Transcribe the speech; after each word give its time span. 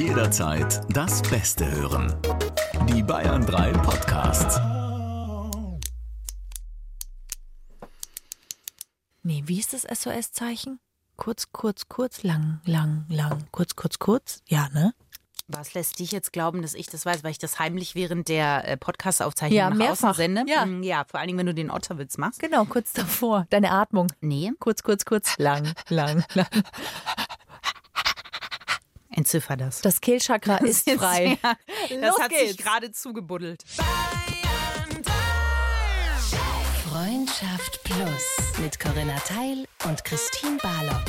Jederzeit 0.00 0.80
das 0.96 1.20
Beste 1.20 1.70
hören. 1.70 2.14
Die 2.88 3.02
Bayern 3.02 3.44
3 3.44 3.72
Podcasts. 3.72 4.58
Nee, 9.22 9.42
wie 9.44 9.58
ist 9.60 9.74
das 9.74 9.82
SOS-Zeichen? 9.82 10.80
Kurz, 11.16 11.52
kurz, 11.52 11.86
kurz, 11.90 12.22
lang, 12.22 12.62
lang, 12.64 13.04
lang, 13.10 13.44
kurz, 13.50 13.76
kurz, 13.76 13.98
kurz. 13.98 14.42
Ja, 14.48 14.70
ne? 14.72 14.94
Was 15.48 15.74
lässt 15.74 15.98
dich 15.98 16.12
jetzt 16.12 16.32
glauben, 16.32 16.62
dass 16.62 16.72
ich 16.72 16.86
das 16.86 17.04
weiß, 17.04 17.22
weil 17.22 17.32
ich 17.32 17.38
das 17.38 17.58
heimlich 17.58 17.94
während 17.94 18.28
der 18.28 18.66
äh, 18.66 18.78
Podcast-Aufzeichnung 18.78 19.58
Ja, 19.58 19.68
nach 19.68 19.76
mehrfach. 19.76 20.10
außen 20.10 20.14
sende? 20.34 20.44
Ja. 20.50 20.64
Mm, 20.64 20.82
ja, 20.82 21.04
vor 21.06 21.20
allen 21.20 21.26
Dingen, 21.26 21.38
wenn 21.40 21.46
du 21.46 21.54
den 21.54 21.70
Otterwitz 21.70 22.16
machst. 22.16 22.40
Genau, 22.40 22.64
kurz 22.64 22.94
davor. 22.94 23.46
Deine 23.50 23.70
Atmung. 23.72 24.06
Nee, 24.22 24.50
Kurz, 24.60 24.82
kurz, 24.82 25.04
kurz, 25.04 25.36
lang, 25.36 25.74
lang, 25.90 26.24
lang. 26.32 26.46
Entziffer 29.10 29.56
das. 29.56 29.80
Das 29.82 30.00
Kehlchakra 30.00 30.56
ist 30.58 30.88
frei. 30.90 31.38
Ja, 31.42 31.54
das 31.88 32.10
Los 32.10 32.20
hat 32.20 32.30
geht's. 32.30 32.48
sich 32.52 32.56
gerade 32.58 32.92
zugebuddelt. 32.92 33.64
Freundschaft 36.88 37.82
Plus 37.84 38.58
mit 38.60 38.78
Corinna 38.80 39.16
Teil 39.20 39.66
und 39.86 40.04
Christine 40.04 40.56
Barlock. 40.62 41.04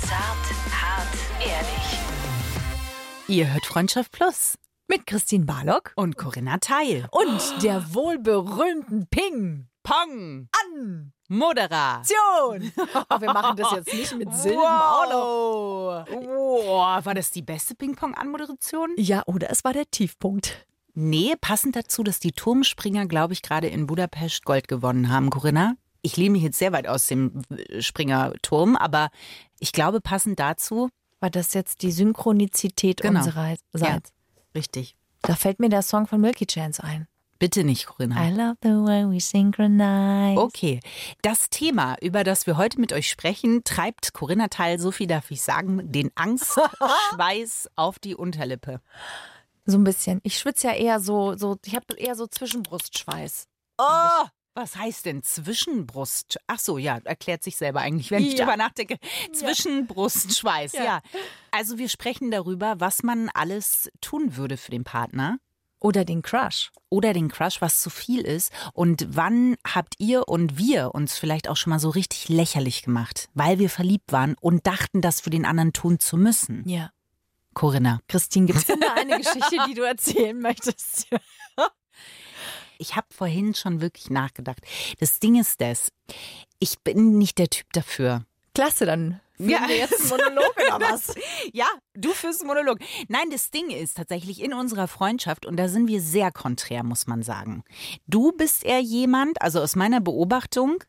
Zart, 0.00 0.46
hart, 0.72 1.16
ehrlich. 1.40 1.98
Ihr 3.28 3.52
hört 3.52 3.66
Freundschaft 3.66 4.12
Plus 4.12 4.56
Mit 4.88 5.06
Christine 5.06 5.44
Barlock 5.44 5.92
und 5.96 6.16
Corinna 6.16 6.58
Teil. 6.58 7.06
und 7.10 7.62
der 7.62 7.94
wohlberühmten 7.94 9.06
Ping. 9.08 9.68
Pong! 9.82 10.48
An. 10.74 11.12
Moderation! 11.30 12.72
Aber 13.08 13.20
wir 13.20 13.32
machen 13.32 13.56
das 13.56 13.70
jetzt 13.72 13.94
nicht 13.94 14.16
mit 14.16 14.32
Silben. 14.34 14.58
Wow. 14.60 16.04
wow! 16.08 17.04
War 17.04 17.14
das 17.14 17.30
die 17.30 17.42
beste 17.42 17.74
Ping-Pong-Anmoderation? 17.74 18.90
Ja, 18.96 19.22
oder 19.26 19.48
es 19.50 19.62
war 19.64 19.72
der 19.72 19.90
Tiefpunkt. 19.90 20.66
Nee, 20.94 21.34
passend 21.40 21.76
dazu, 21.76 22.02
dass 22.02 22.18
die 22.18 22.32
Turmspringer, 22.32 23.06
glaube 23.06 23.32
ich, 23.32 23.42
gerade 23.42 23.68
in 23.68 23.86
Budapest 23.86 24.44
Gold 24.44 24.66
gewonnen 24.68 25.08
haben, 25.08 25.30
Corinna. 25.30 25.74
Ich 26.02 26.16
lehne 26.16 26.30
mich 26.30 26.42
jetzt 26.42 26.58
sehr 26.58 26.72
weit 26.72 26.88
aus 26.88 27.06
dem 27.06 27.42
äh, 27.50 27.80
Springerturm, 27.80 28.74
aber 28.76 29.10
ich 29.60 29.72
glaube, 29.72 30.00
passend 30.00 30.40
dazu, 30.40 30.88
War 31.20 31.30
das 31.30 31.52
jetzt 31.54 31.82
die 31.82 31.92
Synchronizität 31.92 33.02
Genau. 33.02 33.18
unsererseits? 33.20 33.62
ja, 33.76 33.98
richtig. 34.54 34.96
Da 35.22 35.34
fällt 35.36 35.60
mir 35.60 35.68
der 35.68 35.82
Song 35.82 36.06
von 36.06 36.20
Milky 36.20 36.46
Chance 36.46 36.82
ein. 36.82 37.06
Bitte 37.40 37.64
nicht, 37.64 37.86
Corinna. 37.86 38.28
I 38.28 38.30
love 38.32 38.56
the 38.62 38.68
way 38.68 39.06
we 39.10 39.18
synchronize. 39.18 40.38
Okay, 40.38 40.78
das 41.22 41.48
Thema, 41.48 41.96
über 42.02 42.22
das 42.22 42.46
wir 42.46 42.58
heute 42.58 42.78
mit 42.78 42.92
euch 42.92 43.08
sprechen, 43.08 43.64
treibt 43.64 44.12
Corinna 44.12 44.48
Teil, 44.48 44.78
so 44.78 44.90
viel 44.90 45.06
darf 45.06 45.30
ich 45.30 45.40
sagen, 45.40 45.90
den 45.90 46.10
Angstschweiß 46.16 47.70
auf 47.76 47.98
die 47.98 48.14
Unterlippe. 48.14 48.82
So 49.64 49.78
ein 49.78 49.84
bisschen. 49.84 50.20
Ich 50.22 50.36
schwitze 50.38 50.66
ja 50.68 50.74
eher 50.74 51.00
so, 51.00 51.34
so 51.34 51.56
ich 51.64 51.74
habe 51.74 51.96
eher 51.96 52.14
so 52.14 52.26
Zwischenbrustschweiß. 52.26 53.46
Oh, 53.78 54.26
was 54.54 54.76
heißt 54.76 55.06
denn 55.06 55.22
Zwischenbrust? 55.22 56.38
Ach 56.46 56.58
so, 56.58 56.76
ja, 56.76 56.98
erklärt 57.04 57.42
sich 57.42 57.56
selber 57.56 57.80
eigentlich, 57.80 58.10
wenn 58.10 58.22
ich 58.22 58.34
Ja. 58.34 58.44
drüber 58.44 58.58
nachdenke. 58.58 58.98
Zwischenbrustschweiß, 59.32 60.74
ja. 60.74 60.84
Ja. 60.84 61.00
Also 61.52 61.78
wir 61.78 61.88
sprechen 61.88 62.30
darüber, 62.30 62.80
was 62.80 63.02
man 63.02 63.30
alles 63.32 63.90
tun 64.02 64.36
würde 64.36 64.58
für 64.58 64.72
den 64.72 64.84
Partner 64.84 65.38
Oder 65.80 66.04
den 66.04 66.22
Crush. 66.22 66.70
oder 66.90 67.12
den 67.12 67.28
Crush, 67.28 67.60
was 67.60 67.80
zu 67.80 67.88
viel 67.90 68.20
ist. 68.20 68.52
Und 68.74 69.06
wann 69.10 69.56
habt 69.66 69.94
ihr 69.98 70.28
und 70.28 70.58
wir 70.58 70.94
uns 70.94 71.16
vielleicht 71.18 71.48
auch 71.48 71.56
schon 71.56 71.70
mal 71.70 71.78
so 71.78 71.90
richtig 71.90 72.28
lächerlich 72.28 72.82
gemacht, 72.82 73.28
weil 73.34 73.58
wir 73.58 73.70
verliebt 73.70 74.12
waren 74.12 74.36
und 74.40 74.66
dachten, 74.66 75.00
das 75.00 75.20
für 75.20 75.30
den 75.30 75.44
anderen 75.44 75.72
tun 75.72 75.98
zu 75.98 76.16
müssen? 76.16 76.68
Ja. 76.68 76.90
Corinna. 77.54 78.00
Christine, 78.08 78.46
gibt 78.46 78.58
es 78.58 78.66
denn 78.66 78.80
da 78.80 78.94
eine 78.94 79.18
Geschichte, 79.18 79.56
die 79.68 79.74
du 79.74 79.82
erzählen 79.82 80.38
möchtest? 80.38 81.06
Ich 82.78 82.96
habe 82.96 83.08
vorhin 83.10 83.54
schon 83.54 83.82
wirklich 83.82 84.08
nachgedacht. 84.08 84.60
Das 85.00 85.20
Ding 85.20 85.38
ist 85.38 85.60
das, 85.60 85.92
ich 86.60 86.78
bin 86.78 87.18
nicht 87.18 87.36
der 87.36 87.50
Typ 87.50 87.70
dafür. 87.74 88.24
Klasse, 88.54 88.86
dann 88.86 89.20
führen 89.40 89.50
Ja. 89.62 89.68
wir 89.68 89.76
jetzt 89.76 90.00
einen 90.00 90.10
Monolog 90.34 90.54
oder 90.56 90.80
was? 90.92 91.14
Ja, 91.52 91.66
du 91.94 92.10
führst 92.12 92.40
einen 92.40 92.48
Monolog. 92.48 92.78
Nein, 93.08 93.30
das 93.30 93.50
Ding 93.50 93.70
ist 93.70 93.96
tatsächlich 93.96 94.42
in 94.42 94.52
unserer 94.54 94.88
Freundschaft, 94.88 95.46
und 95.46 95.56
da 95.56 95.68
sind 95.68 95.88
wir 95.88 96.00
sehr 96.00 96.30
konträr, 96.32 96.82
muss 96.84 97.06
man 97.06 97.22
sagen. 97.22 97.64
Du 98.06 98.32
bist 98.32 98.64
eher 98.64 98.80
jemand, 98.80 99.40
also 99.42 99.60
aus 99.60 99.76
meiner 99.76 100.00
Beobachtung, 100.00 100.82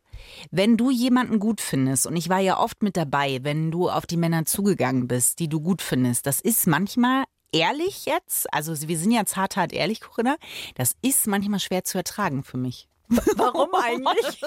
wenn 0.51 0.77
du 0.77 0.91
jemanden 0.91 1.39
gut 1.39 1.61
findest, 1.61 2.05
und 2.05 2.15
ich 2.15 2.29
war 2.29 2.39
ja 2.39 2.59
oft 2.59 2.83
mit 2.83 2.95
dabei, 2.97 3.39
wenn 3.41 3.71
du 3.71 3.89
auf 3.89 4.05
die 4.05 4.17
Männer 4.17 4.45
zugegangen 4.45 5.07
bist, 5.07 5.39
die 5.39 5.47
du 5.49 5.61
gut 5.61 5.81
findest, 5.81 6.27
das 6.27 6.41
ist 6.41 6.67
manchmal 6.67 7.23
ehrlich 7.51 8.05
jetzt, 8.05 8.53
also 8.53 8.87
wir 8.87 8.97
sind 8.97 9.11
ja 9.11 9.25
zart, 9.25 9.57
hart 9.57 9.73
ehrlich, 9.73 9.99
Corinna, 10.01 10.35
das 10.75 10.95
ist 11.01 11.27
manchmal 11.27 11.59
schwer 11.59 11.83
zu 11.83 11.97
ertragen 11.97 12.43
für 12.43 12.57
mich. 12.57 12.87
Warum 13.35 13.73
eigentlich? 13.81 14.41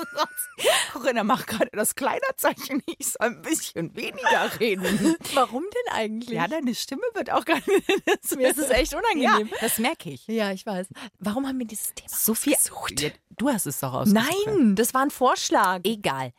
Corinna 0.93 1.25
macht 1.25 1.47
gerade 1.47 1.69
das 1.73 1.95
Kleiderzeichen, 1.95 2.83
ich 2.99 3.07
soll 3.13 3.27
ein 3.29 3.43
bisschen 3.43 3.95
weniger 3.95 4.59
reden. 4.61 5.17
Warum 5.35 5.63
denn 5.63 5.93
eigentlich? 5.95 6.31
Ja, 6.31 6.49
deine 6.49 6.75
Stimme 6.75 7.03
wird 7.15 7.31
auch 7.31 7.45
gar 7.45 7.57
nicht. 7.57 8.37
Mir 8.37 8.49
ist 8.51 8.59
es 8.59 8.71
echt 8.71 8.93
Ja, 8.93 8.99
unangenehm. 8.99 9.51
das 9.61 9.79
merke 9.79 10.11
ich. 10.11 10.27
Ja, 10.27 10.53
ich 10.53 10.65
weiß. 10.67 10.87
Warum 11.19 11.47
haben 11.47 11.59
wir 11.59 11.67
dieses 11.67 11.95
Thema 11.95 12.09
So 12.11 12.35
viel. 12.35 12.55
ausgesucht? 12.55 13.01
Ja, 13.01 13.11
Du 13.37 13.49
hast 13.49 13.67
es 13.67 13.81
doch 13.81 13.93
ausgesucht. 13.93 14.25
Nein, 14.47 14.77
das 14.77 14.95
war 14.95 15.03
ein 15.03 15.11
Vorschlag. 15.11 15.81
Egal. 15.85 16.33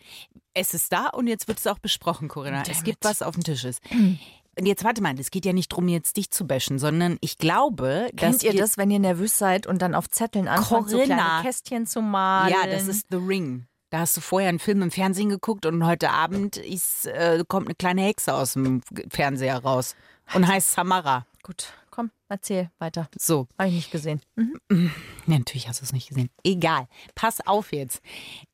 Es 0.54 0.74
ist 0.74 0.94
da 0.94 1.08
und 1.10 1.28
jetzt 1.28 1.48
wird 1.50 1.60
es 1.60 1.68
auch 1.68 1.80
besprochen, 1.80 2.30
Corinna. 2.30 2.62
es 2.62 2.70
Damn 2.70 2.84
gibt 2.86 3.04
it. 3.04 3.10
was 3.10 3.22
auf 3.22 3.36
dem 3.36 3.44
Tisch 3.44 3.66
ist. 3.66 3.82
Und 4.58 4.66
jetzt 4.66 4.84
warte 4.84 5.02
mal, 5.02 5.20
es 5.20 5.32
geht 5.32 5.46
ja 5.46 5.54
nicht 5.54 5.72
darum, 5.72 5.88
jetzt 5.90 6.16
dich 6.18 6.32
zu 6.32 6.48
bashen, 6.48 6.80
sondern 6.80 7.18
ich 7.22 7.38
glaube, 7.38 8.10
dass 8.14 8.20
Kennt 8.40 8.44
ihr 8.44 8.54
wir- 8.54 8.62
das, 8.62 8.78
wenn 8.78 8.90
ihr 8.92 9.00
nervös 9.00 9.38
seid 9.38 9.68
und 9.68 9.82
dann 9.82 9.94
auf 9.96 10.10
Zetteln 10.10 10.48
anfangt, 10.48 10.90
so 10.90 11.02
kleine 11.02 11.42
Kästchen 11.44 11.86
zu 11.86 12.02
malen? 12.02 12.54
Ja, 12.54 12.66
das 12.70 12.88
ist 12.88 13.08
The 13.12 13.18
Ring. 13.18 13.68
Da 13.90 14.00
hast 14.00 14.18
du 14.18 14.22
vorher 14.22 14.50
einen 14.50 14.60
Film 14.60 14.82
im 14.82 14.92
Fernsehen 14.92 15.30
geguckt 15.30 15.66
und 15.66 15.86
heute 15.86 16.10
Abend 16.10 16.58
ist, 16.58 17.06
äh, 17.06 17.44
kommt 17.48 17.68
eine 17.68 17.76
kleine 17.76 18.02
Hexe 18.02 18.34
aus 18.34 18.54
dem 18.54 18.82
Fernseher 19.10 19.58
raus 19.60 19.96
und 20.34 20.48
heißt 20.48 20.72
Samara. 20.74 21.26
Gut, 21.44 21.74
komm, 21.92 22.10
erzähl 22.28 22.72
weiter. 22.80 23.08
So, 23.18 23.48
Habe 23.60 23.70
ich 23.70 23.76
nicht 23.76 23.92
gesehen. 23.92 24.22
Nee, 24.70 24.90
natürlich 25.28 25.68
hast 25.68 25.82
du 25.82 25.86
es 25.86 25.94
nicht 25.94 26.10
gesehen. 26.10 26.30
Egal. 26.44 26.88
Pass 27.14 27.46
auf 27.46 27.72
jetzt. 27.72 28.02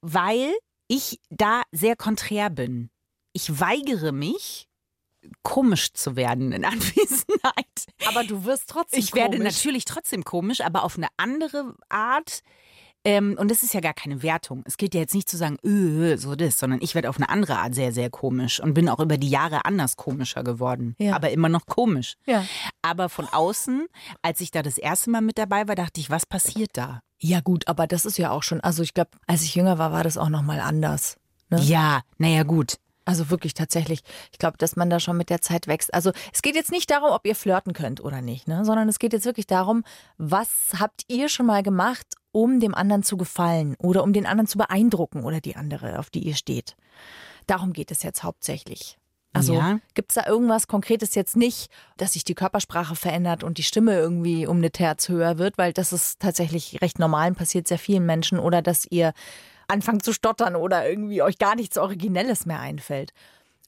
Weil 0.01 0.51
ich 0.88 1.19
da 1.29 1.62
sehr 1.72 1.95
konträr 1.95 2.50
bin. 2.50 2.89
Ich 3.33 3.59
weigere 3.62 4.12
mich, 4.12 4.68
komisch 5.44 5.94
zu 5.94 6.16
werden 6.16 6.52
in 6.52 6.66
Anwesenheit. 7.26 7.86
Aber 8.08 8.24
du 8.24 8.46
wirst 8.46 8.70
trotzdem 8.70 9.00
Ich 9.00 9.14
werde 9.14 9.38
komisch. 9.38 9.54
natürlich 9.54 9.86
trotzdem 9.86 10.24
komisch, 10.24 10.62
aber 10.62 10.84
auf 10.84 10.98
eine 10.98 11.08
andere 11.18 11.76
Art. 11.90 12.42
Ähm, 13.04 13.36
und 13.40 13.50
das 13.50 13.64
ist 13.64 13.74
ja 13.74 13.80
gar 13.80 13.96
keine 13.96 14.22
Wertung. 14.22 14.62
Es 14.68 14.78
geht 14.78 14.94
ja 14.94 15.00
jetzt 15.02 15.16
nicht 15.16 15.28
zu 15.28 15.36
sagen, 15.36 15.58
öh, 15.66 16.18
so 16.18 16.36
das, 16.36 16.60
sondern 16.60 16.81
ich 16.84 16.94
werde 16.94 17.10
auf 17.10 17.18
eine 17.18 17.30
andere 17.30 17.58
Art 17.58 17.74
sehr, 17.74 17.92
sehr 17.92 18.12
komisch 18.12 18.60
und 18.60 18.76
bin 18.76 18.88
auch 18.88 19.00
über 19.00 19.18
die 19.18 19.30
Jahre 19.30 19.66
anders 19.66 19.96
komischer 19.98 20.44
geworden. 20.44 20.96
Ja. 21.00 21.16
Aber 21.16 21.31
immer 21.31 21.50
noch 21.50 21.66
komisch. 21.66 22.14
Ja. 22.28 22.46
Aber 22.84 23.10
von 23.10 23.26
außen, 23.28 23.88
als 24.22 24.40
ich 24.40 24.52
da 24.52 24.62
das 24.62 24.78
erste 24.78 25.10
Mal 25.10 25.22
mit 25.22 25.40
dabei 25.40 25.68
war, 25.68 25.74
dachte 25.74 26.00
ich, 26.00 26.12
was 26.12 26.28
passiert 26.28 26.70
da? 26.74 27.02
Ja 27.18 27.40
gut, 27.42 27.68
aber 27.68 27.88
das 27.88 28.06
ist 28.06 28.18
ja 28.20 28.30
auch 28.30 28.44
schon, 28.44 28.62
also 28.62 28.84
ich 28.84 28.94
glaube, 28.94 29.12
als 29.26 29.42
ich 29.44 29.56
jünger 29.56 29.80
war, 29.80 29.92
war 29.92 30.04
das 30.04 30.20
auch 30.20 30.30
nochmal 30.30 30.60
anders. 30.60 31.18
Ne? 31.50 31.60
Ja, 31.60 32.02
naja, 32.20 32.44
gut. 32.44 32.78
Also 33.03 33.29
wirklich 33.29 33.53
tatsächlich. 33.56 34.01
Ich 34.31 34.38
glaube, 34.38 34.57
dass 34.57 34.75
man 34.75 34.89
da 34.89 35.00
schon 35.00 35.17
mit 35.17 35.29
der 35.29 35.41
Zeit 35.41 35.67
wächst. 35.67 35.94
Also 35.94 36.12
es 36.34 36.41
geht 36.41 36.56
jetzt 36.56 36.72
nicht 36.72 36.91
darum, 36.91 37.09
ob 37.12 37.25
ihr 37.25 37.35
flirten 37.35 37.73
könnt 37.73 38.00
oder 38.03 38.22
nicht, 38.22 38.47
ne? 38.47 38.63
sondern 38.63 38.88
es 38.89 39.00
geht 39.00 39.13
jetzt 39.13 39.25
wirklich 39.25 39.47
darum, 39.47 39.84
was 40.17 40.50
habt 40.79 41.03
ihr 41.07 41.28
schon 41.28 41.47
mal 41.47 41.63
gemacht, 41.63 42.06
um 42.31 42.59
dem 42.59 42.75
anderen 42.75 43.03
zu 43.03 43.17
gefallen 43.17 43.75
oder 43.79 44.03
um 44.03 44.13
den 44.13 44.25
anderen 44.25 44.47
zu 44.47 44.57
beeindrucken 44.57 45.23
oder 45.23 45.41
die 45.41 45.56
andere, 45.56 46.00
auf 46.00 46.09
die 46.09 46.19
ihr 46.19 46.35
steht. 46.35 46.75
Darum 47.47 47.73
geht 47.73 47.91
es 47.91 48.03
jetzt 48.03 48.23
hauptsächlich. 48.23 48.98
Also 49.33 49.54
Ja. 49.56 49.80
gibt's 49.94 50.15
da 50.15 50.27
irgendwas 50.27 50.68
Konkretes 50.68 51.15
jetzt 51.15 51.38
nicht, 51.38 51.71
dass 51.97 52.13
sich 52.13 52.24
die 52.24 52.36
Körpersprache 52.36 52.95
verändert 52.95 53.44
und 53.44 53.57
die 53.57 53.63
Stimme 53.63 53.95
irgendwie 53.95 54.45
um 54.45 54.57
eine 54.57 54.71
Terz 54.71 55.09
höher 55.09 55.38
wird, 55.38 55.57
weil 55.57 55.74
das 55.74 55.94
ist 55.94 56.19
tatsächlich 56.19 56.81
recht 56.81 57.00
normal 57.00 57.30
und 57.30 57.38
passiert 57.38 57.68
sehr 57.68 57.80
vielen 57.80 58.06
Menschen 58.06 58.39
oder 58.39 58.62
dass 58.62 58.86
ihr 58.89 59.13
anfangt 59.71 60.03
zu 60.03 60.13
stottern 60.13 60.56
oder 60.56 60.88
irgendwie 60.88 61.21
euch 61.21 61.38
gar 61.38 61.56
nichts 61.56 61.77
Originelles 61.77 62.45
mehr 62.45 62.59
einfällt. 62.59 63.13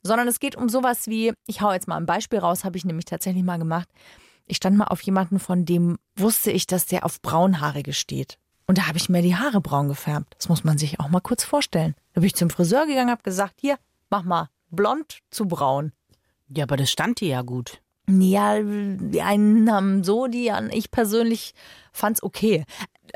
Sondern 0.02 0.28
es 0.28 0.38
geht 0.38 0.54
um 0.54 0.68
sowas 0.68 1.06
wie, 1.06 1.32
ich 1.46 1.62
hau 1.62 1.72
jetzt 1.72 1.88
mal 1.88 1.96
ein 1.96 2.06
Beispiel 2.06 2.38
raus, 2.38 2.64
habe 2.64 2.76
ich 2.76 2.84
nämlich 2.84 3.06
tatsächlich 3.06 3.42
mal 3.42 3.58
gemacht. 3.58 3.88
Ich 4.46 4.58
stand 4.58 4.76
mal 4.76 4.88
auf 4.88 5.00
jemanden, 5.00 5.38
von 5.38 5.64
dem 5.64 5.98
wusste 6.16 6.50
ich, 6.50 6.66
dass 6.66 6.86
der 6.86 7.06
auf 7.06 7.22
Braunhaarige 7.22 7.94
steht. 7.94 8.38
Und 8.66 8.78
da 8.78 8.86
habe 8.86 8.98
ich 8.98 9.08
mir 9.08 9.22
die 9.22 9.36
Haare 9.36 9.60
braun 9.60 9.88
gefärbt. 9.88 10.34
Das 10.38 10.48
muss 10.48 10.64
man 10.64 10.78
sich 10.78 11.00
auch 11.00 11.08
mal 11.08 11.20
kurz 11.20 11.44
vorstellen. 11.44 11.94
Da 12.12 12.20
bin 12.20 12.26
ich 12.26 12.34
zum 12.34 12.50
Friseur 12.50 12.86
gegangen, 12.86 13.10
habe 13.10 13.22
gesagt, 13.22 13.54
hier, 13.60 13.78
mach 14.10 14.24
mal 14.24 14.50
blond 14.70 15.20
zu 15.30 15.46
braun. 15.46 15.92
Ja, 16.48 16.64
aber 16.64 16.76
das 16.76 16.90
stand 16.90 17.20
dir 17.20 17.28
ja 17.28 17.42
gut. 17.42 17.80
Ja, 18.06 18.60
die 18.60 19.22
einen 19.22 19.70
haben 19.72 20.04
so, 20.04 20.26
die 20.26 20.50
an 20.50 20.70
ich 20.70 20.90
persönlich 20.90 21.54
fand's 21.92 22.22
okay. 22.22 22.64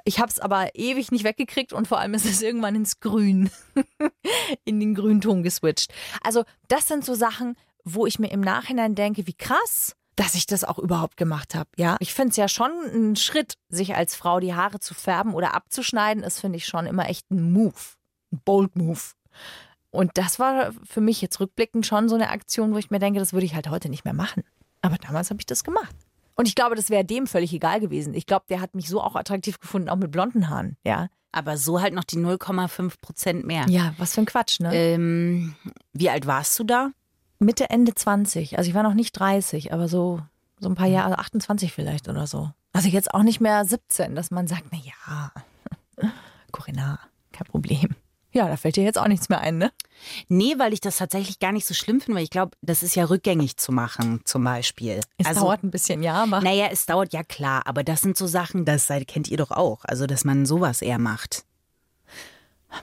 Ich 0.05 0.19
habe 0.19 0.31
es 0.31 0.39
aber 0.39 0.75
ewig 0.75 1.11
nicht 1.13 1.25
weggekriegt 1.25 1.73
und 1.73 1.89
vor 1.89 1.99
allem 1.99 2.15
ist 2.15 2.25
es 2.25 2.43
irgendwann 2.43 2.75
ins 2.75 3.01
Grün, 3.01 3.51
in 4.65 4.81
den 4.81 4.95
Grünton 4.95 5.43
geswitcht. 5.43 5.93
Also 6.23 6.45
das 6.69 6.89
sind 6.89 7.05
so 7.05 7.15
Sachen, 7.15 7.57
wo 7.85 8.07
ich 8.07 8.19
mir 8.19 8.31
im 8.31 8.41
Nachhinein 8.41 8.95
denke, 8.95 9.27
wie 9.27 9.35
krass, 9.35 9.95
dass 10.17 10.35
ich 10.35 10.47
das 10.47 10.65
auch 10.65 10.79
überhaupt 10.79 11.17
gemacht 11.17 11.55
habe. 11.55 11.71
Ja, 11.77 11.97
ich 12.01 12.13
finde 12.13 12.31
es 12.31 12.37
ja 12.37 12.49
schon 12.49 12.73
ein 12.93 13.17
Schritt, 13.17 13.55
sich 13.69 13.95
als 13.95 14.15
Frau 14.15 14.41
die 14.41 14.55
Haare 14.55 14.81
zu 14.81 14.95
färben 14.95 15.35
oder 15.35 15.55
abzuschneiden, 15.55 16.25
ist 16.25 16.41
finde 16.41 16.57
ich 16.57 16.67
schon 16.67 16.87
immer 16.87 17.09
echt 17.09 17.31
ein 17.31 17.53
Move, 17.53 17.75
ein 18.33 18.41
bold 18.45 18.77
Move. 18.77 19.01
Und 19.91 20.19
das 20.19 20.39
war 20.39 20.73
für 20.85 21.01
mich 21.01 21.23
jetzt 21.23 21.41
rückblickend 21.41 21.87
schon 21.87 22.09
so 22.09 22.15
eine 22.15 22.31
Aktion, 22.31 22.75
wo 22.75 22.79
ich 22.79 22.91
mir 22.91 22.99
denke, 22.99 23.21
das 23.21 23.33
würde 23.33 23.47
ich 23.47 23.55
halt 23.55 23.71
heute 23.71 23.89
nicht 23.89 24.05
mehr 24.05 24.15
machen. 24.15 24.43
Aber 24.83 24.97
damals 24.97 25.31
habe 25.31 25.41
ich 25.41 25.47
das 25.47 25.65
gemacht. 25.65 25.95
Und 26.39 26.47
ich 26.47 26.55
glaube, 26.55 26.77
das 26.77 26.89
wäre 26.89 27.05
dem 27.05 27.27
völlig 27.27 27.53
egal 27.53 27.81
gewesen. 27.81 28.15
Ich 28.15 28.25
glaube, 28.25 28.45
der 28.49 28.61
hat 28.61 28.77
mich 28.77 28.89
so 28.89 29.03
auch 29.03 29.17
attraktiv 29.17 29.59
gefunden, 29.59 29.89
auch 29.89 29.97
mit 29.97 30.13
blonden 30.13 30.49
Haaren. 30.49 30.77
Ja. 30.85 31.09
Aber 31.33 31.57
so 31.57 31.81
halt 31.81 31.95
noch 31.95 32.05
die 32.05 32.17
0,5 32.17 32.95
Prozent 33.01 33.45
mehr. 33.45 33.67
Ja, 33.69 33.93
was 33.99 34.15
für 34.15 34.21
ein 34.21 34.27
Quatsch, 34.27 34.61
ne? 34.61 34.73
Ähm, 34.73 35.57
wie 35.93 36.09
alt 36.09 36.29
warst 36.29 36.57
du 36.61 36.65
da? 36.65 36.93
Mitte, 37.41 37.69
Ende 37.71 37.93
20. 37.93 38.57
Also 38.57 38.71
ich 38.71 38.75
war 38.77 38.85
noch 38.85 38.95
nicht 38.95 39.19
30, 39.19 39.73
aber 39.73 39.89
so, 39.89 40.21
so 40.61 40.69
ein 40.69 40.77
paar 40.77 40.87
Jahre, 40.87 41.19
28 41.19 41.73
vielleicht 41.73 42.09
oder 42.09 42.29
so. 42.29 42.53
Also 42.73 42.89
jetzt 42.89 43.13
auch 43.13 43.25
nicht 43.25 43.41
mehr 43.41 43.65
17, 43.65 44.15
dass 44.15 44.31
man 44.31 44.47
sagt, 44.47 44.67
na 44.71 44.79
ja, 44.79 46.13
Corinna, 46.53 47.01
kein 47.33 47.49
Problem. 47.49 47.97
Ja, 48.39 48.47
da 48.47 48.57
fällt 48.57 48.77
dir 48.77 48.85
jetzt 48.85 48.99
auch 48.99 49.09
nichts 49.09 49.29
mehr 49.29 49.41
ein, 49.41 49.59
ne? 49.59 49.73
Nee, 50.29 50.55
weil 50.59 50.73
ich 50.73 50.81
das 50.81 50.99
tatsächlich 50.99 51.41
gar 51.41 51.51
nicht 51.51 51.67
so 51.67 51.75
schlimm 51.75 52.01
finde, 52.01 52.19
weil 52.19 52.23
ich 52.23 52.31
glaube, 52.31 52.53
das 52.63 52.85
ist 52.85 52.95
ja 52.95 53.07
rückgängig 53.07 53.57
zu 53.57 53.73
machen, 53.73 54.21
zum 54.23 54.45
Beispiel. 54.45 55.01
Es 55.17 55.27
also, 55.27 55.41
dauert 55.41 55.65
ein 55.65 55.73
bisschen, 55.73 56.05
ja, 56.05 56.23
aber. 56.23 56.41
Naja, 56.41 56.69
es 56.71 56.87
dauert 56.87 57.13
ja 57.13 57.25
klar, 57.25 57.63
aber 57.67 57.83
das 57.83 58.01
sind 58.03 58.17
so 58.17 58.29
Sachen, 58.29 58.65
das 58.65 58.87
seid- 58.87 59.09
kennt 59.09 59.27
ihr 59.27 59.39
doch 59.39 59.51
auch. 59.51 59.85
Also, 59.85 60.07
dass 60.07 60.25
man 60.25 60.47
sowas 60.47 60.83
eher 60.83 61.01
macht. 61.01 61.47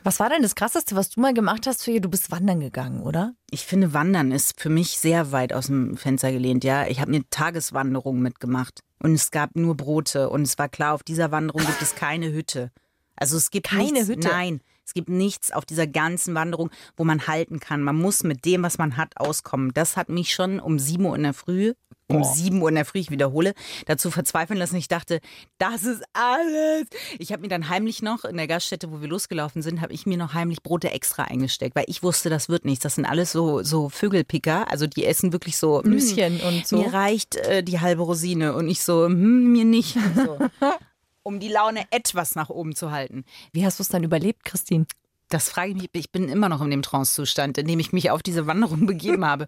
Was 0.03 0.19
war 0.19 0.27
denn 0.27 0.41
das 0.41 0.55
Krasseste, 0.55 0.97
was 0.97 1.09
du 1.09 1.21
mal 1.21 1.33
gemacht 1.33 1.67
hast 1.67 1.85
für 1.85 1.91
ihr? 1.91 2.01
Du 2.01 2.09
bist 2.09 2.31
wandern 2.31 2.59
gegangen, 2.59 3.01
oder? 3.01 3.33
Ich 3.49 3.65
finde, 3.65 3.93
Wandern 3.93 4.33
ist 4.33 4.59
für 4.59 4.69
mich 4.69 4.97
sehr 4.99 5.31
weit 5.31 5.53
aus 5.53 5.67
dem 5.67 5.95
Fenster 5.95 6.33
gelehnt. 6.33 6.65
Ja, 6.65 6.85
ich 6.85 6.99
habe 6.99 7.13
eine 7.13 7.23
Tageswanderung 7.29 8.19
mitgemacht 8.19 8.81
und 9.01 9.13
es 9.13 9.31
gab 9.31 9.55
nur 9.55 9.77
Brote 9.77 10.29
und 10.29 10.41
es 10.41 10.57
war 10.57 10.67
klar, 10.67 10.95
auf 10.95 11.03
dieser 11.03 11.31
Wanderung 11.31 11.61
gibt 11.65 11.81
es 11.81 11.95
keine 11.95 12.33
Hütte. 12.33 12.71
Also 13.15 13.37
es 13.37 13.51
gibt 13.51 13.67
Keine 13.67 13.93
nichts, 13.93 14.09
Hütte? 14.09 14.27
Nein, 14.27 14.59
es 14.85 14.93
gibt 14.93 15.09
nichts 15.09 15.51
auf 15.51 15.65
dieser 15.65 15.87
ganzen 15.87 16.35
Wanderung, 16.35 16.69
wo 16.95 17.03
man 17.03 17.27
halten 17.27 17.59
kann. 17.59 17.81
Man 17.81 17.95
muss 17.95 18.23
mit 18.23 18.45
dem, 18.45 18.63
was 18.63 18.77
man 18.77 18.97
hat, 18.97 19.17
auskommen. 19.17 19.71
Das 19.73 19.97
hat 19.97 20.09
mich 20.09 20.33
schon 20.33 20.59
um 20.59 20.77
7 20.77 21.03
Uhr 21.03 21.15
in 21.15 21.23
der 21.23 21.33
Früh, 21.33 21.73
um 22.07 22.23
7 22.23 22.61
Uhr 22.61 22.69
in 22.69 22.75
der 22.75 22.85
Früh, 22.85 22.99
ich 22.99 23.09
wiederhole, 23.09 23.55
dazu 23.87 24.11
verzweifeln 24.11 24.59
lassen. 24.59 24.75
Ich 24.75 24.87
dachte, 24.87 25.21
das 25.57 25.83
ist 25.85 26.03
alles. 26.13 26.85
Ich 27.17 27.31
habe 27.31 27.41
mir 27.41 27.47
dann 27.47 27.67
heimlich 27.69 28.03
noch 28.03 28.25
in 28.25 28.37
der 28.37 28.45
Gaststätte, 28.45 28.91
wo 28.91 29.01
wir 29.01 29.07
losgelaufen 29.07 29.63
sind, 29.63 29.81
habe 29.81 29.91
ich 29.91 30.05
mir 30.05 30.17
noch 30.17 30.35
heimlich 30.35 30.61
Brote 30.61 30.91
extra 30.91 31.23
eingesteckt, 31.23 31.75
weil 31.75 31.85
ich 31.88 32.03
wusste, 32.03 32.29
das 32.29 32.47
wird 32.47 32.63
nichts. 32.63 32.83
Das 32.83 32.95
sind 32.95 33.05
alles 33.05 33.31
so, 33.31 33.63
so 33.63 33.89
Vögelpicker. 33.89 34.69
Also 34.71 34.85
die 34.85 35.05
essen 35.05 35.33
wirklich 35.33 35.57
so 35.57 35.81
mm, 35.83 35.89
Nüsschen 35.89 36.41
und 36.41 36.67
so. 36.67 36.77
Mir 36.77 36.93
reicht 36.93 37.38
äh, 37.38 37.63
die 37.63 37.79
halbe 37.79 38.03
Rosine 38.03 38.53
und 38.53 38.67
ich 38.67 38.81
so, 38.81 39.05
hm, 39.05 39.51
mir 39.51 39.65
nicht. 39.65 39.97
So. 40.15 40.38
um 41.25 41.39
die 41.39 41.50
Laune 41.50 41.86
etwas 41.92 42.36
nach 42.36 42.50
oben 42.50 42.75
zu 42.75 42.92
halten. 42.92 43.25
Wie 43.51 43.66
hast 43.66 43.80
du 43.80 43.83
es 43.83 43.89
dann 43.89 44.04
überlebt, 44.04 44.45
Christine? 44.45 44.86
Das 45.30 45.50
frage 45.50 45.72
ich 45.72 45.75
mich, 45.75 45.89
ich 45.94 46.12
bin 46.12 46.30
immer 46.30 46.50
noch 46.50 46.62
in 46.62 46.69
dem 46.69 46.83
Trance-Zustand, 46.83 47.57
in 47.57 47.68
dem 47.68 47.80
ich 47.80 47.92
mich 47.92 48.12
auf 48.12 48.22
diese 48.22 48.45
Wanderung 48.45 48.86
begeben 48.86 49.25
habe. 49.25 49.48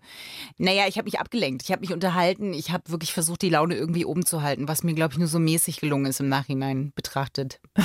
Naja, 0.58 0.86
ich 0.88 0.98
habe 0.98 1.06
mich 1.06 1.20
abgelenkt, 1.20 1.62
ich 1.62 1.72
habe 1.72 1.82
mich 1.82 1.94
unterhalten, 1.94 2.54
ich 2.54 2.72
habe 2.72 2.90
wirklich 2.90 3.14
versucht, 3.14 3.44
die 3.44 3.50
Laune 3.50 3.76
irgendwie 3.76 4.04
oben 4.04 4.26
zu 4.26 4.42
halten, 4.42 4.68
was 4.68 4.84
mir, 4.84 4.96
glaube 4.96 5.14
ich, 5.14 5.20
nur 5.20 5.28
so 5.28 5.38
mäßig 5.38 5.80
gelungen 5.80 6.08
ist 6.08 6.20
im 6.20 6.30
Nachhinein 6.30 6.92
betrachtet. 6.96 7.60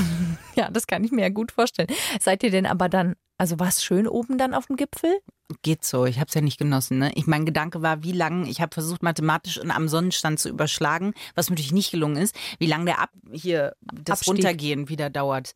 Ja, 0.54 0.70
das 0.70 0.86
kann 0.86 1.02
ich 1.02 1.10
mir 1.12 1.22
ja 1.22 1.28
gut 1.30 1.50
vorstellen. 1.50 1.88
Seid 2.20 2.42
ihr 2.42 2.50
denn 2.50 2.66
aber 2.66 2.90
dann, 2.90 3.16
also 3.38 3.58
war 3.58 3.68
es 3.68 3.82
schön 3.82 4.06
oben 4.06 4.36
dann 4.36 4.52
auf 4.52 4.66
dem 4.66 4.76
Gipfel? 4.76 5.20
Geht 5.62 5.84
so, 5.84 6.06
ich 6.06 6.18
habe 6.18 6.28
es 6.28 6.34
ja 6.34 6.40
nicht 6.40 6.58
genossen. 6.58 6.98
Ne? 6.98 7.12
Ich, 7.14 7.26
mein 7.26 7.44
Gedanke 7.44 7.82
war, 7.82 8.02
wie 8.02 8.12
lang, 8.12 8.46
ich 8.46 8.60
habe 8.60 8.72
versucht, 8.72 9.02
mathematisch 9.02 9.58
und 9.58 9.70
am 9.70 9.88
Sonnenstand 9.88 10.40
zu 10.40 10.48
überschlagen, 10.48 11.14
was 11.34 11.50
mir 11.50 11.54
natürlich 11.54 11.72
nicht 11.72 11.90
gelungen 11.90 12.16
ist, 12.16 12.34
wie 12.58 12.66
lange 12.66 12.86
der 12.86 13.00
Ab 13.00 13.10
hier 13.30 13.74
das 13.82 14.20
Abstieg. 14.20 14.34
Runtergehen 14.34 14.88
wieder 14.88 15.10
dauert. 15.10 15.54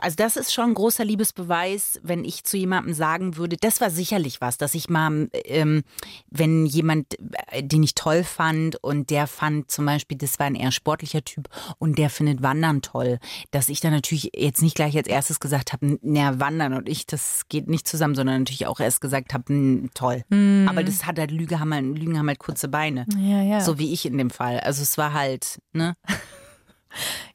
Also 0.00 0.16
das 0.16 0.36
ist 0.36 0.52
schon 0.52 0.70
ein 0.70 0.74
großer 0.74 1.04
Liebesbeweis, 1.04 2.00
wenn 2.02 2.24
ich 2.24 2.42
zu 2.42 2.56
jemandem 2.56 2.94
sagen 2.94 3.36
würde, 3.36 3.56
das 3.56 3.80
war 3.80 3.90
sicherlich 3.90 4.40
was, 4.40 4.58
dass 4.58 4.74
ich 4.74 4.88
mal, 4.88 5.28
ähm, 5.44 5.84
wenn 6.30 6.66
jemand, 6.66 7.14
äh, 7.52 7.62
den 7.62 7.82
ich 7.84 7.94
toll 7.94 8.24
fand 8.24 8.82
und 8.82 9.10
der 9.10 9.28
fand 9.28 9.70
zum 9.70 9.86
Beispiel, 9.86 10.18
das 10.18 10.38
war 10.40 10.46
ein 10.46 10.56
eher 10.56 10.72
sportlicher 10.72 11.22
Typ 11.24 11.48
und 11.78 11.96
der 11.98 12.10
findet 12.10 12.42
Wandern 12.42 12.82
toll, 12.82 13.18
dass 13.52 13.68
ich 13.68 13.78
dann 13.80 13.92
natürlich 13.92 14.32
jetzt 14.36 14.62
nicht 14.62 14.74
gleich 14.74 14.96
als 14.96 15.06
erstes 15.06 15.38
gesagt 15.38 15.72
habe, 15.72 15.98
na 16.02 16.40
Wandern 16.40 16.72
und 16.74 16.88
ich, 16.88 17.06
das 17.06 17.42
geht 17.48 17.68
nicht 17.68 17.86
zusammen, 17.86 18.16
sondern 18.16 18.40
natürlich 18.40 18.66
auch 18.66 18.80
erst 18.80 19.00
gesagt 19.00 19.32
habe, 19.32 19.44
"Hm, 19.48 19.90
toll. 19.94 20.24
Aber 20.68 20.82
das 20.82 21.06
hat 21.06 21.18
halt 21.20 21.30
Lüge 21.30 21.60
haben 21.60 21.72
halt, 21.72 21.84
Lügen 21.98 22.18
haben 22.18 22.26
halt 22.28 22.40
kurze 22.40 22.66
Beine. 22.66 23.06
Ja, 23.16 23.42
ja. 23.42 23.60
So 23.60 23.78
wie 23.78 23.92
ich 23.92 24.06
in 24.06 24.18
dem 24.18 24.30
Fall. 24.30 24.58
Also 24.60 24.82
es 24.82 24.98
war 24.98 25.12
halt, 25.12 25.60
ne? 25.72 25.96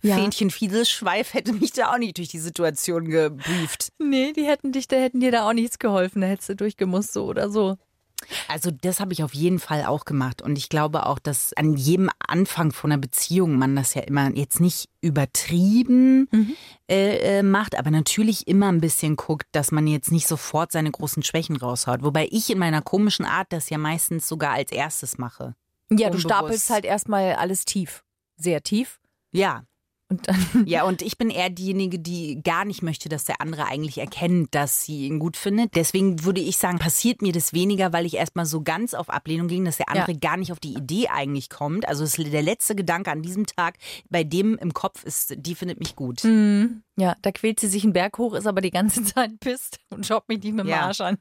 Ja. 0.01 0.15
Fähnchen 0.15 0.49
Fieselschweif 0.49 1.33
hätte 1.33 1.53
mich 1.53 1.73
da 1.73 1.93
auch 1.93 1.97
nicht 1.97 2.17
durch 2.17 2.29
die 2.29 2.39
Situation 2.39 3.05
gebrieft. 3.09 3.89
Nee, 3.99 4.33
die 4.33 4.45
hätten 4.45 4.71
dich, 4.71 4.87
da 4.87 4.97
hätten 4.97 5.19
dir 5.19 5.31
da 5.31 5.47
auch 5.47 5.53
nichts 5.53 5.79
geholfen. 5.79 6.21
Da 6.21 6.27
hättest 6.27 6.49
du 6.49 6.55
durchgemusst, 6.55 7.13
so 7.13 7.25
oder 7.25 7.49
so. 7.49 7.77
Also 8.47 8.69
das 8.71 8.99
habe 8.99 9.13
ich 9.13 9.23
auf 9.23 9.33
jeden 9.33 9.59
Fall 9.59 9.85
auch 9.85 10.05
gemacht. 10.05 10.41
Und 10.41 10.57
ich 10.57 10.69
glaube 10.69 11.05
auch, 11.05 11.19
dass 11.19 11.53
an 11.53 11.75
jedem 11.75 12.09
Anfang 12.19 12.71
von 12.71 12.91
einer 12.91 12.99
Beziehung 12.99 13.57
man 13.57 13.75
das 13.75 13.93
ja 13.93 14.01
immer 14.01 14.29
jetzt 14.35 14.59
nicht 14.59 14.89
übertrieben 15.01 16.27
äh, 16.89 17.39
äh, 17.39 17.43
macht, 17.43 17.77
aber 17.77 17.91
natürlich 17.91 18.47
immer 18.47 18.71
ein 18.71 18.81
bisschen 18.81 19.15
guckt, 19.15 19.47
dass 19.53 19.71
man 19.71 19.87
jetzt 19.87 20.11
nicht 20.11 20.27
sofort 20.27 20.71
seine 20.71 20.91
großen 20.91 21.23
Schwächen 21.23 21.55
raushaut. 21.55 22.03
Wobei 22.03 22.27
ich 22.29 22.49
in 22.49 22.59
meiner 22.59 22.81
komischen 22.81 23.25
Art 23.25 23.47
das 23.51 23.69
ja 23.69 23.77
meistens 23.77 24.27
sogar 24.27 24.51
als 24.51 24.71
erstes 24.71 25.17
mache. 25.17 25.55
Ja, 25.89 25.97
du 25.97 26.17
Unbewusst. 26.17 26.23
stapelst 26.23 26.69
halt 26.69 26.85
erstmal 26.85 27.33
alles 27.35 27.65
tief. 27.65 28.03
Sehr 28.35 28.61
tief. 28.61 28.99
Ja, 29.31 29.63
Und 30.09 30.27
Ja, 30.65 30.83
und 30.85 31.01
ich 31.03 31.17
bin 31.17 31.29
eher 31.29 31.49
diejenige, 31.49 31.99
die 31.99 32.41
gar 32.43 32.65
nicht 32.65 32.81
möchte, 32.81 33.09
dass 33.09 33.25
der 33.25 33.41
andere 33.41 33.65
eigentlich 33.65 33.99
erkennt, 33.99 34.55
dass 34.55 34.83
sie 34.83 35.05
ihn 35.05 35.19
gut 35.19 35.37
findet. 35.37 35.75
Deswegen 35.75 36.23
würde 36.23 36.41
ich 36.41 36.57
sagen, 36.57 36.79
passiert 36.79 37.21
mir 37.21 37.31
das 37.31 37.53
weniger, 37.53 37.93
weil 37.93 38.05
ich 38.07 38.15
erstmal 38.15 38.47
so 38.47 38.61
ganz 38.61 38.93
auf 38.95 39.09
Ablehnung 39.09 39.47
ging, 39.47 39.65
dass 39.65 39.77
der 39.77 39.89
andere 39.89 40.17
gar 40.17 40.37
nicht 40.37 40.51
auf 40.51 40.59
die 40.59 40.73
Idee 40.73 41.09
eigentlich 41.09 41.49
kommt. 41.49 41.87
Also 41.87 42.05
der 42.23 42.41
letzte 42.41 42.75
Gedanke 42.75 43.11
an 43.11 43.21
diesem 43.21 43.45
Tag, 43.45 43.77
bei 44.09 44.23
dem 44.23 44.57
im 44.57 44.73
Kopf 44.73 45.03
ist, 45.03 45.35
die 45.37 45.53
findet 45.55 45.79
mich 45.79 45.95
gut. 45.95 46.23
ja, 46.97 47.15
da 47.21 47.31
quält 47.31 47.59
sie 47.59 47.67
sich 47.67 47.83
einen 47.83 47.93
Berg 47.93 48.17
hoch, 48.17 48.33
ist 48.33 48.47
aber 48.47 48.61
die 48.61 48.71
ganze 48.71 49.03
Zeit 49.03 49.39
pisst 49.39 49.77
und 49.91 50.05
schaut 50.05 50.27
mich 50.27 50.41
nicht 50.41 50.53
mit 50.53 50.65
dem 50.65 50.69
Ja. 50.69 50.87
Arsch 50.87 51.01
an. 51.01 51.17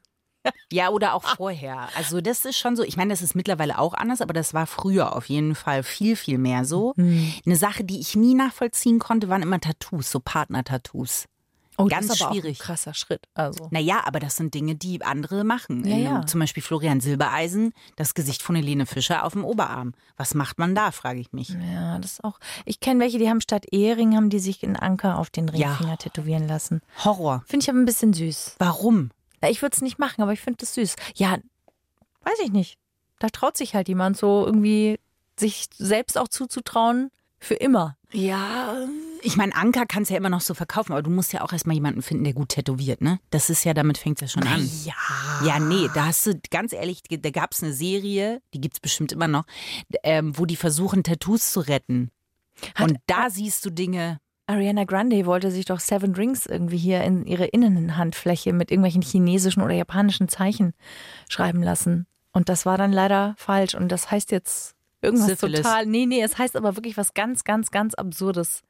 Ja, 0.71 0.89
oder 0.89 1.13
auch 1.15 1.23
vorher. 1.35 1.87
Also 1.97 2.21
das 2.21 2.45
ist 2.45 2.57
schon 2.57 2.75
so, 2.75 2.83
ich 2.83 2.95
meine, 2.97 3.11
das 3.11 3.21
ist 3.21 3.35
mittlerweile 3.35 3.79
auch 3.79 3.93
anders, 3.93 4.21
aber 4.21 4.33
das 4.33 4.53
war 4.53 4.67
früher 4.67 5.15
auf 5.15 5.25
jeden 5.29 5.55
Fall 5.55 5.83
viel, 5.83 6.15
viel 6.15 6.37
mehr 6.37 6.65
so. 6.65 6.93
Eine 6.97 7.55
Sache, 7.55 7.83
die 7.83 7.99
ich 7.99 8.15
nie 8.15 8.35
nachvollziehen 8.35 8.99
konnte, 8.99 9.29
waren 9.29 9.41
immer 9.41 9.59
Tattoos, 9.59 10.11
so 10.11 10.19
Partner-Tattoos. 10.19 11.25
Oh, 11.81 11.85
Ganz 11.87 12.07
das 12.07 12.17
ist 12.17 12.21
aber 12.23 12.33
schwierig. 12.33 12.57
Auch 12.59 12.63
ein 12.63 12.65
krasser 12.67 12.93
Schritt. 12.93 13.25
Also. 13.35 13.69
Naja, 13.71 14.01
aber 14.03 14.19
das 14.19 14.35
sind 14.35 14.53
Dinge, 14.53 14.75
die 14.75 15.01
andere 15.01 15.45
machen. 15.45 15.87
Ja, 15.87 15.95
In- 15.95 16.03
ja. 16.03 16.25
Zum 16.25 16.41
Beispiel 16.41 16.61
Florian 16.61 16.99
Silbereisen, 16.99 17.71
das 17.95 18.13
Gesicht 18.13 18.41
von 18.43 18.55
Helene 18.57 18.85
Fischer 18.85 19.23
auf 19.23 19.31
dem 19.31 19.45
Oberarm. 19.45 19.93
Was 20.17 20.33
macht 20.35 20.59
man 20.59 20.75
da, 20.75 20.91
frage 20.91 21.21
ich 21.21 21.31
mich. 21.31 21.49
Ja, 21.73 21.97
das 21.99 22.13
ist 22.13 22.23
auch. 22.25 22.37
Ich 22.65 22.81
kenne 22.81 22.99
welche, 22.99 23.17
die 23.17 23.29
haben 23.29 23.39
statt 23.39 23.65
Ehering, 23.71 24.17
haben 24.17 24.29
die 24.29 24.39
sich 24.39 24.61
einen 24.61 24.75
Anker 24.75 25.17
auf 25.17 25.29
den 25.29 25.47
Ja. 25.53 25.69
Ringfinger 25.69 25.97
tätowieren 25.97 26.49
lassen. 26.49 26.81
Horror. 27.05 27.43
Finde 27.47 27.63
ich 27.63 27.69
aber 27.69 27.79
ein 27.79 27.85
bisschen 27.85 28.11
süß. 28.11 28.55
Warum? 28.59 29.11
Na, 29.41 29.49
Ich 29.49 29.61
würde 29.61 29.75
es 29.75 29.81
nicht 29.81 29.99
machen, 29.99 30.21
aber 30.21 30.33
ich 30.33 30.41
finde 30.41 30.57
das 30.57 30.73
süß. 30.75 30.95
Ja, 31.15 31.37
weiß 32.23 32.39
ich 32.43 32.51
nicht. 32.51 32.77
Da 33.19 33.29
traut 33.29 33.57
sich 33.57 33.75
halt 33.75 33.87
jemand 33.87 34.17
so 34.17 34.45
irgendwie, 34.45 34.99
sich 35.37 35.67
selbst 35.77 36.17
auch 36.17 36.27
zuzutrauen, 36.27 37.11
für 37.41 37.53
immer. 37.55 37.95
Ja, 38.11 38.75
ich 39.21 39.37
meine, 39.37 39.55
Anker 39.55 39.85
kannst 39.85 40.11
ja 40.11 40.17
immer 40.17 40.29
noch 40.29 40.41
so 40.41 40.53
verkaufen, 40.53 40.91
aber 40.91 41.01
du 41.01 41.09
musst 41.09 41.31
ja 41.31 41.41
auch 41.41 41.53
erstmal 41.53 41.75
jemanden 41.75 42.01
finden, 42.01 42.23
der 42.25 42.33
gut 42.33 42.49
tätowiert, 42.49 42.99
ne? 43.01 43.19
Das 43.29 43.49
ist 43.49 43.63
ja, 43.63 43.73
damit 43.73 43.97
fängt 43.97 44.21
es 44.21 44.33
ja 44.33 44.41
schon 44.41 44.49
an. 44.49 44.69
Ja. 44.83 44.93
Ja, 45.45 45.59
nee, 45.59 45.89
da 45.93 46.07
hast 46.07 46.25
du, 46.25 46.39
ganz 46.51 46.73
ehrlich, 46.73 47.01
da 47.09 47.29
gab 47.29 47.53
es 47.53 47.63
eine 47.63 47.71
Serie, 47.71 48.41
die 48.53 48.59
gibt's 48.59 48.79
bestimmt 48.81 49.11
immer 49.13 49.27
noch, 49.29 49.45
ähm, 50.03 50.37
wo 50.37 50.45
die 50.45 50.57
versuchen, 50.57 51.03
Tattoos 51.03 51.51
zu 51.53 51.61
retten. 51.61 52.09
Hat- 52.75 52.89
Und 52.89 52.97
da 53.07 53.29
siehst 53.29 53.63
du 53.65 53.69
Dinge, 53.69 54.19
Ariana 54.49 54.83
Grande 54.83 55.27
wollte 55.27 55.51
sich 55.51 55.65
doch 55.65 55.79
Seven 55.79 56.15
Rings 56.15 56.47
irgendwie 56.47 56.77
hier 56.77 57.03
in 57.03 57.23
ihre 57.27 57.45
Innenhandfläche 57.45 58.51
mit 58.51 58.71
irgendwelchen 58.71 59.03
chinesischen 59.03 59.61
oder 59.61 59.75
japanischen 59.75 60.27
Zeichen 60.27 60.73
schreiben 61.29 61.61
lassen. 61.61 62.07
Und 62.31 62.49
das 62.49 62.65
war 62.65 62.75
dann 62.75 62.91
leider 62.91 63.35
falsch. 63.37 63.75
Und 63.75 63.91
das 63.91 64.09
heißt 64.09 64.31
jetzt 64.31 64.75
irgendwas 65.03 65.27
Syphilis. 65.27 65.61
total. 65.61 65.85
Nee, 65.85 66.07
nee, 66.07 66.23
es 66.23 66.39
heißt 66.39 66.55
aber 66.55 66.75
wirklich 66.75 66.97
was 66.97 67.13
ganz, 67.13 67.43
ganz, 67.43 67.69
ganz 67.69 67.93
Absurdes. 67.93 68.63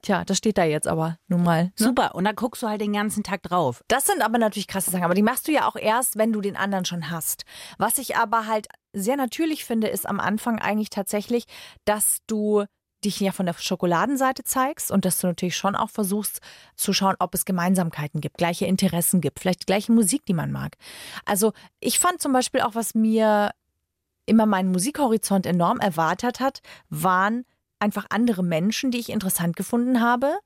Tja, 0.00 0.24
das 0.24 0.38
steht 0.38 0.56
da 0.56 0.64
jetzt 0.64 0.88
aber 0.88 1.18
nun 1.28 1.42
mal. 1.42 1.64
Ne? 1.64 1.72
super, 1.76 2.14
und 2.14 2.24
da 2.24 2.32
guckst 2.32 2.62
du 2.62 2.68
halt 2.68 2.80
den 2.80 2.94
ganzen 2.94 3.22
Tag 3.22 3.42
drauf. 3.42 3.84
Das 3.88 4.06
sind 4.06 4.22
aber 4.22 4.38
natürlich 4.38 4.68
krasse 4.68 4.90
Sachen. 4.90 5.04
Aber 5.04 5.12
die 5.12 5.22
machst 5.22 5.46
du 5.46 5.52
ja 5.52 5.68
auch 5.68 5.76
erst, 5.76 6.16
wenn 6.16 6.32
du 6.32 6.40
den 6.40 6.56
anderen 6.56 6.86
schon 6.86 7.10
hast. 7.10 7.44
Was 7.76 7.98
ich 7.98 8.16
aber 8.16 8.46
halt 8.46 8.68
sehr 8.94 9.18
natürlich 9.18 9.66
finde, 9.66 9.88
ist 9.88 10.08
am 10.08 10.18
Anfang 10.18 10.58
eigentlich 10.58 10.88
tatsächlich, 10.88 11.44
dass 11.84 12.20
du 12.26 12.64
dich 13.04 13.20
ja 13.20 13.32
von 13.32 13.46
der 13.46 13.54
Schokoladenseite 13.54 14.44
zeigst 14.44 14.90
und 14.90 15.04
dass 15.04 15.18
du 15.18 15.26
natürlich 15.26 15.56
schon 15.56 15.76
auch 15.76 15.90
versuchst 15.90 16.40
zu 16.76 16.92
schauen, 16.92 17.16
ob 17.18 17.34
es 17.34 17.44
Gemeinsamkeiten 17.44 18.20
gibt, 18.20 18.38
gleiche 18.38 18.66
Interessen 18.66 19.20
gibt, 19.20 19.40
vielleicht 19.40 19.66
gleiche 19.66 19.92
Musik, 19.92 20.24
die 20.26 20.34
man 20.34 20.52
mag. 20.52 20.76
Also 21.24 21.52
ich 21.80 21.98
fand 21.98 22.20
zum 22.20 22.32
Beispiel 22.32 22.60
auch, 22.60 22.74
was 22.74 22.94
mir 22.94 23.50
immer 24.26 24.46
meinen 24.46 24.70
Musikhorizont 24.70 25.46
enorm 25.46 25.78
erwartet 25.78 26.40
hat, 26.40 26.60
waren 26.88 27.44
einfach 27.78 28.06
andere 28.10 28.42
Menschen, 28.42 28.90
die 28.90 28.98
ich 28.98 29.10
interessant 29.10 29.56
gefunden 29.56 30.00
habe 30.00 30.38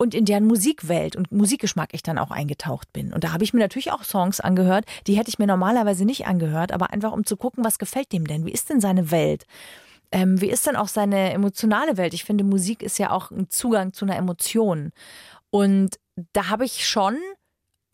und 0.00 0.14
in 0.14 0.24
deren 0.24 0.46
Musikwelt 0.46 1.14
und 1.14 1.30
Musikgeschmack 1.30 1.90
ich 1.92 2.02
dann 2.02 2.18
auch 2.18 2.30
eingetaucht 2.30 2.92
bin. 2.92 3.12
Und 3.12 3.22
da 3.22 3.32
habe 3.32 3.44
ich 3.44 3.52
mir 3.52 3.60
natürlich 3.60 3.92
auch 3.92 4.02
Songs 4.02 4.40
angehört, 4.40 4.86
die 5.06 5.18
hätte 5.18 5.28
ich 5.28 5.38
mir 5.38 5.46
normalerweise 5.46 6.06
nicht 6.06 6.26
angehört, 6.26 6.72
aber 6.72 6.90
einfach 6.90 7.12
um 7.12 7.24
zu 7.24 7.36
gucken, 7.36 7.64
was 7.64 7.78
gefällt 7.78 8.10
dem 8.12 8.26
denn? 8.26 8.46
Wie 8.46 8.50
ist 8.50 8.70
denn 8.70 8.80
seine 8.80 9.10
Welt? 9.10 9.44
Ähm, 10.12 10.40
wie 10.40 10.50
ist 10.50 10.66
denn 10.66 10.76
auch 10.76 10.88
seine 10.88 11.32
emotionale 11.32 11.96
Welt? 11.96 12.14
Ich 12.14 12.24
finde, 12.24 12.44
Musik 12.44 12.82
ist 12.82 12.98
ja 12.98 13.10
auch 13.10 13.30
ein 13.30 13.48
Zugang 13.48 13.92
zu 13.92 14.04
einer 14.04 14.16
Emotion. 14.16 14.92
Und 15.50 15.98
da 16.32 16.48
habe 16.48 16.64
ich 16.64 16.86
schon 16.86 17.16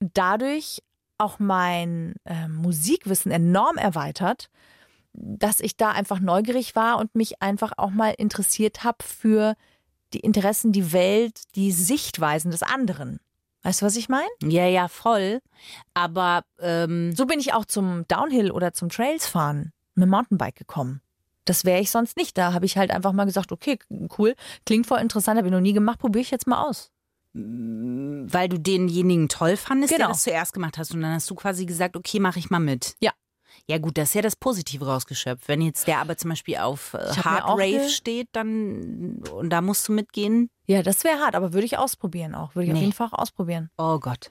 dadurch 0.00 0.82
auch 1.18 1.38
mein 1.38 2.14
äh, 2.24 2.48
Musikwissen 2.48 3.32
enorm 3.32 3.76
erweitert, 3.76 4.50
dass 5.12 5.60
ich 5.60 5.76
da 5.76 5.92
einfach 5.92 6.20
neugierig 6.20 6.76
war 6.76 6.98
und 6.98 7.14
mich 7.14 7.40
einfach 7.40 7.72
auch 7.76 7.90
mal 7.90 8.14
interessiert 8.18 8.84
habe 8.84 8.98
für 9.02 9.54
die 10.12 10.20
Interessen, 10.20 10.72
die 10.72 10.92
Welt, 10.92 11.40
die 11.54 11.72
Sichtweisen 11.72 12.50
des 12.50 12.62
anderen. 12.62 13.20
Weißt 13.62 13.82
du, 13.82 13.86
was 13.86 13.96
ich 13.96 14.08
meine? 14.08 14.28
Ja, 14.42 14.66
ja, 14.66 14.88
voll. 14.88 15.40
Aber 15.94 16.44
ähm, 16.60 17.14
so 17.16 17.26
bin 17.26 17.40
ich 17.40 17.52
auch 17.52 17.64
zum 17.64 18.06
Downhill 18.06 18.50
oder 18.50 18.72
zum 18.72 18.90
Trailsfahren 18.90 19.72
mit 19.94 20.04
dem 20.04 20.10
Mountainbike 20.10 20.54
gekommen. 20.54 21.00
Das 21.46 21.64
wäre 21.64 21.80
ich 21.80 21.90
sonst 21.90 22.16
nicht. 22.16 22.36
Da 22.36 22.52
habe 22.52 22.66
ich 22.66 22.76
halt 22.76 22.90
einfach 22.90 23.12
mal 23.12 23.24
gesagt, 23.24 23.52
okay, 23.52 23.78
cool, 24.18 24.34
klingt 24.66 24.86
voll 24.86 25.00
interessant, 25.00 25.38
habe 25.38 25.48
ich 25.48 25.52
noch 25.52 25.60
nie 25.60 25.72
gemacht, 25.72 25.98
probiere 25.98 26.22
ich 26.22 26.30
jetzt 26.30 26.46
mal 26.46 26.62
aus. 26.62 26.90
Weil 27.32 28.48
du 28.48 28.58
denjenigen 28.58 29.28
toll 29.28 29.56
fandest, 29.56 29.92
genau. 29.92 30.06
der 30.06 30.12
das 30.14 30.22
zuerst 30.22 30.52
gemacht 30.52 30.78
hast. 30.78 30.94
Und 30.94 31.02
dann 31.02 31.14
hast 31.14 31.30
du 31.30 31.34
quasi 31.34 31.66
gesagt, 31.66 31.96
okay, 31.96 32.20
mache 32.20 32.38
ich 32.38 32.50
mal 32.50 32.60
mit. 32.60 32.96
Ja. 33.00 33.12
Ja 33.68 33.78
gut, 33.78 33.98
das 33.98 34.10
ist 34.10 34.14
ja 34.14 34.22
das 34.22 34.36
Positive 34.36 34.86
rausgeschöpft. 34.86 35.48
Wenn 35.48 35.60
jetzt 35.60 35.86
der 35.86 35.98
aber 35.98 36.16
zum 36.16 36.30
Beispiel 36.30 36.58
auf 36.58 36.94
äh, 36.94 36.98
Hard 36.98 37.58
Rave 37.58 37.88
steht, 37.88 38.28
dann 38.32 39.22
und 39.32 39.50
da 39.50 39.60
musst 39.60 39.88
du 39.88 39.92
mitgehen. 39.92 40.50
Ja, 40.66 40.82
das 40.82 41.04
wäre 41.04 41.18
hart, 41.18 41.34
aber 41.34 41.52
würde 41.52 41.66
ich 41.66 41.76
ausprobieren 41.76 42.34
auch. 42.34 42.54
Würde 42.54 42.66
ich 42.66 42.72
nee. 42.72 42.78
auf 42.78 42.82
jeden 42.82 42.92
Fall 42.92 43.08
ausprobieren. 43.10 43.70
Oh 43.76 43.98
Gott. 43.98 44.30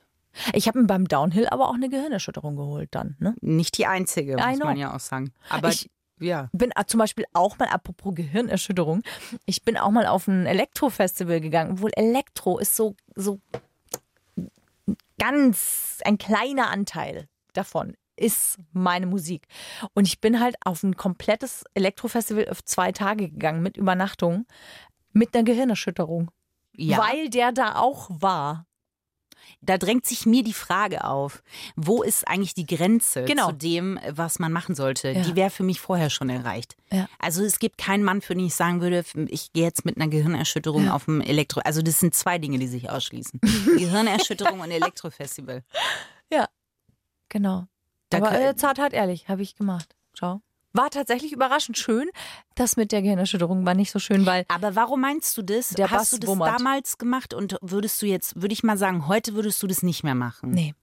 Ich 0.53 0.67
habe 0.67 0.79
mir 0.79 0.87
beim 0.87 1.07
Downhill 1.07 1.47
aber 1.47 1.69
auch 1.69 1.75
eine 1.75 1.89
Gehirnerschütterung 1.89 2.55
geholt 2.55 2.89
dann. 2.91 3.15
Ne? 3.19 3.35
Nicht 3.41 3.77
die 3.77 3.87
einzige, 3.87 4.35
muss 4.35 4.59
man 4.59 4.77
ja 4.77 4.93
auch 4.93 4.99
sagen. 4.99 5.31
Aber 5.49 5.69
ich, 5.69 5.89
ja. 6.19 6.49
Bin 6.53 6.71
zum 6.87 6.99
Beispiel 6.99 7.25
auch 7.33 7.57
mal, 7.57 7.67
apropos 7.67 8.15
Gehirnerschütterung, 8.15 9.03
ich 9.45 9.63
bin 9.63 9.77
auch 9.77 9.91
mal 9.91 10.07
auf 10.07 10.27
ein 10.27 10.45
Elektro-Festival 10.45 11.41
gegangen, 11.41 11.73
obwohl 11.73 11.91
Elektro 11.95 12.57
ist 12.57 12.75
so, 12.75 12.95
so 13.15 13.39
ganz 15.19 15.99
ein 16.05 16.17
kleiner 16.17 16.69
Anteil 16.69 17.27
davon 17.53 17.95
ist 18.17 18.59
meine 18.71 19.07
Musik. 19.07 19.47
Und 19.93 20.07
ich 20.07 20.21
bin 20.21 20.39
halt 20.39 20.55
auf 20.63 20.83
ein 20.83 20.95
komplettes 20.95 21.63
Elektrofestival 21.73 22.47
auf 22.49 22.63
zwei 22.63 22.91
Tage 22.91 23.29
gegangen 23.29 23.61
mit 23.61 23.77
Übernachtung, 23.77 24.45
mit 25.11 25.35
einer 25.35 25.43
Gehirnerschütterung. 25.43 26.31
Ja. 26.77 26.97
Weil 26.97 27.29
der 27.29 27.51
da 27.51 27.75
auch 27.75 28.09
war 28.09 28.67
da 29.61 29.77
drängt 29.77 30.05
sich 30.05 30.25
mir 30.25 30.43
die 30.43 30.53
Frage 30.53 31.03
auf, 31.03 31.43
wo 31.75 32.03
ist 32.03 32.27
eigentlich 32.27 32.53
die 32.53 32.65
Grenze 32.65 33.25
genau. 33.25 33.47
zu 33.47 33.53
dem, 33.53 33.99
was 34.09 34.39
man 34.39 34.51
machen 34.51 34.75
sollte? 34.75 35.11
Ja. 35.11 35.21
Die 35.21 35.35
wäre 35.35 35.49
für 35.49 35.63
mich 35.63 35.79
vorher 35.79 36.09
schon 36.09 36.29
erreicht. 36.29 36.75
Ja. 36.91 37.07
Also 37.19 37.43
es 37.43 37.59
gibt 37.59 37.77
keinen 37.77 38.03
Mann, 38.03 38.21
für 38.21 38.35
den 38.35 38.45
ich 38.45 38.55
sagen 38.55 38.81
würde, 38.81 39.03
ich 39.27 39.53
gehe 39.53 39.63
jetzt 39.63 39.85
mit 39.85 39.97
einer 39.97 40.07
Gehirnerschütterung 40.07 40.85
ja. 40.85 40.93
auf 40.93 41.05
dem 41.05 41.21
Elektro. 41.21 41.61
Also 41.61 41.81
das 41.81 41.99
sind 41.99 42.13
zwei 42.15 42.37
Dinge, 42.37 42.59
die 42.59 42.67
sich 42.67 42.89
ausschließen. 42.89 43.39
Gehirnerschütterung 43.77 44.59
und 44.59 44.71
Elektrofestival. 44.71 45.63
Ja, 46.31 46.47
genau. 47.29 47.67
Da 48.09 48.17
Aber 48.17 48.39
äh, 48.39 48.55
zart 48.55 48.79
hart 48.79 48.93
ehrlich, 48.93 49.27
habe 49.27 49.41
ich 49.41 49.55
gemacht. 49.55 49.95
Schau. 50.13 50.41
War 50.75 50.89
tatsächlich 50.89 51.31
überraschend 51.31 51.77
schön. 51.77 52.09
Das 52.55 52.75
mit 52.75 52.91
der 52.91 53.01
Gehirnerschütterung 53.01 53.65
war 53.65 53.75
nicht 53.75 53.91
so 53.91 53.99
schön, 53.99 54.25
weil. 54.25 54.43
Aber 54.49 54.75
warum 54.75 55.01
meinst 55.01 55.37
du 55.37 55.41
das? 55.41 55.69
Der 55.69 55.89
Hast 55.89 55.97
Bass 55.97 56.09
du 56.11 56.17
das 56.19 56.29
wummert. 56.29 56.59
damals 56.59 56.97
gemacht 56.97 57.33
und 57.33 57.57
würdest 57.61 58.01
du 58.01 58.05
jetzt, 58.05 58.41
würde 58.41 58.53
ich 58.53 58.63
mal 58.63 58.77
sagen, 58.77 59.07
heute 59.07 59.35
würdest 59.35 59.63
du 59.63 59.67
das 59.67 59.83
nicht 59.83 60.03
mehr 60.03 60.15
machen? 60.15 60.51
Nee. 60.51 60.73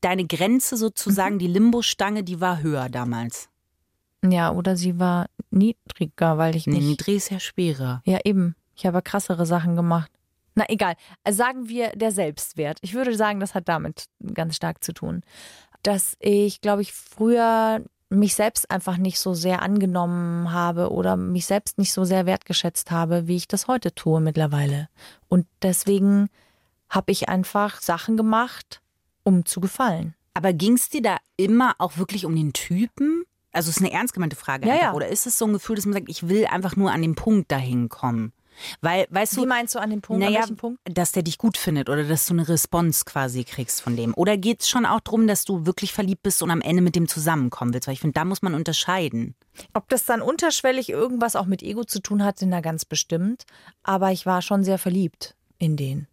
Deine 0.00 0.26
Grenze 0.26 0.78
sozusagen, 0.78 1.34
mhm. 1.34 1.38
die 1.40 1.46
Limbo-Stange, 1.48 2.24
die 2.24 2.40
war 2.40 2.62
höher 2.62 2.88
damals. 2.88 3.50
Ja, 4.24 4.52
oder 4.52 4.76
sie 4.76 4.98
war 4.98 5.26
niedriger, 5.50 6.38
weil 6.38 6.56
ich 6.56 6.66
nicht. 6.66 6.80
Nee, 6.80 6.88
niedrig 6.88 7.16
ist 7.16 7.30
ja 7.30 7.40
schwerer. 7.40 8.02
Ja, 8.06 8.20
eben. 8.24 8.54
Ich 8.74 8.86
habe 8.86 9.02
krassere 9.02 9.44
Sachen 9.44 9.76
gemacht. 9.76 10.10
Na 10.54 10.64
egal. 10.68 10.94
sagen 11.28 11.68
wir 11.68 11.90
der 11.90 12.12
Selbstwert. 12.12 12.78
Ich 12.80 12.94
würde 12.94 13.14
sagen, 13.14 13.40
das 13.40 13.54
hat 13.54 13.68
damit 13.68 14.06
ganz 14.34 14.56
stark 14.56 14.82
zu 14.82 14.94
tun. 14.94 15.22
Dass 15.82 16.16
ich, 16.20 16.62
glaube 16.62 16.82
ich, 16.82 16.92
früher 16.92 17.84
mich 18.10 18.34
selbst 18.34 18.70
einfach 18.70 18.96
nicht 18.96 19.18
so 19.18 19.34
sehr 19.34 19.62
angenommen 19.62 20.52
habe 20.52 20.90
oder 20.90 21.16
mich 21.16 21.46
selbst 21.46 21.78
nicht 21.78 21.92
so 21.92 22.04
sehr 22.04 22.26
wertgeschätzt 22.26 22.90
habe, 22.90 23.28
wie 23.28 23.36
ich 23.36 23.48
das 23.48 23.68
heute 23.68 23.94
tue 23.94 24.20
mittlerweile. 24.20 24.88
Und 25.28 25.46
deswegen 25.62 26.28
habe 26.88 27.12
ich 27.12 27.28
einfach 27.28 27.80
Sachen 27.80 28.16
gemacht, 28.16 28.82
um 29.22 29.46
zu 29.46 29.60
gefallen. 29.60 30.14
Aber 30.34 30.52
ging 30.52 30.74
es 30.74 30.88
dir 30.88 31.02
da 31.02 31.16
immer 31.36 31.74
auch 31.78 31.98
wirklich 31.98 32.26
um 32.26 32.34
den 32.34 32.52
Typen? 32.52 33.24
Also 33.52 33.70
es 33.70 33.76
ist 33.76 33.82
eine 33.82 33.92
ernst 33.92 34.14
gemeinte 34.14 34.36
Frage. 34.36 34.66
Ja, 34.68 34.74
ja. 34.74 34.92
Oder 34.92 35.08
ist 35.08 35.26
es 35.26 35.38
so 35.38 35.46
ein 35.46 35.52
Gefühl, 35.52 35.76
dass 35.76 35.86
man 35.86 35.94
sagt, 35.94 36.08
ich 36.08 36.28
will 36.28 36.46
einfach 36.46 36.76
nur 36.76 36.92
an 36.92 37.02
den 37.02 37.14
Punkt 37.14 37.50
dahin 37.50 37.88
kommen? 37.88 38.32
Weil, 38.80 39.06
weißt 39.10 39.36
Wie 39.36 39.42
du, 39.42 39.46
meinst 39.46 39.74
du 39.74 39.78
an 39.78 39.90
dem 39.90 40.00
Punkt? 40.00 40.22
Naja, 40.22 40.42
an 40.42 40.56
Punkt? 40.56 40.80
dass 40.84 41.12
der 41.12 41.22
dich 41.22 41.38
gut 41.38 41.56
findet 41.56 41.88
oder 41.88 42.04
dass 42.04 42.26
du 42.26 42.34
eine 42.34 42.48
Response 42.48 43.04
quasi 43.04 43.44
kriegst 43.44 43.82
von 43.82 43.96
dem. 43.96 44.14
Oder 44.14 44.36
geht 44.36 44.62
es 44.62 44.68
schon 44.68 44.86
auch 44.86 45.00
darum, 45.00 45.26
dass 45.26 45.44
du 45.44 45.66
wirklich 45.66 45.92
verliebt 45.92 46.22
bist 46.22 46.42
und 46.42 46.50
am 46.50 46.60
Ende 46.60 46.82
mit 46.82 46.96
dem 46.96 47.08
zusammenkommen 47.08 47.72
willst? 47.74 47.86
Weil 47.86 47.94
ich 47.94 48.00
finde, 48.00 48.14
da 48.14 48.24
muss 48.24 48.42
man 48.42 48.54
unterscheiden. 48.54 49.34
Ob 49.74 49.88
das 49.88 50.04
dann 50.04 50.22
unterschwellig 50.22 50.88
irgendwas 50.88 51.36
auch 51.36 51.46
mit 51.46 51.62
Ego 51.62 51.84
zu 51.84 52.00
tun 52.00 52.24
hat, 52.24 52.38
na 52.42 52.60
ganz 52.60 52.84
bestimmt. 52.84 53.44
Aber 53.82 54.12
ich 54.12 54.26
war 54.26 54.42
schon 54.42 54.64
sehr 54.64 54.78
verliebt 54.78 55.36
in 55.58 55.76
den. 55.76 56.06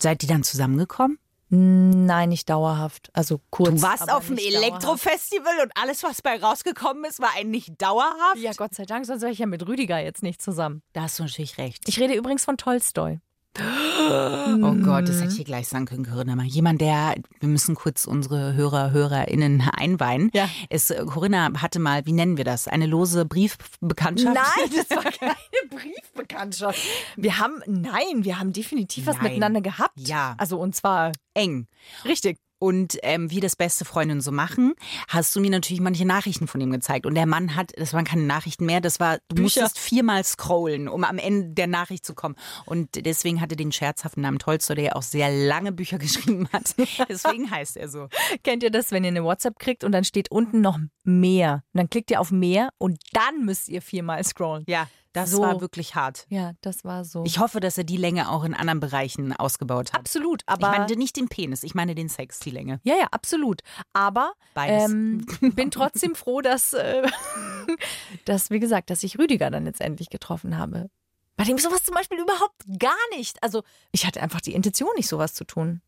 Seid 0.00 0.22
ihr 0.22 0.28
dann 0.28 0.44
zusammengekommen? 0.44 1.18
Nein, 1.50 2.28
nicht 2.28 2.50
dauerhaft. 2.50 3.10
Also 3.14 3.40
kurz. 3.50 3.76
Du 3.76 3.82
warst 3.82 4.12
auf 4.12 4.26
dem 4.26 4.36
Elektrofestival 4.36 5.60
und 5.62 5.72
alles, 5.80 6.02
was 6.02 6.20
bei 6.20 6.38
rausgekommen 6.40 7.04
ist, 7.04 7.20
war 7.20 7.30
eigentlich 7.36 7.72
dauerhaft? 7.78 8.36
Ja, 8.36 8.52
Gott 8.52 8.74
sei 8.74 8.84
Dank, 8.84 9.06
sonst 9.06 9.22
wäre 9.22 9.32
ich 9.32 9.38
ja 9.38 9.46
mit 9.46 9.66
Rüdiger 9.66 9.98
jetzt 9.98 10.22
nicht 10.22 10.42
zusammen. 10.42 10.82
Da 10.92 11.02
hast 11.02 11.18
du 11.18 11.22
natürlich 11.22 11.56
recht. 11.56 11.88
Ich 11.88 11.98
rede 11.98 12.14
übrigens 12.14 12.44
von 12.44 12.58
Tolstoi. 12.58 13.20
Oh 13.60 14.74
Gott, 14.74 15.08
das 15.08 15.16
hätte 15.16 15.30
ich 15.30 15.36
hier 15.36 15.44
gleich 15.44 15.68
sagen 15.68 15.86
können, 15.86 16.06
Corinna. 16.06 16.42
Jemand, 16.44 16.80
der, 16.80 17.14
wir 17.40 17.48
müssen 17.48 17.74
kurz 17.74 18.06
unsere 18.06 18.54
Hörer, 18.54 18.90
HörerInnen 18.90 19.60
einweihen. 19.72 20.30
Ja. 20.32 20.48
Ist, 20.70 20.94
Corinna 21.06 21.50
hatte 21.60 21.78
mal, 21.78 22.06
wie 22.06 22.12
nennen 22.12 22.36
wir 22.36 22.44
das? 22.44 22.68
Eine 22.68 22.86
lose 22.86 23.24
Briefbekanntschaft? 23.24 24.34
Nein, 24.34 24.70
das 24.88 24.96
war 24.96 25.10
keine 25.10 25.34
Briefbekanntschaft. 25.70 26.78
Wir 27.16 27.38
haben, 27.38 27.62
nein, 27.66 28.24
wir 28.24 28.38
haben 28.38 28.52
definitiv 28.52 29.06
was 29.06 29.16
nein. 29.16 29.24
miteinander 29.24 29.60
gehabt. 29.60 29.94
Ja. 29.96 30.34
Also 30.38 30.58
und 30.58 30.74
zwar 30.74 31.12
eng. 31.34 31.66
Richtig 32.04 32.38
und 32.58 32.98
ähm, 33.02 33.30
wie 33.30 33.40
das 33.40 33.56
beste 33.56 33.84
Freundinnen 33.84 34.20
so 34.20 34.32
machen, 34.32 34.74
hast 35.08 35.34
du 35.34 35.40
mir 35.40 35.50
natürlich 35.50 35.80
manche 35.80 36.04
Nachrichten 36.04 36.46
von 36.46 36.60
ihm 36.60 36.70
gezeigt. 36.70 37.06
Und 37.06 37.14
der 37.14 37.26
Mann 37.26 37.54
hat, 37.56 37.72
das 37.76 37.92
waren 37.92 38.04
keine 38.04 38.24
Nachrichten 38.24 38.66
mehr, 38.66 38.80
das 38.80 39.00
war, 39.00 39.18
du 39.28 39.36
Bücher. 39.36 39.42
musstest 39.42 39.78
viermal 39.78 40.24
scrollen, 40.24 40.88
um 40.88 41.04
am 41.04 41.18
Ende 41.18 41.54
der 41.54 41.66
Nachricht 41.66 42.04
zu 42.04 42.14
kommen. 42.14 42.36
Und 42.66 43.04
deswegen 43.04 43.40
hatte 43.40 43.56
den 43.56 43.72
scherzhaften 43.72 44.22
Namen 44.22 44.38
Tolstoy, 44.38 44.76
der 44.76 44.84
ja 44.84 44.92
auch 44.92 45.02
sehr 45.02 45.30
lange 45.30 45.72
Bücher 45.72 45.98
geschrieben 45.98 46.48
hat. 46.52 46.74
Deswegen 47.08 47.50
heißt 47.50 47.76
er 47.76 47.88
so. 47.88 48.08
Kennt 48.42 48.62
ihr 48.62 48.70
das, 48.70 48.90
wenn 48.90 49.04
ihr 49.04 49.08
eine 49.08 49.24
WhatsApp 49.24 49.58
kriegt 49.58 49.84
und 49.84 49.92
dann 49.92 50.04
steht 50.04 50.30
unten 50.30 50.60
noch 50.60 50.78
mehr? 51.04 51.62
Und 51.72 51.78
dann 51.78 51.90
klickt 51.90 52.10
ihr 52.10 52.20
auf 52.20 52.30
mehr 52.30 52.70
und 52.78 52.98
dann 53.12 53.44
müsst 53.44 53.68
ihr 53.68 53.82
viermal 53.82 54.22
scrollen. 54.24 54.64
Ja. 54.66 54.88
Das 55.22 55.30
so. 55.30 55.42
war 55.42 55.60
wirklich 55.60 55.94
hart. 55.94 56.26
Ja, 56.28 56.52
das 56.60 56.84
war 56.84 57.04
so. 57.04 57.24
Ich 57.24 57.38
hoffe, 57.38 57.60
dass 57.60 57.78
er 57.78 57.84
die 57.84 57.96
Länge 57.96 58.30
auch 58.30 58.44
in 58.44 58.54
anderen 58.54 58.80
Bereichen 58.80 59.32
ausgebaut 59.32 59.92
hat. 59.92 60.00
Absolut, 60.00 60.42
aber. 60.46 60.72
Ich 60.72 60.78
meine 60.78 60.96
nicht 60.96 61.16
den 61.16 61.28
Penis, 61.28 61.62
ich 61.62 61.74
meine 61.74 61.94
den 61.94 62.08
Sex, 62.08 62.38
die 62.40 62.50
Länge. 62.50 62.80
Ja, 62.84 62.94
ja, 62.96 63.06
absolut. 63.10 63.62
Aber 63.92 64.32
ähm, 64.56 65.26
bin 65.40 65.70
trotzdem 65.70 66.14
froh, 66.14 66.40
dass, 66.40 66.72
äh, 66.72 67.06
dass, 68.24 68.50
wie 68.50 68.60
gesagt, 68.60 68.90
dass 68.90 69.02
ich 69.02 69.18
Rüdiger 69.18 69.50
dann 69.50 69.66
jetzt 69.66 69.80
endlich 69.80 70.10
getroffen 70.10 70.56
habe. 70.56 70.90
Bei 71.36 71.44
dem 71.44 71.58
sowas 71.58 71.84
zum 71.84 71.94
Beispiel 71.94 72.18
überhaupt 72.18 72.64
gar 72.78 73.16
nicht. 73.16 73.42
Also, 73.42 73.62
ich 73.92 74.06
hatte 74.06 74.20
einfach 74.20 74.40
die 74.40 74.54
Intention, 74.54 74.90
nicht 74.96 75.08
sowas 75.08 75.34
zu 75.34 75.44
tun. 75.44 75.82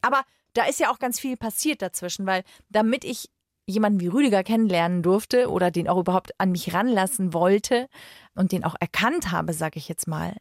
Aber 0.00 0.22
da 0.54 0.64
ist 0.64 0.80
ja 0.80 0.90
auch 0.90 0.98
ganz 0.98 1.20
viel 1.20 1.36
passiert 1.36 1.82
dazwischen, 1.82 2.26
weil 2.26 2.44
damit 2.70 3.04
ich 3.04 3.28
jemanden 3.66 4.00
wie 4.00 4.08
Rüdiger 4.08 4.44
kennenlernen 4.44 5.02
durfte 5.02 5.50
oder 5.50 5.70
den 5.70 5.88
auch 5.88 5.98
überhaupt 5.98 6.32
an 6.38 6.52
mich 6.52 6.72
ranlassen 6.72 7.32
wollte 7.32 7.88
und 8.34 8.52
den 8.52 8.64
auch 8.64 8.76
erkannt 8.80 9.32
habe, 9.32 9.52
sag 9.52 9.76
ich 9.76 9.88
jetzt 9.88 10.06
mal, 10.06 10.34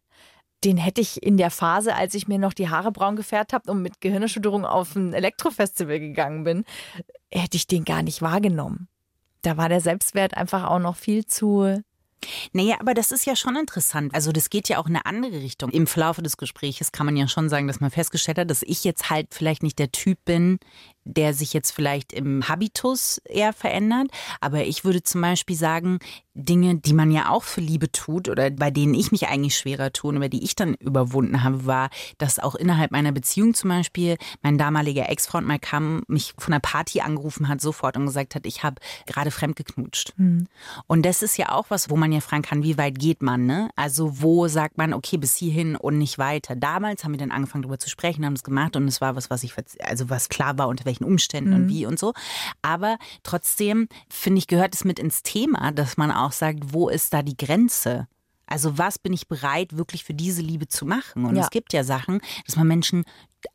den 0.64 0.78
hätte 0.78 1.02
ich 1.02 1.22
in 1.22 1.38
der 1.38 1.52
Phase, 1.52 1.96
als 1.96 2.14
ich 2.14 2.28
mir 2.28 2.40
noch 2.40 2.54
die 2.54 2.70
Haare 2.70 2.92
braun 2.92 3.16
gefärbt 3.16 3.54
habe 3.54 3.70
und 3.72 3.82
mit 3.82 4.02
Gehirnerschütterung 4.02 4.66
auf 4.66 4.96
ein 4.96 5.14
Elektrofestival 5.14 6.00
gegangen 6.00 6.44
bin, 6.44 6.66
hätte 7.32 7.58
ich 7.58 7.68
den 7.68 7.84
gar 7.84 8.02
nicht 8.02 8.22
wahrgenommen. 8.22 8.88
Da 9.42 9.58
war 9.58 9.70
der 9.70 9.82
Selbstwert 9.82 10.36
einfach 10.36 10.64
auch 10.64 10.80
noch 10.80 10.96
viel 10.96 11.26
zu 11.26 11.84
Naja, 12.52 12.78
aber 12.80 12.96
das 12.96 13.12
ist 13.12 13.26
ja 13.26 13.36
schon 13.36 13.56
interessant. 13.56 14.16
Also 14.16 14.32
das 14.32 14.50
geht 14.50 14.68
ja 14.70 14.80
auch 14.80 14.88
in 14.88 14.96
eine 14.96 15.06
andere 15.06 15.34
Richtung. 15.34 15.70
Im 15.70 15.86
Verlauf 15.86 16.18
des 16.18 16.38
Gesprächs 16.38 16.92
kann 16.92 17.06
man 17.06 17.16
ja 17.16 17.28
schon 17.28 17.50
sagen, 17.50 17.68
dass 17.68 17.80
man 17.80 17.92
festgestellt 17.92 18.40
hat, 18.40 18.50
dass 18.50 18.64
ich 18.64 18.84
jetzt 18.84 19.12
halt 19.12 19.28
vielleicht 19.36 19.62
nicht 19.62 19.78
der 19.78 19.92
Typ 19.92 20.18
bin, 20.26 20.58
der 21.06 21.34
sich 21.34 21.54
jetzt 21.54 21.72
vielleicht 21.72 22.12
im 22.12 22.48
Habitus 22.48 23.20
eher 23.26 23.54
verändert. 23.54 24.08
Aber 24.42 24.66
ich 24.66 24.84
würde 24.84 25.04
zum 25.04 25.22
Beispiel 25.22 25.56
sagen, 25.56 26.00
Dinge, 26.36 26.76
die 26.76 26.94
man 26.94 27.12
ja 27.12 27.30
auch 27.30 27.44
für 27.44 27.62
Liebe 27.62 27.92
tut 27.92 28.28
oder 28.28 28.50
bei 28.52 28.70
denen 28.70 28.94
ich 28.94 29.12
mich 29.12 29.28
eigentlich 29.28 29.56
schwerer 29.56 29.94
tue 29.94 30.10
und 30.10 30.18
über 30.18 30.28
die 30.28 30.44
ich 30.44 30.56
dann 30.56 30.74
überwunden 30.74 31.44
habe, 31.44 31.66
war, 31.66 31.90
dass 32.18 32.40
auch 32.40 32.56
innerhalb 32.56 32.92
meiner 32.92 33.14
Beziehung 33.14 33.54
zum 33.54 33.70
Beispiel 33.70 34.18
mein 34.42 34.58
damaliger 34.58 35.08
Ex-Freund 35.10 35.48
mal 35.48 35.60
kam, 35.60 36.04
mich 36.08 36.34
von 36.38 36.54
einer 36.54 36.60
Party 36.60 37.00
angerufen 37.00 37.48
hat 37.48 37.62
sofort 37.62 37.96
und 37.96 38.06
gesagt 38.06 38.36
hat, 38.36 38.46
ich 38.46 38.64
habe 38.64 38.82
gerade 39.06 39.32
fremd 39.32 39.56
geknutscht. 39.56 40.14
Mhm. 40.18 40.48
Und 40.88 41.06
das 41.06 41.22
ist 41.22 41.38
ja 41.38 41.54
auch 41.54 41.68
was, 41.70 41.90
wo 41.90 41.96
man 41.96 42.12
ja 42.12 42.20
fragen 42.20 42.44
kann, 42.44 42.64
wie 42.64 42.78
weit 42.78 43.00
geht 43.00 43.22
man, 43.22 43.46
ne? 43.46 43.70
Also 43.78 44.22
wo 44.22 44.50
sagt 44.50 44.78
man, 44.78 44.94
okay, 44.94 45.18
bis 45.18 45.36
hierhin 45.36 45.78
und 45.78 45.98
nicht 45.98 46.18
weiter. 46.18 46.56
Damals 46.56 47.04
haben 47.04 47.14
wir 47.14 47.20
dann 47.20 47.32
angefangen 47.32 47.62
darüber 47.62 47.80
zu 47.80 47.90
sprechen, 47.90 48.26
haben 48.26 48.34
es 48.34 48.44
gemacht 48.44 48.76
und 48.76 48.88
es 48.88 49.00
war 49.00 49.16
was, 49.16 49.30
was 49.30 49.44
ich, 49.44 49.54
also 49.80 50.10
was 50.10 50.28
klar 50.28 50.58
war, 50.58 50.68
unter 50.68 50.84
welchen 50.84 50.95
welchen 50.96 51.06
Umständen 51.06 51.52
mhm. 51.52 51.56
und 51.56 51.70
wie 51.70 51.86
und 51.86 52.00
so. 52.00 52.14
Aber 52.62 52.98
trotzdem, 53.24 53.88
finde 54.10 54.40
ich, 54.40 54.48
gehört 54.48 54.76
es 54.76 54.86
mit 54.86 55.00
ins 55.00 55.24
Thema, 55.24 55.72
dass 55.72 55.98
man 55.98 56.12
auch 56.12 56.32
sagt, 56.32 56.74
wo 56.74 56.90
ist 56.90 57.14
da 57.14 57.22
die 57.22 57.38
Grenze? 57.38 58.08
Also 58.48 58.78
was 58.78 59.00
bin 59.00 59.12
ich 59.12 59.28
bereit, 59.28 59.76
wirklich 59.76 60.04
für 60.04 60.14
diese 60.14 60.42
Liebe 60.42 60.68
zu 60.68 60.86
machen? 60.86 61.26
Und 61.26 61.36
ja. 61.36 61.44
es 61.44 61.50
gibt 61.50 61.74
ja 61.74 61.84
Sachen, 61.84 62.22
dass 62.46 62.56
man 62.56 62.68
Menschen 62.68 63.04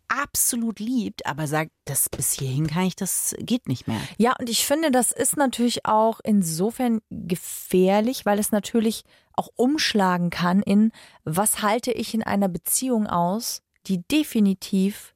absolut 0.08 0.80
liebt, 0.80 1.26
aber 1.26 1.46
sagt, 1.46 1.70
das 1.84 2.08
bis 2.08 2.32
hierhin 2.32 2.66
kann 2.66 2.84
ich, 2.84 2.96
das 2.96 3.34
geht 3.38 3.68
nicht 3.68 3.86
mehr. 3.86 4.00
Ja, 4.18 4.34
und 4.38 4.48
ich 4.48 4.66
finde, 4.66 4.90
das 4.90 5.12
ist 5.12 5.36
natürlich 5.36 5.86
auch 5.86 6.20
insofern 6.24 7.00
gefährlich, 7.10 8.26
weil 8.26 8.38
es 8.38 8.52
natürlich 8.52 9.04
auch 9.32 9.48
umschlagen 9.54 10.30
kann 10.30 10.62
in, 10.62 10.92
was 11.24 11.62
halte 11.62 11.92
ich 11.92 12.14
in 12.14 12.22
einer 12.22 12.48
Beziehung 12.48 13.06
aus, 13.06 13.62
die 13.86 14.02
definitiv 14.08 15.14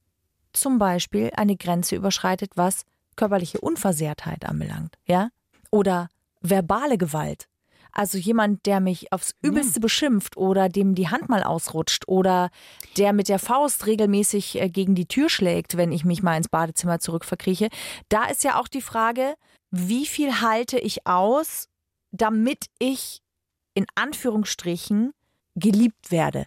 zum 0.54 0.78
Beispiel 0.78 1.30
eine 1.36 1.56
Grenze 1.56 1.96
überschreitet, 1.96 2.52
was 2.56 2.84
körperliche 3.16 3.60
Unversehrtheit 3.60 4.44
anbelangt, 4.44 4.96
ja? 5.06 5.28
Oder 5.70 6.08
verbale 6.40 6.98
Gewalt. 6.98 7.48
Also 7.92 8.18
jemand, 8.18 8.66
der 8.66 8.80
mich 8.80 9.12
aufs 9.12 9.36
Übelste 9.40 9.78
beschimpft 9.78 10.36
oder 10.36 10.68
dem 10.68 10.96
die 10.96 11.08
Hand 11.08 11.28
mal 11.28 11.44
ausrutscht 11.44 12.08
oder 12.08 12.50
der 12.96 13.12
mit 13.12 13.28
der 13.28 13.38
Faust 13.38 13.86
regelmäßig 13.86 14.60
äh, 14.60 14.68
gegen 14.68 14.96
die 14.96 15.06
Tür 15.06 15.28
schlägt, 15.28 15.76
wenn 15.76 15.92
ich 15.92 16.04
mich 16.04 16.22
mal 16.22 16.36
ins 16.36 16.48
Badezimmer 16.48 16.98
zurückverkrieche. 16.98 17.68
Da 18.08 18.24
ist 18.24 18.42
ja 18.42 18.60
auch 18.60 18.66
die 18.66 18.82
Frage, 18.82 19.34
wie 19.70 20.06
viel 20.06 20.40
halte 20.40 20.78
ich 20.78 21.06
aus, 21.06 21.68
damit 22.10 22.66
ich 22.80 23.22
in 23.74 23.86
Anführungsstrichen 23.94 25.12
geliebt 25.54 26.10
werde 26.10 26.46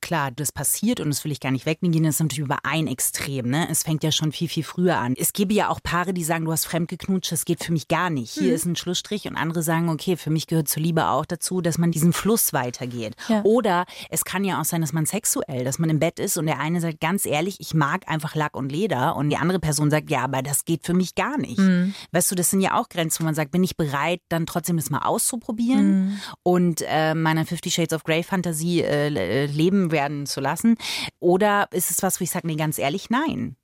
klar, 0.00 0.30
das 0.30 0.52
passiert 0.52 1.00
und 1.00 1.08
das 1.08 1.24
will 1.24 1.32
ich 1.32 1.40
gar 1.40 1.50
nicht 1.50 1.66
wegnehmen, 1.66 2.02
das 2.02 2.16
ist 2.16 2.20
natürlich 2.20 2.44
über 2.44 2.58
ein 2.64 2.86
Extrem. 2.86 3.48
Ne? 3.48 3.68
Es 3.70 3.82
fängt 3.82 4.02
ja 4.02 4.12
schon 4.12 4.32
viel, 4.32 4.48
viel 4.48 4.64
früher 4.64 4.98
an. 4.98 5.14
Es 5.16 5.32
gäbe 5.32 5.54
ja 5.54 5.68
auch 5.68 5.80
Paare, 5.82 6.12
die 6.12 6.24
sagen, 6.24 6.44
du 6.44 6.52
hast 6.52 6.66
fremdgeknutscht, 6.66 7.32
das 7.32 7.44
geht 7.44 7.64
für 7.64 7.72
mich 7.72 7.88
gar 7.88 8.10
nicht. 8.10 8.32
Hier 8.32 8.48
mhm. 8.48 8.54
ist 8.54 8.64
ein 8.66 8.76
Schlussstrich 8.76 9.26
und 9.28 9.36
andere 9.36 9.62
sagen, 9.62 9.88
okay, 9.88 10.16
für 10.16 10.30
mich 10.30 10.46
gehört 10.46 10.68
zur 10.68 10.82
Liebe 10.82 11.08
auch 11.08 11.26
dazu, 11.26 11.60
dass 11.60 11.78
man 11.78 11.90
diesen 11.90 12.12
Fluss 12.12 12.52
weitergeht. 12.52 13.14
Ja. 13.28 13.42
Oder 13.42 13.84
es 14.08 14.24
kann 14.24 14.44
ja 14.44 14.60
auch 14.60 14.64
sein, 14.64 14.80
dass 14.80 14.92
man 14.92 15.06
sexuell, 15.06 15.64
dass 15.64 15.78
man 15.78 15.90
im 15.90 15.98
Bett 15.98 16.18
ist 16.18 16.36
und 16.36 16.46
der 16.46 16.58
eine 16.60 16.80
sagt, 16.80 17.00
ganz 17.00 17.26
ehrlich, 17.26 17.56
ich 17.60 17.74
mag 17.74 18.08
einfach 18.08 18.34
Lack 18.34 18.56
und 18.56 18.70
Leder 18.70 19.16
und 19.16 19.30
die 19.30 19.36
andere 19.36 19.60
Person 19.60 19.90
sagt, 19.90 20.10
ja, 20.10 20.22
aber 20.24 20.42
das 20.42 20.64
geht 20.64 20.84
für 20.84 20.94
mich 20.94 21.14
gar 21.14 21.38
nicht. 21.38 21.58
Mhm. 21.58 21.94
Weißt 22.12 22.30
du, 22.30 22.34
das 22.34 22.50
sind 22.50 22.60
ja 22.60 22.78
auch 22.78 22.88
Grenzen, 22.88 23.20
wo 23.20 23.24
man 23.24 23.34
sagt, 23.34 23.50
bin 23.50 23.64
ich 23.64 23.76
bereit, 23.76 24.20
dann 24.28 24.46
trotzdem 24.46 24.76
das 24.76 24.90
mal 24.90 25.02
auszuprobieren 25.02 26.06
mhm. 26.06 26.20
und 26.42 26.84
äh, 26.86 27.14
meiner 27.14 27.44
Fifty 27.46 27.70
Shades 27.70 27.92
of 27.92 28.04
Grey 28.04 28.22
Fantasie 28.22 28.82
äh, 28.82 29.08
äh 29.08 29.46
leben 29.90 29.92
werden 29.92 30.26
zu 30.26 30.40
lassen? 30.40 30.76
Oder 31.18 31.68
ist 31.72 31.90
es 31.90 32.02
was, 32.02 32.20
wo 32.20 32.24
ich 32.24 32.30
sage, 32.30 32.46
nee, 32.46 32.56
ganz 32.56 32.78
ehrlich, 32.78 33.10
nein? 33.10 33.56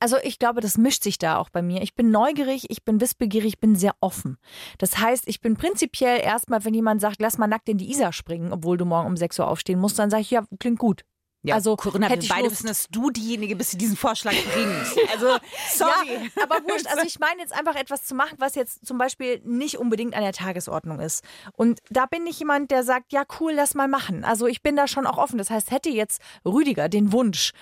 Also 0.00 0.16
ich 0.24 0.40
glaube, 0.40 0.60
das 0.60 0.78
mischt 0.78 1.04
sich 1.04 1.16
da 1.16 1.38
auch 1.38 1.48
bei 1.48 1.62
mir. 1.62 1.80
Ich 1.82 1.94
bin 1.94 2.10
neugierig, 2.10 2.66
ich 2.70 2.84
bin 2.84 3.00
wissbegierig, 3.00 3.54
ich 3.54 3.60
bin 3.60 3.76
sehr 3.76 3.94
offen. 4.00 4.36
Das 4.78 4.98
heißt, 4.98 5.28
ich 5.28 5.40
bin 5.40 5.56
prinzipiell 5.56 6.20
erstmal, 6.20 6.64
wenn 6.64 6.74
jemand 6.74 7.00
sagt, 7.00 7.20
lass 7.20 7.38
mal 7.38 7.46
nackt 7.46 7.68
in 7.68 7.78
die 7.78 7.90
Isar 7.90 8.12
springen, 8.12 8.52
obwohl 8.52 8.76
du 8.76 8.84
morgen 8.84 9.06
um 9.06 9.16
6 9.16 9.38
Uhr 9.38 9.46
aufstehen 9.46 9.78
musst, 9.78 9.98
dann 9.98 10.10
sage 10.10 10.22
ich, 10.22 10.30
ja, 10.32 10.44
klingt 10.58 10.80
gut. 10.80 11.04
Ja, 11.44 11.56
also 11.56 11.76
Corinna, 11.76 12.08
wir 12.08 12.16
beide 12.26 12.44
Lust. 12.44 12.52
wissen, 12.52 12.66
dass 12.68 12.88
du 12.88 13.10
diejenige 13.10 13.54
bist, 13.54 13.74
die 13.74 13.76
diesen 13.76 13.96
Vorschlag 13.96 14.32
bringt. 14.32 14.74
Also, 15.12 15.36
sorry. 15.70 16.30
Ja, 16.34 16.42
aber 16.42 16.56
wurscht. 16.64 16.86
Also 16.86 17.06
ich 17.06 17.20
meine 17.20 17.40
jetzt 17.40 17.52
einfach 17.52 17.76
etwas 17.76 18.04
zu 18.04 18.14
machen, 18.14 18.36
was 18.38 18.54
jetzt 18.54 18.84
zum 18.86 18.96
Beispiel 18.98 19.40
nicht 19.44 19.78
unbedingt 19.78 20.14
an 20.14 20.22
der 20.22 20.32
Tagesordnung 20.32 20.98
ist. 20.98 21.22
Und 21.52 21.80
da 21.90 22.06
bin 22.06 22.26
ich 22.26 22.38
jemand, 22.38 22.70
der 22.70 22.82
sagt, 22.82 23.12
ja 23.12 23.24
cool, 23.38 23.52
lass 23.52 23.74
mal 23.74 23.86
machen. 23.86 24.24
Also 24.24 24.46
ich 24.46 24.62
bin 24.62 24.74
da 24.74 24.88
schon 24.88 25.06
auch 25.06 25.18
offen. 25.18 25.36
Das 25.36 25.50
heißt, 25.50 25.70
hätte 25.70 25.90
jetzt 25.90 26.20
Rüdiger 26.44 26.88
den 26.88 27.12
Wunsch, 27.12 27.52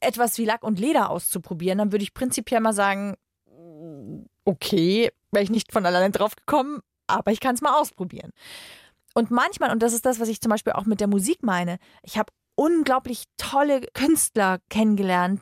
etwas 0.00 0.38
wie 0.38 0.44
Lack 0.44 0.62
und 0.62 0.78
Leder 0.78 1.10
auszuprobieren, 1.10 1.78
dann 1.78 1.92
würde 1.92 2.04
ich 2.04 2.14
prinzipiell 2.14 2.60
mal 2.60 2.72
sagen, 2.72 3.16
okay, 4.44 5.10
wäre 5.32 5.42
ich 5.42 5.50
nicht 5.50 5.72
von 5.72 5.84
alleine 5.84 6.10
drauf 6.12 6.36
gekommen, 6.36 6.80
aber 7.08 7.32
ich 7.32 7.40
kann 7.40 7.56
es 7.56 7.62
mal 7.62 7.78
ausprobieren. 7.78 8.30
Und 9.14 9.30
manchmal, 9.30 9.70
und 9.70 9.82
das 9.82 9.92
ist 9.92 10.06
das, 10.06 10.20
was 10.20 10.28
ich 10.28 10.40
zum 10.40 10.50
Beispiel 10.50 10.72
auch 10.72 10.86
mit 10.86 11.00
der 11.00 11.08
Musik 11.08 11.42
meine, 11.42 11.78
ich 12.02 12.18
habe 12.18 12.32
unglaublich 12.54 13.24
tolle 13.36 13.82
Künstler 13.94 14.58
kennengelernt. 14.68 15.40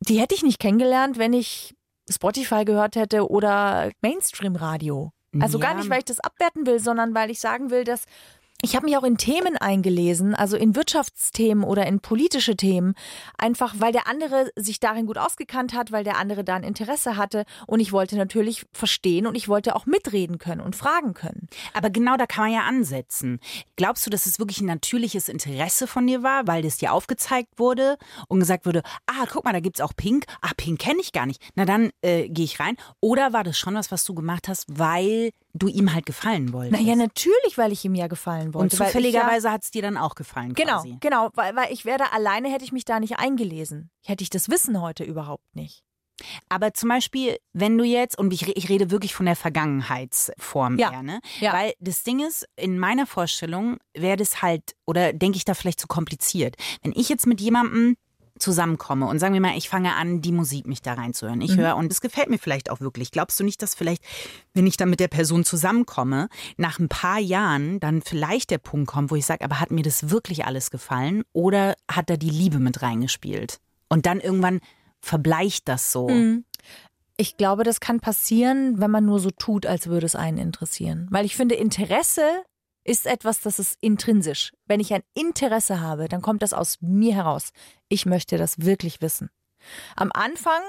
Die 0.00 0.20
hätte 0.20 0.34
ich 0.34 0.42
nicht 0.42 0.58
kennengelernt, 0.58 1.18
wenn 1.18 1.32
ich 1.32 1.74
Spotify 2.10 2.64
gehört 2.64 2.96
hätte 2.96 3.28
oder 3.28 3.90
Mainstream-Radio. 4.00 5.12
Also 5.38 5.58
ja. 5.58 5.66
gar 5.66 5.74
nicht, 5.74 5.88
weil 5.90 5.98
ich 5.98 6.06
das 6.06 6.18
abwerten 6.20 6.66
will, 6.66 6.80
sondern 6.80 7.14
weil 7.14 7.30
ich 7.30 7.38
sagen 7.38 7.70
will, 7.70 7.84
dass 7.84 8.04
ich 8.62 8.76
habe 8.76 8.86
mich 8.86 8.96
auch 8.96 9.04
in 9.04 9.16
Themen 9.16 9.56
eingelesen, 9.56 10.34
also 10.34 10.56
in 10.56 10.76
Wirtschaftsthemen 10.76 11.64
oder 11.64 11.86
in 11.86 12.00
politische 12.00 12.56
Themen, 12.56 12.94
einfach 13.38 13.74
weil 13.78 13.92
der 13.92 14.06
andere 14.06 14.50
sich 14.56 14.80
darin 14.80 15.06
gut 15.06 15.18
ausgekannt 15.18 15.72
hat, 15.72 15.92
weil 15.92 16.04
der 16.04 16.18
andere 16.18 16.44
da 16.44 16.56
ein 16.56 16.62
Interesse 16.62 17.16
hatte 17.16 17.44
und 17.66 17.80
ich 17.80 17.92
wollte 17.92 18.16
natürlich 18.16 18.66
verstehen 18.72 19.26
und 19.26 19.34
ich 19.34 19.48
wollte 19.48 19.74
auch 19.76 19.86
mitreden 19.86 20.38
können 20.38 20.60
und 20.60 20.76
fragen 20.76 21.14
können. 21.14 21.48
Aber 21.72 21.90
genau 21.90 22.16
da 22.16 22.26
kann 22.26 22.44
man 22.44 22.52
ja 22.52 22.62
ansetzen. 22.62 23.40
Glaubst 23.76 24.06
du, 24.06 24.10
dass 24.10 24.26
es 24.26 24.38
wirklich 24.38 24.60
ein 24.60 24.66
natürliches 24.66 25.28
Interesse 25.28 25.86
von 25.86 26.06
dir 26.06 26.22
war, 26.22 26.46
weil 26.46 26.62
das 26.62 26.76
dir 26.76 26.92
aufgezeigt 26.92 27.58
wurde 27.58 27.96
und 28.28 28.40
gesagt 28.40 28.66
wurde, 28.66 28.82
ah, 29.06 29.24
guck 29.30 29.44
mal, 29.44 29.52
da 29.52 29.60
gibt's 29.60 29.80
auch 29.80 29.94
Pink. 29.96 30.24
Ah, 30.42 30.52
Pink 30.56 30.78
kenne 30.78 31.00
ich 31.00 31.12
gar 31.12 31.26
nicht. 31.26 31.42
Na 31.54 31.64
dann 31.64 31.90
äh, 32.02 32.28
gehe 32.28 32.44
ich 32.44 32.60
rein. 32.60 32.76
Oder 33.00 33.32
war 33.32 33.44
das 33.44 33.58
schon 33.58 33.74
was, 33.74 33.90
was 33.90 34.04
du 34.04 34.14
gemacht 34.14 34.48
hast, 34.48 34.66
weil 34.68 35.30
du 35.54 35.68
ihm 35.68 35.92
halt 35.92 36.06
gefallen 36.06 36.52
wolltest? 36.52 36.80
Naja, 36.80 36.96
natürlich, 36.96 37.56
weil 37.56 37.72
ich 37.72 37.84
ihm 37.84 37.94
ja 37.94 38.06
gefallen 38.06 38.54
wollte. 38.54 38.58
Und 38.58 38.72
zufälligerweise 38.72 39.48
ja, 39.48 39.52
hat 39.52 39.64
es 39.64 39.70
dir 39.70 39.82
dann 39.82 39.96
auch 39.96 40.14
gefallen. 40.14 40.54
Genau, 40.54 40.82
quasi. 40.82 40.96
genau, 41.00 41.30
weil, 41.34 41.54
weil 41.56 41.72
ich 41.72 41.84
wäre 41.84 42.12
alleine, 42.12 42.50
hätte 42.50 42.64
ich 42.64 42.72
mich 42.72 42.84
da 42.84 43.00
nicht 43.00 43.18
eingelesen. 43.18 43.90
Hätte 44.04 44.22
ich 44.22 44.30
das 44.30 44.48
Wissen 44.48 44.80
heute 44.80 45.04
überhaupt 45.04 45.54
nicht. 45.54 45.82
Aber 46.48 46.74
zum 46.74 46.88
Beispiel, 46.88 47.38
wenn 47.52 47.76
du 47.78 47.84
jetzt, 47.84 48.18
und 48.18 48.32
ich, 48.32 48.46
ich 48.56 48.68
rede 48.68 48.90
wirklich 48.90 49.14
von 49.14 49.26
der 49.26 49.36
Vergangenheitsform 49.36 50.78
ja. 50.78 50.90
her, 50.90 51.02
ne? 51.02 51.20
Ja. 51.40 51.52
Weil 51.52 51.72
das 51.80 52.02
Ding 52.02 52.20
ist, 52.20 52.46
in 52.56 52.78
meiner 52.78 53.06
Vorstellung 53.06 53.78
wäre 53.94 54.16
das 54.16 54.42
halt, 54.42 54.74
oder 54.86 55.12
denke 55.12 55.36
ich 55.36 55.44
da 55.44 55.54
vielleicht 55.54 55.80
zu 55.80 55.86
kompliziert. 55.86 56.56
Wenn 56.82 56.92
ich 56.94 57.08
jetzt 57.08 57.26
mit 57.26 57.40
jemandem 57.40 57.96
zusammenkomme 58.40 59.06
und 59.06 59.18
sagen 59.18 59.34
wir 59.34 59.40
mal, 59.40 59.56
ich 59.56 59.68
fange 59.68 59.94
an, 59.94 60.20
die 60.20 60.32
Musik 60.32 60.66
mich 60.66 60.82
da 60.82 60.94
reinzuhören. 60.94 61.40
Ich 61.40 61.56
mhm. 61.56 61.60
höre 61.60 61.76
und 61.76 61.92
es 61.92 62.00
gefällt 62.00 62.30
mir 62.30 62.38
vielleicht 62.38 62.70
auch 62.70 62.80
wirklich. 62.80 63.10
Glaubst 63.10 63.38
du 63.38 63.44
nicht, 63.44 63.62
dass 63.62 63.74
vielleicht, 63.74 64.02
wenn 64.54 64.66
ich 64.66 64.76
dann 64.76 64.90
mit 64.90 65.00
der 65.00 65.08
Person 65.08 65.44
zusammenkomme, 65.44 66.28
nach 66.56 66.78
ein 66.78 66.88
paar 66.88 67.18
Jahren 67.18 67.80
dann 67.80 68.02
vielleicht 68.02 68.50
der 68.50 68.58
Punkt 68.58 68.88
kommt, 68.88 69.10
wo 69.10 69.16
ich 69.16 69.26
sage, 69.26 69.44
aber 69.44 69.60
hat 69.60 69.70
mir 69.70 69.82
das 69.82 70.10
wirklich 70.10 70.44
alles 70.44 70.70
gefallen 70.70 71.22
oder 71.32 71.74
hat 71.90 72.10
da 72.10 72.16
die 72.16 72.30
Liebe 72.30 72.58
mit 72.58 72.82
reingespielt? 72.82 73.60
Und 73.88 74.06
dann 74.06 74.20
irgendwann 74.20 74.60
verbleicht 75.00 75.68
das 75.68 75.92
so. 75.92 76.08
Mhm. 76.08 76.44
Ich 77.16 77.36
glaube, 77.36 77.64
das 77.64 77.80
kann 77.80 78.00
passieren, 78.00 78.80
wenn 78.80 78.90
man 78.90 79.04
nur 79.04 79.20
so 79.20 79.30
tut, 79.30 79.66
als 79.66 79.88
würde 79.88 80.06
es 80.06 80.16
einen 80.16 80.38
interessieren. 80.38 81.06
Weil 81.10 81.26
ich 81.26 81.36
finde, 81.36 81.54
Interesse 81.54 82.22
ist 82.84 83.06
etwas, 83.06 83.40
das 83.40 83.58
ist 83.58 83.76
intrinsisch. 83.80 84.52
Wenn 84.66 84.80
ich 84.80 84.92
ein 84.92 85.02
Interesse 85.14 85.80
habe, 85.80 86.08
dann 86.08 86.22
kommt 86.22 86.42
das 86.42 86.52
aus 86.52 86.78
mir 86.80 87.14
heraus. 87.14 87.50
Ich 87.88 88.06
möchte 88.06 88.38
das 88.38 88.60
wirklich 88.60 89.00
wissen. 89.00 89.30
Am 89.96 90.10
Anfang 90.12 90.62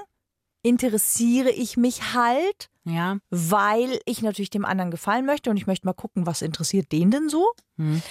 interessiere 0.63 1.50
ich 1.50 1.78
mich 1.78 2.13
halt, 2.13 2.69
ja. 2.84 3.17
weil 3.30 4.00
ich 4.06 4.21
natürlich 4.21 4.50
dem 4.50 4.65
anderen 4.65 4.91
gefallen 4.91 5.26
möchte 5.26 5.50
und 5.50 5.58
ich 5.58 5.67
möchte 5.67 5.88
mal 5.88 5.93
gucken, 5.93 6.26
was 6.26 6.41
interessiert 6.41 6.91
den 6.91 7.12
denn 7.12 7.30
so. 7.30 7.52
Hm. 7.78 8.02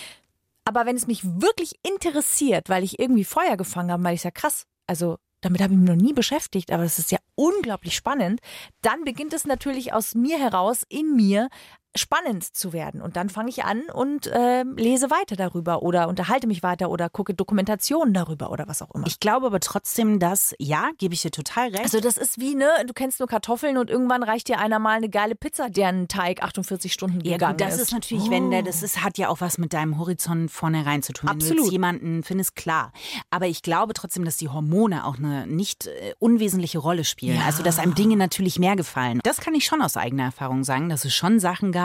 Aber 0.65 0.87
wenn 0.87 0.97
es 0.97 1.07
mich 1.07 1.25
wirklich 1.25 1.75
interessiert, 1.83 2.69
weil 2.69 2.85
ich 2.85 2.99
irgendwie 2.99 3.25
Feuer 3.25 3.57
gefangen 3.57 3.93
habe, 3.93 4.05
weil 4.05 4.15
ich 4.15 4.23
sage, 4.23 4.35
krass, 4.35 4.67
also 4.87 5.19
damit 5.41 5.63
habe 5.63 5.73
ich 5.73 5.79
mich 5.79 5.89
noch 5.89 5.97
nie 5.97 6.13
beschäftigt, 6.13 6.71
aber 6.71 6.83
das 6.83 6.99
ist 6.99 7.11
ja 7.11 7.19
unglaublich 7.35 7.95
spannend, 7.95 8.41
dann 8.83 9.05
beginnt 9.05 9.33
es 9.33 9.47
natürlich 9.47 9.93
aus 9.93 10.15
mir 10.15 10.39
heraus, 10.39 10.85
in 10.89 11.17
mir, 11.17 11.49
spannend 11.97 12.45
zu 12.45 12.73
werden. 12.73 13.03
Und 13.03 13.17
dann 13.17 13.29
fange 13.29 13.49
ich 13.51 13.65
an 13.65 13.83
und 13.93 14.27
äh, 14.29 14.63
lese 14.63 15.11
weiter 15.11 15.37
darüber 15.37 15.83
oder 15.83 16.09
unterhalte 16.09 16.47
mich 16.47 16.63
weiter 16.63 16.91
oder 16.91 17.09
gucke 17.09 17.35
Dokumentationen 17.35 18.15
darüber 18.15 18.51
oder 18.51 18.69
was 18.69 18.81
auch 18.83 18.95
immer. 18.95 19.07
Ich 19.07 19.19
glaube 19.19 19.47
aber 19.47 19.61
trotzdem, 19.61 20.19
dass, 20.21 20.55
ja, 20.59 20.91
gebe 20.99 21.15
ich 21.15 21.23
dir 21.23 21.31
total 21.31 21.69
recht. 21.71 21.83
also 21.83 22.01
das 22.01 22.17
ist 22.17 22.41
wie, 22.41 22.55
ne, 22.55 22.69
du 22.87 22.93
kennst 22.93 23.19
nur 23.19 23.29
Kartoffeln 23.29 23.77
und 23.77 23.91
irgendwann 23.91 24.23
reicht 24.23 24.49
dir 24.49 24.59
einer 24.59 24.79
mal 24.79 24.97
eine 24.97 25.09
geile 25.09 25.35
Pizza, 25.35 25.69
deren 25.69 26.07
Teig 26.07 26.43
48 26.43 26.93
Stunden 26.93 27.21
ja, 27.23 27.33
gegangen 27.33 27.57
gut, 27.57 27.67
das 27.67 27.75
ist. 27.75 27.83
ist 27.83 27.93
natürlich, 27.93 28.31
wenn 28.31 28.51
der, 28.51 28.63
das 28.63 28.83
ist, 28.83 29.03
hat 29.03 29.19
ja 29.19 29.29
auch 29.29 29.41
was 29.41 29.59
mit 29.59 29.73
deinem 29.73 29.99
Horizont 29.99 30.51
vornherein 30.51 31.03
zu 31.03 31.13
tun. 31.13 31.29
Wenn 31.29 31.39
du 31.39 31.45
Absolut. 31.45 31.65
jetzt 31.65 31.73
jemanden 31.73 32.23
findest, 32.23 32.55
klar. 32.55 32.93
Aber 33.31 33.47
ich 33.47 33.63
glaube 33.63 33.95
trotzdem, 33.95 34.25
dass 34.25 34.37
die 34.37 34.49
Hormone 34.49 35.05
auch 35.05 35.19
eine 35.19 35.47
nicht 35.47 35.87
äh, 35.87 36.15
unwesentliche 36.19 36.79
Rolle 36.79 37.05
spielen. 37.05 37.39
Ja. 37.39 37.47
Also, 37.47 37.63
dass 37.63 37.79
einem 37.79 37.95
Dinge 37.95 38.17
natürlich 38.17 38.59
mehr 38.59 38.77
gefallen. 38.77 39.21
Das 39.25 39.39
kann 39.39 39.55
ich 39.55 39.65
schon 39.65 39.83
aus 39.83 39.97
eigener 39.97 40.25
Erfahrung 40.25 40.65
sagen, 40.65 40.89
dass 40.89 41.05
es 41.05 41.15
schon 41.15 41.41
Sachen 41.41 41.73
gab, 41.73 41.80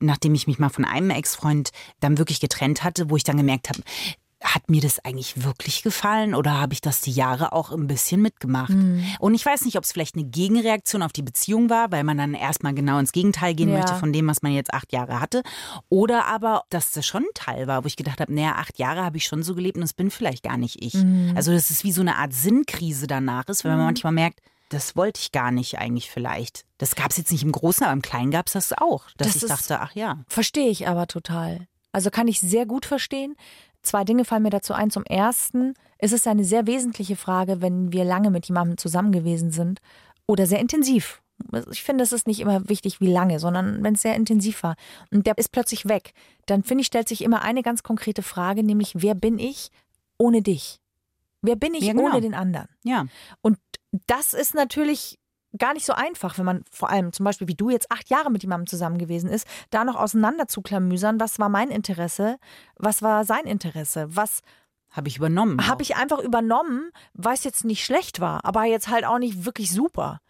nachdem 0.00 0.34
ich 0.34 0.46
mich 0.46 0.58
mal 0.58 0.68
von 0.68 0.84
einem 0.84 1.10
Ex-Freund 1.10 1.70
dann 2.00 2.18
wirklich 2.18 2.40
getrennt 2.40 2.84
hatte, 2.84 3.10
wo 3.10 3.16
ich 3.16 3.24
dann 3.24 3.36
gemerkt 3.36 3.68
habe, 3.68 3.82
hat 4.42 4.70
mir 4.70 4.80
das 4.80 5.04
eigentlich 5.04 5.42
wirklich 5.42 5.82
gefallen 5.82 6.34
oder 6.34 6.60
habe 6.60 6.72
ich 6.72 6.80
das 6.80 7.00
die 7.00 7.10
Jahre 7.10 7.52
auch 7.52 7.72
ein 7.72 7.88
bisschen 7.88 8.22
mitgemacht? 8.22 8.70
Mhm. 8.70 9.04
Und 9.18 9.34
ich 9.34 9.44
weiß 9.44 9.64
nicht, 9.64 9.76
ob 9.76 9.82
es 9.82 9.90
vielleicht 9.90 10.14
eine 10.14 10.26
Gegenreaktion 10.26 11.02
auf 11.02 11.12
die 11.12 11.22
Beziehung 11.22 11.70
war, 11.70 11.90
weil 11.90 12.04
man 12.04 12.18
dann 12.18 12.34
erstmal 12.34 12.72
genau 12.72 12.98
ins 13.00 13.10
Gegenteil 13.10 13.54
gehen 13.54 13.68
Ja. 13.68 13.76
möchte 13.78 13.94
von 13.96 14.12
dem, 14.12 14.28
was 14.28 14.42
man 14.42 14.52
jetzt 14.52 14.72
acht 14.72 14.92
Jahre 14.92 15.20
hatte. 15.20 15.42
Oder 15.88 16.26
aber, 16.26 16.62
dass 16.70 16.92
das 16.92 17.04
schon 17.04 17.22
ein 17.24 17.34
Teil 17.34 17.66
war, 17.66 17.82
wo 17.82 17.88
ich 17.88 17.96
gedacht 17.96 18.20
habe, 18.20 18.32
naja, 18.32 18.52
acht 18.56 18.78
Jahre 18.78 19.04
habe 19.04 19.16
ich 19.16 19.26
schon 19.26 19.42
so 19.42 19.56
gelebt 19.56 19.76
und 19.76 19.82
das 19.82 19.92
bin 19.92 20.10
vielleicht 20.10 20.44
gar 20.44 20.56
nicht 20.56 20.84
ich. 20.84 20.94
Mhm. 20.94 21.32
Also, 21.34 21.50
dass 21.50 21.70
es 21.70 21.82
wie 21.82 21.92
so 21.92 22.00
eine 22.00 22.16
Art 22.16 22.32
Sinnkrise 22.32 23.08
danach 23.08 23.48
ist, 23.48 23.64
weil 23.64 23.76
man 23.76 23.86
manchmal 23.86 24.12
merkt, 24.12 24.40
das 24.68 24.96
wollte 24.96 25.20
ich 25.20 25.32
gar 25.32 25.50
nicht 25.50 25.78
eigentlich 25.78 26.10
vielleicht. 26.10 26.64
Das 26.78 26.94
gab 26.94 27.10
es 27.10 27.16
jetzt 27.16 27.32
nicht 27.32 27.42
im 27.42 27.52
Großen, 27.52 27.84
aber 27.84 27.92
im 27.92 28.02
Kleinen 28.02 28.30
gab 28.30 28.46
es 28.46 28.52
das 28.52 28.72
auch. 28.72 29.06
Dass 29.16 29.28
Das 29.28 29.36
ich 29.36 29.42
ist- 29.44 29.50
dachte, 29.50 29.80
ach 29.80 29.92
ja. 29.94 30.18
Verstehe 30.28 30.68
ich 30.68 30.86
aber 30.88 31.06
total. 31.06 31.66
Also 31.92 32.10
kann 32.10 32.28
ich 32.28 32.40
sehr 32.40 32.66
gut 32.66 32.84
verstehen. 32.86 33.34
Zwei 33.82 34.04
Dinge 34.04 34.24
fallen 34.24 34.42
mir 34.42 34.50
dazu 34.50 34.74
ein. 34.74 34.90
Zum 34.90 35.04
ersten 35.04 35.74
ist 35.98 36.12
es 36.12 36.26
eine 36.26 36.44
sehr 36.44 36.66
wesentliche 36.66 37.16
Frage, 37.16 37.62
wenn 37.62 37.92
wir 37.92 38.04
lange 38.04 38.30
mit 38.30 38.46
jemandem 38.46 38.76
zusammen 38.76 39.12
gewesen 39.12 39.50
sind 39.52 39.80
oder 40.26 40.46
sehr 40.46 40.58
intensiv. 40.60 41.22
Ich 41.70 41.84
finde, 41.84 42.02
es 42.02 42.12
ist 42.12 42.26
nicht 42.26 42.40
immer 42.40 42.68
wichtig, 42.68 43.00
wie 43.00 43.10
lange, 43.12 43.38
sondern 43.38 43.82
wenn 43.84 43.94
es 43.94 44.02
sehr 44.02 44.16
intensiv 44.16 44.64
war 44.64 44.74
und 45.12 45.26
der 45.26 45.38
ist 45.38 45.52
plötzlich 45.52 45.88
weg, 45.88 46.12
dann 46.46 46.64
finde 46.64 46.80
ich, 46.82 46.88
stellt 46.88 47.08
sich 47.08 47.22
immer 47.22 47.42
eine 47.42 47.62
ganz 47.62 47.84
konkrete 47.84 48.22
Frage, 48.22 48.64
nämlich 48.64 48.92
wer 48.96 49.14
bin 49.14 49.38
ich 49.38 49.70
ohne 50.18 50.42
dich? 50.42 50.80
Wer 51.40 51.54
bin 51.54 51.74
ich 51.74 51.84
Ja, 51.84 51.92
genau. 51.92 52.06
ohne 52.10 52.20
den 52.20 52.34
anderen? 52.34 52.66
Ja. 52.82 53.06
Und 53.40 53.56
das 54.06 54.34
ist 54.34 54.54
natürlich 54.54 55.18
gar 55.56 55.72
nicht 55.72 55.86
so 55.86 55.94
einfach, 55.94 56.38
wenn 56.38 56.44
man 56.44 56.64
vor 56.70 56.90
allem 56.90 57.12
zum 57.12 57.24
Beispiel 57.24 57.48
wie 57.48 57.54
du 57.54 57.70
jetzt 57.70 57.90
acht 57.90 58.10
Jahre 58.10 58.30
mit 58.30 58.42
jemandem 58.42 58.66
zusammen 58.66 58.98
gewesen 58.98 59.30
ist, 59.30 59.46
da 59.70 59.84
noch 59.84 59.96
auseinander 59.96 60.46
zu 60.46 60.60
klamüsern, 60.60 61.20
was 61.20 61.38
war 61.38 61.48
mein 61.48 61.70
Interesse, 61.70 62.38
was 62.76 63.02
war 63.02 63.24
sein 63.24 63.44
Interesse, 63.44 64.06
was 64.10 64.42
Habe 64.90 65.08
ich 65.08 65.16
übernommen. 65.16 65.66
habe 65.66 65.82
ich 65.82 65.96
einfach 65.96 66.18
übernommen, 66.18 66.90
was 67.14 67.44
jetzt 67.44 67.64
nicht 67.64 67.82
schlecht 67.82 68.20
war, 68.20 68.44
aber 68.44 68.64
jetzt 68.64 68.88
halt 68.88 69.06
auch 69.06 69.18
nicht 69.18 69.46
wirklich 69.46 69.70
super. 69.70 70.20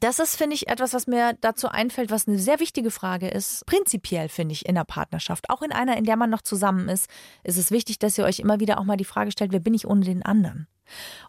Das 0.00 0.20
ist, 0.20 0.36
finde 0.36 0.54
ich, 0.54 0.68
etwas, 0.68 0.94
was 0.94 1.08
mir 1.08 1.36
dazu 1.40 1.68
einfällt, 1.68 2.10
was 2.10 2.28
eine 2.28 2.38
sehr 2.38 2.60
wichtige 2.60 2.90
Frage 2.90 3.28
ist. 3.28 3.66
Prinzipiell 3.66 4.28
finde 4.28 4.52
ich 4.52 4.66
in 4.66 4.76
der 4.76 4.84
Partnerschaft, 4.84 5.50
auch 5.50 5.62
in 5.62 5.72
einer, 5.72 5.96
in 5.96 6.04
der 6.04 6.16
man 6.16 6.30
noch 6.30 6.42
zusammen 6.42 6.88
ist, 6.88 7.10
ist 7.42 7.58
es 7.58 7.72
wichtig, 7.72 7.98
dass 7.98 8.16
ihr 8.16 8.24
euch 8.24 8.38
immer 8.38 8.60
wieder 8.60 8.78
auch 8.78 8.84
mal 8.84 8.96
die 8.96 9.04
Frage 9.04 9.32
stellt, 9.32 9.52
wer 9.52 9.60
bin 9.60 9.74
ich 9.74 9.88
ohne 9.88 10.04
den 10.04 10.24
anderen? 10.24 10.68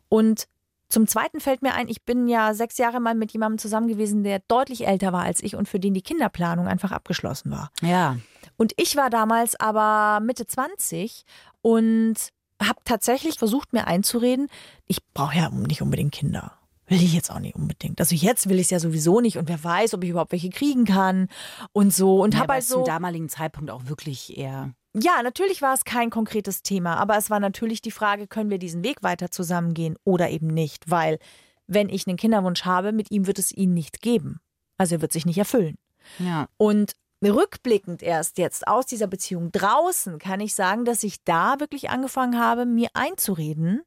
Und 0.10 0.48
zum 0.94 1.08
Zweiten 1.08 1.40
fällt 1.40 1.64
mir 1.64 1.74
ein, 1.74 1.88
ich 1.88 2.04
bin 2.04 2.28
ja 2.28 2.54
sechs 2.54 2.78
Jahre 2.78 3.00
mal 3.00 3.16
mit 3.16 3.32
jemandem 3.32 3.58
zusammen 3.58 3.88
gewesen, 3.88 4.24
der 4.24 4.44
deutlich 4.48 4.86
älter 4.86 5.12
war 5.12 5.24
als 5.24 5.42
ich 5.42 5.56
und 5.56 5.68
für 5.68 5.80
den 5.80 5.96
die 5.96 6.04
Kinderplanung 6.04 6.68
einfach 6.68 6.92
abgeschlossen 6.92 7.50
war. 7.50 7.72
Ja. 7.82 8.18
Und 8.58 8.74
ich 8.78 8.96
war 8.96 9.10
damals 9.10 9.60
aber 9.60 10.24
Mitte 10.24 10.46
20 10.46 11.24
und 11.64 12.14
habe 12.62 12.80
tatsächlich 12.86 13.40
versucht, 13.40 13.74
mir 13.74 13.88
einzureden, 13.88 14.50
ich 14.86 15.00
brauche 15.16 15.36
ja 15.36 15.50
nicht 15.50 15.82
unbedingt 15.82 16.12
Kinder. 16.12 16.54
Will 16.86 17.02
ich 17.02 17.16
jetzt 17.16 17.32
auch 17.32 17.40
nicht 17.40 17.56
unbedingt. 17.56 18.00
Also 18.00 18.14
jetzt 18.14 18.48
will 18.48 18.58
ich 18.58 18.66
es 18.66 18.70
ja 18.70 18.80
sowieso 18.80 19.20
nicht 19.20 19.40
und 19.40 19.50
wer 19.50 19.64
weiß, 19.64 19.96
ob 19.96 20.04
ich 20.04 20.12
überhaupt 20.12 20.32
welche 20.32 20.52
kriegen 20.52 20.86
kann 20.86 21.28
und 21.72 21.92
so. 21.92 22.22
Und 22.22 22.36
ja, 22.36 22.42
habe 22.42 22.54
halt 22.54 22.66
zum 22.66 22.82
so. 22.82 22.86
damaligen 22.86 23.30
Zeitpunkt 23.30 23.72
auch 23.72 23.88
wirklich 23.88 24.38
eher. 24.38 24.76
Ja, 24.96 25.24
natürlich 25.24 25.62
war 25.62 25.74
es 25.74 25.86
kein 25.86 26.10
konkretes 26.12 26.62
Thema, 26.62 26.98
aber 26.98 27.18
es 27.18 27.30
war 27.30 27.40
natürlich 27.40 27.82
die 27.82 27.92
Frage, 27.92 28.28
können 28.28 28.52
wir 28.52 28.60
diesen 28.60 28.84
Weg 28.84 29.02
weiter 29.02 29.32
zusammengehen 29.32 29.98
oder 30.04 30.30
eben 30.30 30.48
nicht? 30.48 30.90
Weil, 30.90 31.18
wenn 31.66 31.90
ich 31.90 32.08
einen 32.08 32.18
Kinderwunsch 32.18 32.64
habe, 32.66 32.92
mit 32.92 33.10
ihm 33.10 33.26
wird 33.26 33.40
es 33.40 33.52
ihn 33.52 33.74
nicht 33.74 34.02
geben. 34.02 34.40
Also 34.78 34.96
er 34.96 35.02
wird 35.02 35.12
sich 35.12 35.26
nicht 35.26 35.38
erfüllen. 35.38 35.78
Ja. 36.20 36.48
Und 36.58 36.94
rückblickend 37.24 38.04
erst 38.04 38.38
jetzt 38.38 38.68
aus 38.68 38.86
dieser 38.86 39.08
Beziehung 39.08 39.52
draußen 39.52 40.20
kann 40.20 40.42
ich 40.42 40.54
sagen, 40.54 40.86
dass 40.86 41.04
ich 41.04 41.24
da 41.24 41.60
wirklich 41.60 41.90
angefangen 41.90 42.40
habe, 42.40 42.66
mir 42.66 42.90
einzureden, 42.94 43.82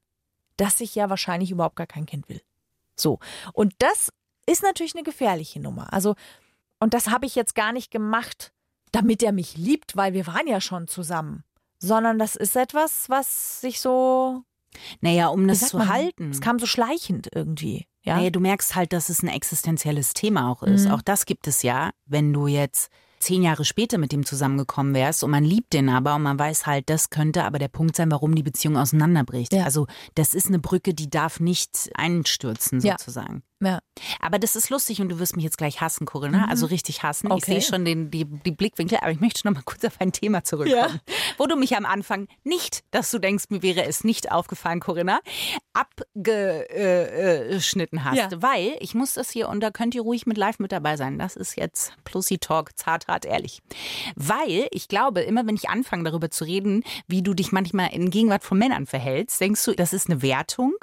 dass 0.57 0.81
ich 0.81 0.95
ja 0.95 1.11
wahrscheinlich 1.11 1.51
überhaupt 1.51 1.77
gar 1.77 1.87
kein 1.87 2.07
Kind 2.07 2.29
will. 2.29 2.40
So. 2.97 3.19
Und 3.53 3.75
das 3.79 4.11
ist 4.47 4.62
natürlich 4.62 4.95
eine 4.95 5.05
gefährliche 5.05 5.61
Nummer. 5.61 5.92
Also, 5.92 6.14
und 6.81 6.95
das 6.95 7.11
habe 7.11 7.27
ich 7.27 7.35
jetzt 7.35 7.55
gar 7.55 7.73
nicht 7.73 7.90
gemacht, 7.90 8.53
damit 8.96 9.22
er 9.22 9.32
mich 9.32 9.56
liebt, 9.56 9.96
weil 9.96 10.14
wir 10.14 10.26
waren 10.26 10.46
ja 10.46 10.61
schon 10.61 10.88
zusammen. 10.88 11.44
Sondern 11.78 12.18
das 12.18 12.37
ist 12.37 12.56
etwas, 12.56 13.09
was 13.11 13.61
sich 13.61 13.80
so, 13.80 14.42
Naja, 15.00 15.28
um 15.28 15.46
das 15.46 15.68
zu 15.68 15.78
man, 15.78 15.88
halten. 15.88 16.30
Es 16.30 16.40
kam 16.40 16.59
so 16.59 16.66
schleichend 16.66 17.28
irgendwie. 17.35 17.87
Ja. 18.02 18.16
Naja, 18.16 18.30
du 18.30 18.40
merkst 18.40 18.74
halt, 18.74 18.92
dass 18.92 19.09
es 19.11 19.22
ein 19.22 19.28
existenzielles 19.28 20.14
Thema 20.14 20.50
auch 20.50 20.62
ist. 20.62 20.87
Mhm. 20.87 20.92
Auch 20.92 21.02
das 21.02 21.26
gibt 21.26 21.46
es 21.48 21.62
ja, 21.62 21.90
wenn 22.06 22.32
du 22.32 22.46
jetzt 22.46 22.90
zehn 23.18 23.42
Jahre 23.42 23.64
später 23.64 23.98
mit 23.98 24.12
dem 24.12 24.24
zusammengekommen 24.24 24.94
wärst 24.94 25.24
und 25.24 25.30
man 25.30 25.44
liebt 25.44 25.72
den 25.72 25.88
aber 25.88 26.14
und 26.14 26.22
man 26.22 26.38
weiß 26.38 26.66
halt, 26.66 26.88
das 26.88 27.11
könnte 27.11 27.44
aber 27.44 27.59
der 27.59 27.68
Punkt 27.68 27.96
sein, 27.96 28.11
warum 28.11 28.35
die 28.35 28.42
Beziehung 28.42 28.76
auseinanderbricht. 28.76 29.52
Ja. 29.52 29.64
Also 29.64 29.87
das 30.14 30.35
ist 30.35 30.46
eine 30.46 30.59
Brücke, 30.59 30.94
die 30.94 31.11
darf 31.11 31.40
nicht 31.40 31.90
einstürzen 31.94 32.80
sozusagen. 32.80 33.35
ja. 33.37 33.40
Aber 34.21 34.38
das 34.38 34.57
ist 34.57 34.71
lustig 34.71 35.01
und 35.01 35.09
du 35.09 35.19
wirst 35.19 35.37
mich 35.37 35.45
jetzt 35.45 35.59
gleich 35.59 35.81
hassen, 35.81 36.07
Corinna. 36.07 36.47
Also 36.49 36.66
richtig 36.66 37.03
hassen. 37.03 37.27
Ich 37.27 37.31
Mhm. 37.31 37.37
Okay. 37.37 37.53
sehe 37.53 37.62
schon 37.62 37.85
den, 37.85 38.11
die, 38.11 38.25
die 38.25 38.51
Blickwinkel, 38.51 38.99
aber 39.01 39.11
ich 39.11 39.21
möchte 39.21 39.47
noch 39.47 39.55
mal 39.55 39.62
kurz 39.64 39.85
auf 39.85 40.01
ein 40.01 40.12
Thema 40.12 40.45
zurückkommen. 40.45 41.01
Wo 41.38 41.47
du 41.47 41.57
mich 41.57 41.77
am 41.77 41.87
Anfang 41.87 42.29
nicht, 42.45 42.85
dass 42.90 43.11
du 43.11 43.19
denkst, 43.19 43.45
mir 43.49 43.62
wäre 43.62 43.85
es 43.85 44.05
nicht 44.05 44.33
aufgefallen, 44.33 44.81
Corinna, 44.81 45.21
abgeschnitten 45.73 48.05
hast. 48.05 48.16
Ja. 48.16 48.29
Weil 48.42 48.77
ich 48.81 48.95
muss 48.95 49.14
das 49.14 49.31
hier, 49.31 49.49
und 49.49 49.61
da 49.61 49.71
könnt 49.71 49.95
ihr 49.95 50.03
ruhig 50.03 50.27
mit 50.27 50.37
live 50.37 50.59
mit 50.59 50.73
dabei 50.73 50.97
sein. 50.97 51.19
Das 51.19 51.37
ist 51.37 51.57
jetzt 51.57 51.92
Plussi 52.05 52.38
Talk, 52.38 52.77
zart, 52.77 53.09
hart, 53.09 53.25
ehrlich. 53.25 53.62
Weil 54.16 54.69
ich 54.71 54.88
glaube, 54.88 55.21
immer 55.23 55.47
wenn 55.47 55.57
ich 55.57 55.69
anfange 55.69 56.05
darüber 56.05 56.31
zu 56.31 56.45
reden, 56.45 56.83
wie 57.07 57.23
du 57.23 57.35
dich 57.35 57.53
manchmal 57.53 57.92
in 57.92 58.11
Gegenwart 58.11 58.45
von 58.45 58.59
Männern 58.59 58.87
verhältst, 58.87 59.40
denkst 59.40 59.64
du, 59.64 59.73
das 59.75 59.92
ist 59.92 60.11
eine 60.11 60.23
Wertung 60.23 60.75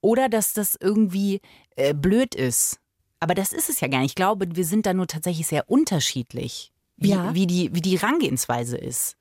oder 0.00 0.28
dass 0.28 0.52
das 0.52 0.76
irgendwie 0.80 1.40
äh, 1.76 1.94
blöd 1.94 2.34
ist. 2.34 2.78
Aber 3.20 3.34
das 3.34 3.52
ist 3.52 3.68
es 3.70 3.80
ja 3.80 3.88
gar 3.88 4.00
nicht. 4.00 4.10
Ich 4.10 4.14
glaube, 4.16 4.46
wir 4.54 4.64
sind 4.64 4.86
da 4.86 4.92
nur 4.94 5.06
tatsächlich 5.06 5.46
sehr 5.46 5.68
unterschiedlich, 5.70 6.72
wie, 6.96 7.10
Ja. 7.10 7.34
wie, 7.34 7.46
die, 7.46 7.74
wie 7.74 7.80
die 7.80 7.98
Herangehensweise 7.98 8.76
ist. 8.76 9.16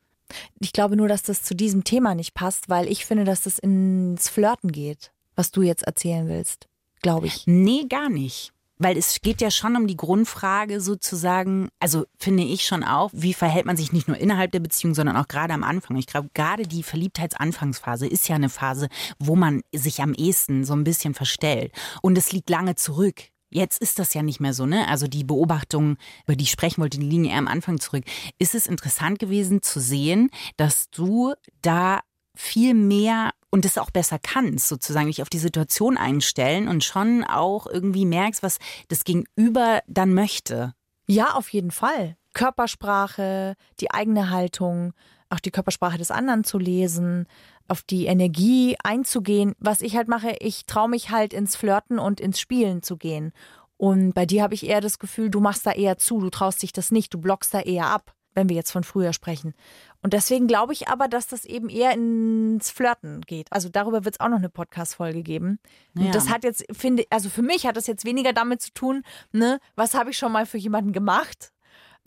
Ich 0.59 0.73
glaube 0.73 0.95
nur, 0.97 1.07
dass 1.07 1.23
das 1.23 1.43
zu 1.43 1.55
diesem 1.55 1.83
Thema 1.83 2.15
nicht 2.15 2.33
passt, 2.33 2.69
weil 2.69 2.87
ich 2.87 3.05
finde, 3.05 3.23
dass 3.23 3.41
das 3.41 3.59
ins 3.59 4.29
Flirten 4.29 4.71
geht, 4.71 5.11
was 5.35 5.51
du 5.51 5.61
jetzt 5.61 5.83
erzählen 5.83 6.27
willst. 6.27 6.67
Glaube 7.01 7.27
ich. 7.27 7.43
Nee, 7.45 7.85
gar 7.87 8.09
nicht. 8.09 8.51
Weil 8.77 8.97
es 8.97 9.21
geht 9.21 9.41
ja 9.41 9.51
schon 9.51 9.75
um 9.75 9.87
die 9.87 9.97
Grundfrage 9.97 10.81
sozusagen, 10.81 11.69
also 11.79 12.05
finde 12.19 12.43
ich 12.43 12.65
schon 12.65 12.83
auch, 12.83 13.11
wie 13.13 13.33
verhält 13.33 13.65
man 13.65 13.77
sich 13.77 13.93
nicht 13.93 14.07
nur 14.07 14.17
innerhalb 14.17 14.51
der 14.51 14.59
Beziehung, 14.59 14.95
sondern 14.95 15.15
auch 15.15 15.27
gerade 15.27 15.53
am 15.53 15.63
Anfang. 15.63 15.95
Ich 15.97 16.07
glaube, 16.07 16.29
gerade 16.33 16.63
die 16.63 16.83
Verliebtheitsanfangsphase 16.83 18.07
ist 18.07 18.27
ja 18.27 18.35
eine 18.35 18.49
Phase, 18.49 18.87
wo 19.19 19.35
man 19.35 19.61
sich 19.73 20.01
am 20.01 20.13
ehesten 20.13 20.65
so 20.65 20.73
ein 20.73 20.83
bisschen 20.83 21.13
verstellt. 21.13 21.71
Und 22.01 22.17
es 22.17 22.31
liegt 22.31 22.49
lange 22.49 22.75
zurück. 22.75 23.29
Jetzt 23.51 23.79
ist 23.79 23.99
das 23.99 24.15
ja 24.15 24.23
nicht 24.23 24.39
mehr 24.39 24.53
so, 24.53 24.65
ne? 24.65 24.87
Also 24.87 25.07
die 25.07 25.23
Beobachtung, 25.23 25.97
über 26.25 26.35
die 26.35 26.45
ich 26.45 26.51
sprechen 26.51 26.81
wollte, 26.81 26.97
die 26.97 27.05
liegen 27.05 27.25
eher 27.25 27.37
am 27.37 27.47
Anfang 27.47 27.79
zurück. 27.79 28.03
Ist 28.39 28.55
es 28.55 28.65
interessant 28.65 29.19
gewesen 29.19 29.61
zu 29.61 29.79
sehen, 29.79 30.31
dass 30.57 30.89
du 30.89 31.35
da 31.61 31.99
viel 32.35 32.73
mehr 32.73 33.29
und 33.53 33.65
es 33.65 33.77
auch 33.77 33.91
besser 33.91 34.17
kannst, 34.17 34.67
sozusagen 34.67 35.05
dich 35.05 35.21
auf 35.21 35.29
die 35.29 35.37
Situation 35.37 35.95
einstellen 35.95 36.67
und 36.67 36.83
schon 36.83 37.23
auch 37.23 37.67
irgendwie 37.67 38.03
merkst, 38.03 38.41
was 38.41 38.57
das 38.87 39.03
Gegenüber 39.03 39.81
dann 39.85 40.15
möchte. 40.15 40.73
Ja, 41.05 41.35
auf 41.35 41.49
jeden 41.49 41.69
Fall. 41.69 42.17
Körpersprache, 42.33 43.53
die 43.79 43.91
eigene 43.91 44.31
Haltung, 44.31 44.93
auch 45.29 45.39
die 45.39 45.51
Körpersprache 45.51 45.99
des 45.99 46.09
anderen 46.09 46.43
zu 46.43 46.57
lesen, 46.57 47.27
auf 47.67 47.83
die 47.83 48.07
Energie 48.07 48.75
einzugehen. 48.83 49.53
Was 49.59 49.81
ich 49.81 49.95
halt 49.95 50.07
mache, 50.07 50.35
ich 50.39 50.65
traue 50.65 50.89
mich 50.89 51.11
halt 51.11 51.31
ins 51.31 51.55
Flirten 51.55 51.99
und 51.99 52.19
ins 52.19 52.39
Spielen 52.39 52.81
zu 52.81 52.97
gehen. 52.97 53.33
Und 53.77 54.13
bei 54.13 54.25
dir 54.25 54.41
habe 54.41 54.55
ich 54.55 54.65
eher 54.65 54.81
das 54.81 54.97
Gefühl, 54.97 55.29
du 55.29 55.41
machst 55.41 55.67
da 55.67 55.73
eher 55.73 55.99
zu, 55.99 56.19
du 56.19 56.31
traust 56.31 56.63
dich 56.63 56.73
das 56.73 56.89
nicht, 56.89 57.13
du 57.13 57.21
blockst 57.21 57.53
da 57.53 57.59
eher 57.59 57.85
ab, 57.85 58.15
wenn 58.35 58.49
wir 58.49 58.55
jetzt 58.55 58.71
von 58.71 58.83
früher 58.83 59.13
sprechen. 59.13 59.53
Und 60.01 60.13
deswegen 60.13 60.47
glaube 60.47 60.73
ich 60.73 60.87
aber, 60.89 61.07
dass 61.07 61.27
das 61.27 61.45
eben 61.45 61.69
eher 61.69 61.93
ins 61.93 62.69
Flirten 62.71 63.21
geht. 63.21 63.47
Also 63.51 63.69
darüber 63.69 64.05
wird 64.05 64.15
es 64.15 64.19
auch 64.19 64.29
noch 64.29 64.37
eine 64.37 64.49
Podcast-Folge 64.49 65.23
geben. 65.23 65.59
Und 65.95 66.05
Ja. 66.05 66.11
das 66.11 66.29
hat 66.29 66.43
jetzt, 66.43 66.65
finde 66.71 67.05
also 67.09 67.29
für 67.29 67.41
mich 67.41 67.65
hat 67.65 67.77
das 67.77 67.87
jetzt 67.87 68.05
weniger 68.05 68.33
damit 68.33 68.61
zu 68.61 68.71
tun, 68.73 69.03
ne, 69.31 69.59
was 69.75 69.93
habe 69.93 70.09
ich 70.11 70.17
schon 70.17 70.31
mal 70.31 70.45
für 70.45 70.57
jemanden 70.57 70.91
gemacht, 70.93 71.51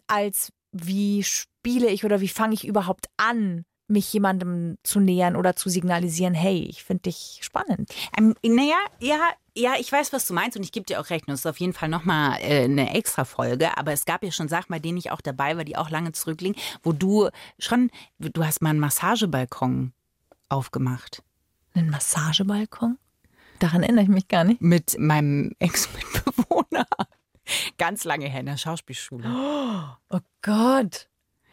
als 0.06 0.52
wie 0.72 1.22
spiele 1.22 1.88
ich 1.88 2.04
oder 2.04 2.20
wie 2.20 2.28
fange 2.28 2.54
ich 2.54 2.66
überhaupt 2.66 3.06
an, 3.16 3.64
mich 3.88 4.12
jemandem 4.12 4.76
zu 4.82 4.98
nähern 5.00 5.36
oder 5.36 5.54
zu 5.56 5.68
signalisieren, 5.68 6.34
hey, 6.34 6.66
ich 6.68 6.82
finde 6.84 7.02
dich 7.02 7.38
spannend. 7.42 7.88
Ähm, 8.18 8.34
naja, 8.44 8.76
ja, 9.00 9.30
ja, 9.56 9.74
ich 9.78 9.90
weiß, 9.90 10.12
was 10.12 10.26
du 10.26 10.34
meinst 10.34 10.56
und 10.56 10.62
ich 10.62 10.70
gebe 10.70 10.84
dir 10.84 11.00
auch 11.00 11.08
recht. 11.10 11.26
Und 11.26 11.34
es 11.34 11.40
ist 11.40 11.46
auf 11.46 11.58
jeden 11.58 11.72
Fall 11.72 11.88
nochmal 11.88 12.38
äh, 12.42 12.64
eine 12.64 12.94
extra 12.94 13.24
Folge. 13.24 13.76
Aber 13.78 13.92
es 13.92 14.04
gab 14.04 14.22
ja 14.22 14.30
schon 14.30 14.48
Sachen, 14.48 14.66
bei 14.68 14.78
denen 14.78 14.98
ich 14.98 15.10
auch 15.10 15.20
dabei 15.20 15.56
war, 15.56 15.64
die 15.64 15.76
auch 15.76 15.88
lange 15.90 16.12
zurückliegen, 16.12 16.60
wo 16.82 16.92
du 16.92 17.30
schon, 17.58 17.90
du 18.18 18.44
hast 18.44 18.60
mal 18.60 18.70
einen 18.70 18.80
Massagebalkon 18.80 19.92
aufgemacht. 20.48 21.22
Einen 21.74 21.90
Massagebalkon? 21.90 22.98
Daran 23.58 23.82
erinnere 23.82 24.04
ich 24.04 24.10
mich 24.10 24.28
gar 24.28 24.44
nicht. 24.44 24.60
Mit 24.60 24.98
meinem 24.98 25.52
Ex-Mitbewohner. 25.58 26.86
Ganz 27.78 28.04
lange 28.04 28.28
her 28.28 28.40
in 28.40 28.46
der 28.46 28.58
Schauspielschule. 28.58 29.24
Oh 30.10 30.20
Gott. 30.42 31.08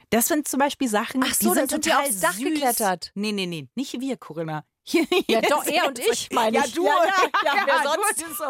Das 0.09 0.27
sind 0.27 0.47
zum 0.47 0.59
Beispiel 0.59 0.87
Sachen, 0.87 1.23
Ach 1.23 1.33
so, 1.33 1.39
die 1.39 1.45
sind 1.45 1.57
dann 1.57 1.69
sind 1.69 1.85
wir 1.85 1.91
total 1.91 2.07
aufs 2.07 2.19
Dach 2.19 2.33
süß. 2.33 2.43
geklettert. 2.43 3.11
Nee, 3.15 3.31
nee, 3.31 3.47
nee, 3.47 3.67
nicht 3.73 3.99
wir, 3.99 4.15
Corinna. 4.17 4.63
Ja, 5.27 5.41
doch, 5.41 5.65
er 5.65 5.87
und 5.87 5.99
ich, 5.99 6.29
meine 6.31 6.57
ja, 6.57 6.65
ich. 6.65 6.73
Du, 6.73 6.85
Ja, 6.85 6.91
ja, 6.93 7.29
ja, 7.43 7.55
ja, 7.55 7.63
wer 7.65 7.77
du, 7.83 7.89
sonst? 7.89 8.21
ist 8.21 8.37
so. 8.37 8.43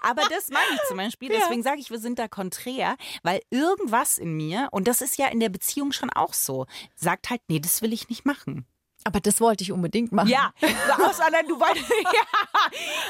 Aber 0.00 0.22
das 0.28 0.48
meine 0.48 0.74
ich 0.74 0.80
zum 0.88 0.96
Beispiel. 0.96 1.28
Deswegen 1.40 1.62
sage 1.62 1.80
ich, 1.80 1.90
wir 1.90 1.98
sind 1.98 2.18
da 2.18 2.28
konträr, 2.28 2.96
weil 3.22 3.40
irgendwas 3.50 4.18
in 4.18 4.32
mir, 4.34 4.68
und 4.72 4.88
das 4.88 5.00
ist 5.00 5.18
ja 5.18 5.26
in 5.28 5.40
der 5.40 5.50
Beziehung 5.50 5.92
schon 5.92 6.10
auch 6.10 6.32
so, 6.32 6.66
sagt 6.94 7.30
halt, 7.30 7.42
nee, 7.48 7.60
das 7.60 7.82
will 7.82 7.92
ich 7.92 8.08
nicht 8.08 8.24
machen. 8.24 8.66
Aber 9.06 9.20
das 9.20 9.40
wollte 9.40 9.62
ich 9.62 9.70
unbedingt 9.70 10.12
machen. 10.12 10.28
Ja, 10.30 10.52
außer 10.98 11.30
dann 11.30 11.46
du 11.46 11.60
weißt. 11.60 11.76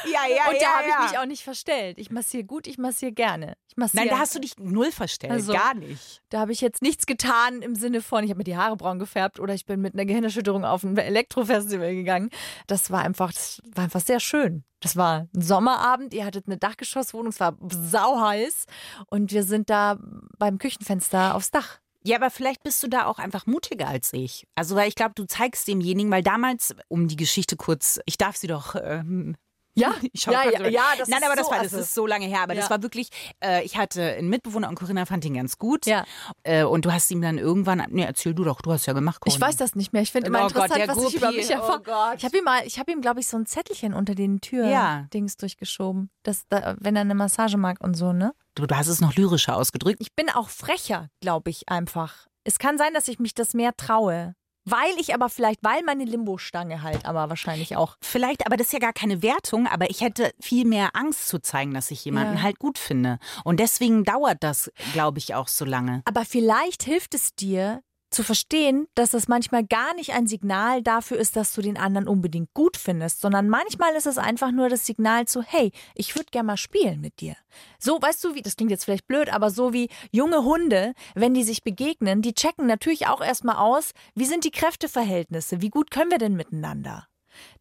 Ja, 0.05 0.27
ja, 0.29 0.37
ja. 0.37 0.49
Und 0.49 0.57
da 0.57 0.61
ja, 0.61 0.79
habe 0.79 0.89
ja. 0.89 1.05
ich 1.05 1.11
mich 1.13 1.19
auch 1.21 1.27
nicht 1.27 1.45
verstellt. 1.45 1.99
Ich 1.99 2.11
massiere 2.11 2.45
gut, 2.45 2.67
ich 2.67 2.77
massiere 2.79 3.13
gerne. 3.13 3.57
Ich 3.69 3.77
massiere. 3.77 4.05
Nein, 4.05 4.13
da 4.15 4.19
hast 4.19 4.35
du 4.35 4.41
dich 4.41 4.59
null 4.59 4.91
verstellt. 4.91 5.33
Also- 5.33 5.53
Gar 5.53 5.75
nicht. 5.75 6.23
Da 6.31 6.41
habe 6.41 6.53
ich 6.53 6.61
jetzt 6.61 6.83
nichts 6.83 7.07
getan 7.07 7.63
im 7.63 7.77
Sinne 7.77 8.03
von, 8.03 8.25
ich 8.25 8.31
habe 8.31 8.39
mir 8.39 8.45
die 8.45 8.57
Haare 8.57 8.77
braun 8.77 8.99
gefärbt 8.99 9.39
oder 9.39 9.55
ich 9.55 9.67
bin 9.67 9.81
mit 9.81 9.95
einer 9.95 10.05
Gehirnerschütterung 10.05 10.65
auf 10.65 10.83
ein 10.83 10.97
Elektrofestival 10.97 11.95
gegangen. 11.95 12.31
Das 12.67 12.91
war 12.91 13.01
einfach, 13.03 13.33
das 13.33 13.63
war 13.75 13.85
einfach 13.85 14.01
sehr 14.01 14.19
schön. 14.21 14.65
Das 14.81 14.97
war 14.97 15.29
ein 15.33 15.41
Sommerabend, 15.41 16.13
ihr 16.13 16.25
hattet 16.27 16.47
eine 16.47 16.59
Dachgeschosswohnung, 16.59 17.29
es 17.31 17.41
war 17.41 17.57
sauheiß 17.71 18.67
und 19.07 19.33
wir 19.33 19.45
sind 19.45 19.71
da 19.71 19.99
beim 20.39 20.59
Küchenfenster 20.59 21.35
aufs 21.37 21.51
Dach. 21.51 21.79
Ja, 22.07 22.17
aber 22.17 22.31
vielleicht 22.31 22.63
bist 22.63 22.83
du 22.83 22.89
da 22.89 23.07
auch 23.07 23.19
einfach 23.19 23.47
mutiger 23.47 23.89
als 23.89 24.13
ich. 24.13 24.47
Also, 24.55 24.77
weil 24.77 24.89
ich 24.89 24.95
glaube, 24.95 25.15
du 25.15 25.25
zeigst 25.25 25.67
demjenigen, 25.67 26.11
weil 26.11 26.23
damals, 26.23 26.75
um 26.89 27.09
die 27.09 27.17
Geschichte 27.17 27.57
kurz, 27.57 27.99
ich 28.05 28.19
darf 28.19 28.37
sie 28.37 28.47
doch. 28.47 28.77
Ähm, 28.83 29.37
Ja, 29.75 29.95
ich 30.13 30.25
ja, 30.27 30.45
ja, 30.51 30.69
ja, 30.69 30.83
das 30.99 31.09
Nein, 31.09 31.19
ist 31.21 31.27
aber 31.27 31.37
das 31.37 31.47
so 31.47 31.53
war, 31.53 31.63
das 31.63 31.73
ist 31.73 31.95
so 31.95 32.07
lange 32.07 32.27
her. 32.27 32.43
Aber 32.43 32.55
Ja. 32.55 32.61
das 32.61 32.71
war 32.71 32.83
wirklich, 32.83 33.09
äh, 33.43 33.65
ich 33.65 33.77
hatte 33.77 34.03
einen 34.15 34.29
Mitbewohner 34.29 34.69
und 34.69 34.77
Corinna 34.77 35.05
fand 35.07 35.25
ihn 35.25 35.35
ganz 35.35 35.59
gut. 35.59 35.87
Ja. 35.87 36.05
Äh, 36.45 36.65
und 36.65 36.85
du 36.85 36.93
hast 36.93 37.11
ihm 37.11 37.21
dann 37.21 37.39
irgendwann, 37.39 37.85
nee, 37.91 38.05
erzähl 38.05 38.35
du 38.35 38.45
doch, 38.45 38.61
du 38.61 38.73
hast 38.73 38.87
ja 38.87 38.93
gemacht. 38.93 39.23
Ich 39.25 39.33
Corinna. 39.35 39.47
weiß 39.49 39.57
das 39.57 39.75
nicht 39.75 39.93
mehr. 39.93 40.03
Ich 40.03 40.13
finde 40.13 40.29
immer 40.29 40.41
Oh 40.47 40.49
Gott, 40.49 40.71
interessant, 40.71 40.79
der 40.81 40.89
was 40.97 41.09
ich 41.09 41.15
über 41.17 41.33
mich 41.33 41.49
Oh 41.51 41.53
erfahre. 41.55 41.83
Gott. 41.83 42.15
ich 42.19 42.25
habe 42.25 42.39
ihm 42.39 42.45
mal, 42.45 42.67
ich 42.67 42.79
habe 42.79 42.93
ihm, 42.93 43.01
glaube 43.01 43.21
ich, 43.21 43.27
so 43.27 43.37
ein 43.37 43.47
Zettelchen 43.47 43.95
unter 43.95 44.15
den 44.15 44.41
Türen 44.41 44.71
Ja. 44.71 45.07
Dings 45.13 45.37
durchgeschoben, 45.37 46.11
dass 46.23 46.47
da, 46.49 46.77
wenn 46.79 46.95
er 46.97 47.03
eine 47.03 47.15
Massage 47.15 47.57
mag 47.57 47.79
und 47.83 47.95
so, 47.95 48.13
ne? 48.13 48.33
Du, 48.55 48.67
du 48.67 48.77
hast 48.77 48.87
es 48.87 49.01
noch 49.01 49.15
lyrischer 49.17 49.57
ausgedrückt. 49.57 49.97
Ich 50.01 50.15
bin 50.15 50.31
auch 50.31 50.49
frecher, 50.49 51.09
glaube 51.21 51.51
ich 51.51 51.69
einfach. 51.69 52.27
Es 52.45 52.59
kann 52.59 52.79
sein, 52.79 52.95
dass 52.95 53.09
ich 53.09 53.19
mich 53.19 53.35
das 53.35 53.55
mehr 53.55 53.75
traue. 53.77 54.37
Weil 54.65 54.99
ich 54.99 55.15
aber 55.15 55.29
vielleicht, 55.29 55.63
weil 55.63 55.83
meine 55.83 56.05
Limbo-Stange 56.05 56.83
halt, 56.83 57.05
aber 57.05 57.29
wahrscheinlich 57.29 57.77
auch. 57.77 57.97
Vielleicht, 58.01 58.47
aber 58.47 58.57
das 58.57 58.69
ist 58.69 58.73
ja 58.73 58.79
gar 58.79 58.93
keine 58.95 59.23
Wertung, 59.23 59.67
aber 59.67 59.91
ich 59.91 60.01
hätte 60.01 60.33
viel 60.41 60.65
mehr 60.65 60.91
Angst 60.95 61.29
zu 61.29 61.39
zeigen, 61.41 61.75
dass 61.75 61.91
ich 61.91 62.05
jemanden 62.05 62.37
Ja. 62.37 62.43
halt 62.43 62.59
gut 62.59 62.79
finde. 62.79 63.19
Und 63.45 63.61
deswegen 63.61 64.05
dauert 64.05 64.43
das, 64.43 64.71
glaube 64.93 65.19
ich, 65.19 65.35
auch 65.35 65.49
so 65.49 65.65
lange. 65.65 66.03
Aber 66.07 66.25
vielleicht 66.25 66.83
hilft 66.85 67.15
es 67.15 67.35
dir 67.35 67.83
zu 68.15 68.23
verstehen, 68.23 68.87
dass 68.95 69.11
das 69.11 69.29
manchmal 69.29 69.65
gar 69.67 69.95
nicht 69.95 70.13
ein 70.13 70.27
Signal 70.27 70.83
dafür 70.83 71.19
ist, 71.19 71.37
dass 71.37 71.53
du 71.53 71.61
den 71.61 71.77
anderen 71.77 72.09
unbedingt 72.09 72.55
gut 72.55 72.77
findest, 72.77 73.21
sondern 73.21 73.49
manchmal 73.49 73.95
ist 73.95 74.07
es 74.07 74.19
einfach 74.19 74.53
nur 74.53 74.69
das 74.69 74.87
Signal 74.87 75.27
zu, 75.27 75.43
hey, 75.43 75.73
ich 75.95 76.15
würde 76.15 76.31
gerne 76.31 76.47
mal 76.47 76.57
spielen 76.57 77.01
mit 77.01 77.21
dir. 77.21 77.37
So, 77.79 78.01
weißt 78.01 78.23
du, 78.25 78.35
wie, 78.35 78.43
das 78.43 78.57
klingt 78.57 78.71
jetzt 78.71 78.85
vielleicht 78.85 79.07
blöd, 79.07 79.33
aber 79.33 79.51
so 79.51 79.73
wie 79.73 79.91
junge 80.11 80.45
Hunde, 80.45 80.95
wenn 81.15 81.35
die 81.35 81.45
sich 81.45 81.63
begegnen, 81.63 82.23
die 82.23 82.35
checken 82.35 82.67
natürlich 82.67 83.07
auch 83.07 83.21
erstmal 83.21 83.57
aus, 83.57 83.93
wie 84.15 84.25
sind 84.27 84.45
die 84.45 84.51
Kräfteverhältnisse, 84.51 85.61
wie 85.61 85.71
gut 85.71 85.91
können 85.91 86.11
wir 86.11 86.19
denn 86.19 86.37
miteinander? 86.37 87.07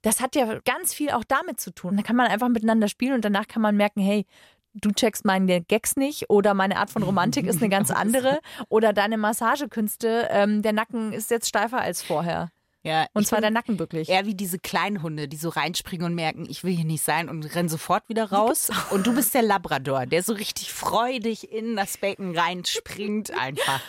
Das 0.02 0.22
hat 0.22 0.36
ja 0.36 0.60
ganz 0.66 0.94
viel 0.94 1.10
auch 1.10 1.24
damit 1.24 1.60
zu 1.60 1.74
tun. 1.74 1.98
Da 1.98 2.04
kann 2.04 2.16
man 2.16 2.28
einfach 2.28 2.50
miteinander 2.50 2.88
spielen 2.88 3.14
und 3.14 3.26
danach 3.26 3.48
kann 3.48 3.62
man 3.62 3.76
merken, 3.76 4.02
hey, 4.02 4.26
du 4.74 4.92
checkst 4.92 5.26
meine 5.26 5.62
Gags 5.62 5.96
nicht 5.96 6.30
oder 6.30 6.54
meine 6.54 6.78
Art 6.78 6.90
von 6.90 7.04
Romantik 7.04 7.46
ist 7.46 7.62
eine 7.62 7.70
ganz 7.70 7.92
andere 7.92 8.40
oder 8.70 8.94
deine 8.94 9.18
Massagekünste, 9.18 10.28
ähm, 10.32 10.62
der 10.62 10.74
Nacken 10.74 11.14
ist 11.14 11.32
jetzt 11.32 11.48
steifer 11.48 11.80
als 11.82 12.02
vorher. 12.02 12.50
Ja, 12.86 13.06
Und 13.14 13.26
zwar 13.26 13.40
der 13.40 13.50
Nacken 13.50 13.80
wirklich. 13.80 14.10
Eher 14.10 14.26
wie 14.26 14.36
diese 14.36 14.60
kleinen 14.60 15.02
Hunde, 15.02 15.30
die 15.30 15.38
so 15.38 15.48
reinspringen 15.48 16.06
und 16.06 16.16
merken, 16.16 16.46
ich 16.50 16.66
will 16.66 16.76
hier 16.76 16.84
nicht 16.84 17.02
sein 17.02 17.30
und 17.30 17.44
rennen 17.56 17.70
sofort 17.70 18.10
wieder 18.10 18.30
raus. 18.32 18.72
Und 18.92 19.08
du 19.08 19.16
bist 19.16 19.34
der 19.34 19.42
Labrador, 19.42 20.06
der 20.06 20.22
so 20.22 20.34
richtig 20.34 20.74
freudig 20.74 21.50
in 21.50 21.78
das 21.78 21.98
Becken 21.98 22.38
reinspringt 22.38 23.32
einfach. 23.40 23.82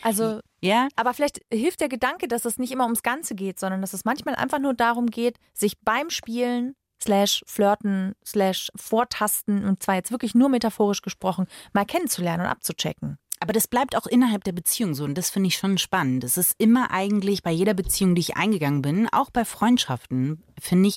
Also, 0.00 0.38
Ja? 0.60 0.86
aber 0.94 1.12
vielleicht 1.12 1.40
hilft 1.52 1.80
der 1.80 1.88
Gedanke, 1.88 2.28
dass 2.28 2.44
es 2.44 2.56
nicht 2.58 2.70
immer 2.70 2.84
ums 2.84 3.02
Ganze 3.02 3.34
geht, 3.34 3.58
sondern 3.58 3.80
dass 3.80 3.92
es 3.92 4.04
manchmal 4.04 4.36
einfach 4.36 4.60
nur 4.60 4.74
darum 4.74 5.06
geht, 5.06 5.38
sich 5.52 5.80
beim 5.80 6.08
Spielen 6.10 6.76
slash 7.02 7.42
flirten 7.46 8.14
slash 8.24 8.70
vortasten 8.74 9.64
und 9.64 9.82
zwar 9.82 9.96
jetzt 9.96 10.10
wirklich 10.10 10.34
nur 10.34 10.48
metaphorisch 10.48 11.02
gesprochen, 11.02 11.46
mal 11.72 11.84
kennenzulernen 11.84 12.44
und 12.44 12.50
abzuchecken. 12.50 13.18
Aber 13.40 13.52
das 13.52 13.68
bleibt 13.68 13.96
auch 13.96 14.06
innerhalb 14.06 14.44
der 14.44 14.52
Beziehung 14.52 14.94
so 14.94 15.04
und 15.04 15.14
das 15.16 15.30
finde 15.30 15.48
ich 15.48 15.56
schon 15.56 15.78
spannend. 15.78 16.24
Es 16.24 16.36
ist 16.36 16.54
immer 16.58 16.90
eigentlich 16.90 17.42
bei 17.42 17.50
jeder 17.50 17.74
Beziehung, 17.74 18.14
die 18.14 18.20
ich 18.20 18.36
eingegangen 18.36 18.82
bin, 18.82 19.08
auch 19.12 19.30
bei 19.30 19.44
Freundschaften, 19.44 20.42
finde 20.58 20.88
ich, 20.88 20.96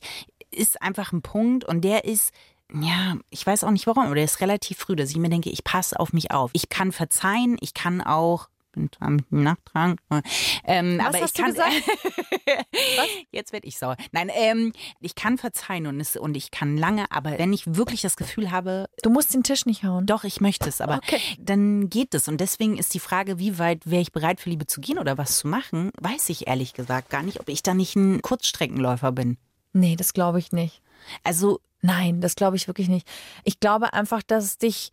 ist 0.51 0.81
einfach 0.81 1.12
ein 1.12 1.21
Punkt 1.21 1.65
und 1.65 1.81
der 1.81 2.05
ist, 2.05 2.31
ja, 2.73 3.17
ich 3.29 3.45
weiß 3.45 3.63
auch 3.63 3.71
nicht 3.71 3.88
warum, 3.88 4.05
aber 4.05 4.15
der 4.15 4.23
ist 4.23 4.41
relativ 4.41 4.77
früh, 4.77 4.95
dass 4.95 5.09
ich 5.09 5.17
mir 5.17 5.29
denke, 5.29 5.49
ich 5.49 5.63
passe 5.63 5.99
auf 5.99 6.13
mich 6.13 6.31
auf. 6.31 6.51
Ich 6.53 6.69
kann 6.69 6.91
verzeihen, 6.91 7.57
ich 7.59 7.73
kann 7.73 8.01
auch 8.01 8.47
bin 8.71 8.89
dran 8.91 9.15
mit 9.15 9.32
dem 9.32 9.43
Nachtrag. 9.43 9.97
Ähm, 10.63 10.97
Was 10.99 11.08
aber 11.08 11.17
hast 11.21 11.25
ich 11.25 11.34
du 11.34 11.41
kann. 11.43 11.51
gesagt? 11.51 11.73
Jetzt 13.32 13.51
werde 13.53 13.67
ich 13.67 13.77
sauer. 13.77 13.95
Nein, 14.12 14.29
ähm, 14.34 14.73
ich 14.99 15.15
kann 15.15 15.38
verzeihen 15.38 15.88
und, 15.88 15.99
es, 15.99 16.15
und 16.15 16.36
ich 16.38 16.51
kann 16.51 16.77
lange, 16.77 17.12
aber 17.12 17.38
wenn 17.39 17.53
ich 17.53 17.75
wirklich 17.75 18.01
das 18.01 18.15
Gefühl 18.15 18.51
habe, 18.51 18.88
Du 19.03 19.10
musst 19.10 19.34
den 19.34 19.43
Tisch 19.43 19.65
nicht 19.65 19.84
hauen. 19.84 20.05
doch, 20.05 20.23
ich 20.23 20.41
möchte 20.41 20.69
es, 20.69 20.82
aber 20.82 20.95
Okay. 20.97 21.19
dann 21.39 21.89
geht 21.89 22.13
es. 22.13 22.27
Und 22.27 22.39
deswegen 22.41 22.77
ist 22.77 22.93
die 22.93 22.99
Frage, 22.99 23.39
wie 23.39 23.58
weit 23.60 23.89
wäre 23.89 24.01
ich 24.01 24.12
bereit 24.12 24.39
für 24.39 24.49
Liebe 24.49 24.67
zu 24.67 24.82
gehen 24.82 24.99
oder 24.99 25.17
was 25.17 25.39
zu 25.39 25.47
machen, 25.47 25.91
weiß 25.99 26.29
ich 26.29 26.47
ehrlich 26.47 26.73
gesagt 26.73 27.10
gar 27.10 27.23
nicht, 27.23 27.39
ob 27.39 27.49
ich 27.49 27.63
da 27.63 27.73
nicht 27.73 27.95
ein 27.95 28.21
Kurzstreckenläufer 28.21 29.12
bin. 29.12 29.38
Nee, 29.73 29.95
das 29.95 30.13
glaube 30.13 30.39
ich 30.39 30.51
nicht. 30.51 30.82
Also, 31.23 31.60
Nein, 31.82 32.19
das 32.19 32.36
glaube 32.36 32.58
ich 32.58 32.67
wirklich 32.67 32.89
nicht. 32.89 33.08
Ich 33.45 33.62
glaube 33.62 33.93
einfach, 33.93 34.21
dass 34.21 34.43
es 34.43 34.58
dich 34.58 34.91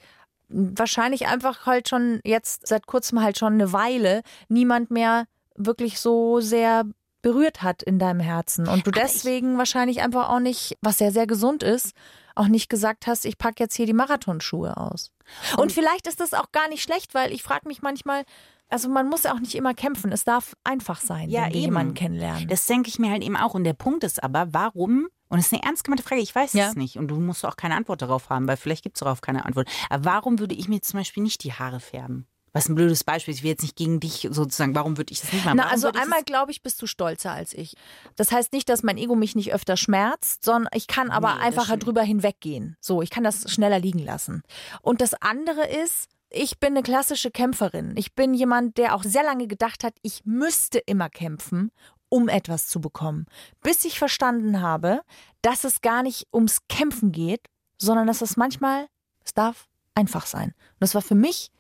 wahrscheinlich 0.48 1.26
einfach 1.26 1.66
halt 1.66 1.88
schon 1.88 2.20
jetzt 2.24 2.66
seit 2.66 2.86
kurzem 2.86 3.20
halt 3.22 3.38
schon 3.38 3.54
eine 3.54 3.72
Weile 3.72 4.22
niemand 4.48 4.90
mehr 4.90 5.24
wirklich 5.56 5.98
so 6.00 6.40
sehr 6.40 6.84
berührt 7.22 7.62
hat 7.62 7.82
in 7.82 7.98
deinem 7.98 8.20
Herzen 8.20 8.68
und 8.68 8.86
du 8.86 8.90
Aber 8.90 9.00
deswegen 9.00 9.58
wahrscheinlich 9.58 10.00
einfach 10.02 10.28
auch 10.28 10.38
nicht, 10.38 10.76
was 10.80 10.98
sehr 10.98 11.10
sehr 11.10 11.26
gesund 11.26 11.62
ist, 11.64 11.92
auch 12.36 12.46
nicht 12.46 12.68
gesagt 12.68 13.06
hast, 13.06 13.24
ich 13.24 13.38
packe 13.38 13.62
jetzt 13.64 13.74
hier 13.74 13.86
die 13.86 13.92
Marathonschuhe 13.94 14.76
aus. 14.76 15.10
Und, 15.56 15.72
vielleicht 15.72 16.06
ist 16.06 16.20
das 16.20 16.34
auch 16.34 16.52
gar 16.52 16.68
nicht 16.68 16.82
schlecht, 16.82 17.14
weil 17.14 17.32
ich 17.32 17.42
frage 17.42 17.66
mich 17.66 17.82
manchmal, 17.82 18.24
also 18.68 18.88
man 18.88 19.08
muss 19.08 19.24
ja 19.24 19.32
auch 19.32 19.40
nicht 19.40 19.54
immer 19.56 19.74
kämpfen, 19.74 20.12
es 20.12 20.24
darf 20.24 20.54
einfach 20.62 21.00
sein, 21.00 21.28
Ja, 21.30 21.46
wenn 21.46 21.54
wir 21.54 21.60
jemanden 21.60 21.94
kennenlernen. 21.94 22.46
das 22.48 22.66
denke 22.66 22.88
ich 22.88 22.98
mir 23.00 23.10
halt 23.10 23.24
eben 23.24 23.36
auch. 23.36 23.54
Und 23.54 23.64
der 23.64 23.72
Punkt 23.72 24.04
ist 24.04 24.22
aber, 24.22 24.48
warum, 24.52 25.08
und 25.28 25.38
das 25.38 25.46
ist 25.46 25.52
eine 25.52 25.62
ernst 25.62 25.84
gemeinte 25.84 26.02
Frage, 26.02 26.20
ich 26.22 26.34
weiß 26.34 26.52
Ja. 26.52 26.68
es 26.68 26.76
nicht 26.76 26.98
und 26.98 27.08
du 27.08 27.16
musst 27.20 27.44
auch 27.44 27.56
keine 27.56 27.74
Antwort 27.76 28.02
darauf 28.02 28.30
haben, 28.30 28.46
weil 28.48 28.56
vielleicht 28.56 28.82
gibt 28.82 28.96
es 28.96 29.00
darauf 29.00 29.20
keine 29.20 29.44
Antwort. 29.44 29.68
Aber 29.90 30.04
warum 30.04 30.38
würde 30.38 30.54
ich 30.54 30.68
mir 30.68 30.80
zum 30.82 31.00
Beispiel 31.00 31.22
nicht 31.22 31.42
die 31.44 31.52
Haare 31.52 31.80
färben? 31.80 32.26
Was 32.52 32.70
ein 32.70 32.74
blödes 32.74 33.04
Beispiel 33.04 33.32
ist, 33.32 33.38
ich 33.38 33.42
will 33.44 33.50
jetzt 33.50 33.60
nicht 33.62 33.76
gegen 33.76 34.00
dich 34.00 34.28
sozusagen, 34.30 34.74
warum 34.74 34.96
würde 34.96 35.12
ich 35.12 35.20
das 35.20 35.30
nicht 35.30 35.44
machen? 35.44 35.58
Na, 35.58 35.68
also 35.68 35.88
einmal 35.92 36.22
glaube 36.24 36.52
ich, 36.52 36.62
bist 36.62 36.80
du 36.80 36.86
stolzer 36.86 37.32
als 37.32 37.52
ich. 37.52 37.74
Das 38.14 38.32
heißt 38.32 38.54
nicht, 38.54 38.70
dass 38.70 38.82
mein 38.82 38.96
Ego 38.96 39.14
mich 39.14 39.34
nicht 39.36 39.52
öfter 39.52 39.76
schmerzt, 39.76 40.42
sondern 40.42 40.70
ich 40.74 40.86
kann 40.86 41.10
aber 41.10 41.34
Nee, 41.34 41.40
einfacher 41.42 41.76
drüber 41.76 42.00
hinweggehen. 42.02 42.76
So, 42.80 43.02
ich 43.02 43.10
kann 43.10 43.24
das 43.24 43.50
schneller 43.52 43.78
liegen 43.78 43.98
lassen. 43.98 44.42
Und 44.80 45.02
das 45.02 45.12
andere 45.20 45.66
ist, 45.66 46.08
ich 46.30 46.58
bin 46.58 46.70
eine 46.70 46.82
klassische 46.82 47.30
Kämpferin. 47.30 47.92
Ich 47.96 48.14
bin 48.14 48.32
jemand, 48.32 48.78
der 48.78 48.94
auch 48.94 49.02
sehr 49.04 49.22
lange 49.22 49.48
gedacht 49.48 49.84
hat, 49.84 49.94
ich 50.00 50.22
müsste 50.24 50.78
immer 50.78 51.10
kämpfen, 51.10 51.72
um 52.08 52.28
etwas 52.28 52.68
zu 52.68 52.80
bekommen. 52.80 53.26
Bis 53.62 53.84
ich 53.84 53.98
verstanden 53.98 54.60
habe, 54.60 55.02
dass 55.42 55.64
es 55.64 55.80
gar 55.80 56.02
nicht 56.02 56.26
ums 56.32 56.66
Kämpfen 56.68 57.12
geht, 57.12 57.48
sondern 57.78 58.06
dass 58.06 58.22
es 58.22 58.36
manchmal, 58.36 58.86
es 59.24 59.34
darf 59.34 59.68
einfach 59.94 60.26
sein. 60.26 60.48
Und 60.48 60.80
das 60.80 60.94
war 60.94 61.02
für 61.02 61.14
mich 61.14 61.50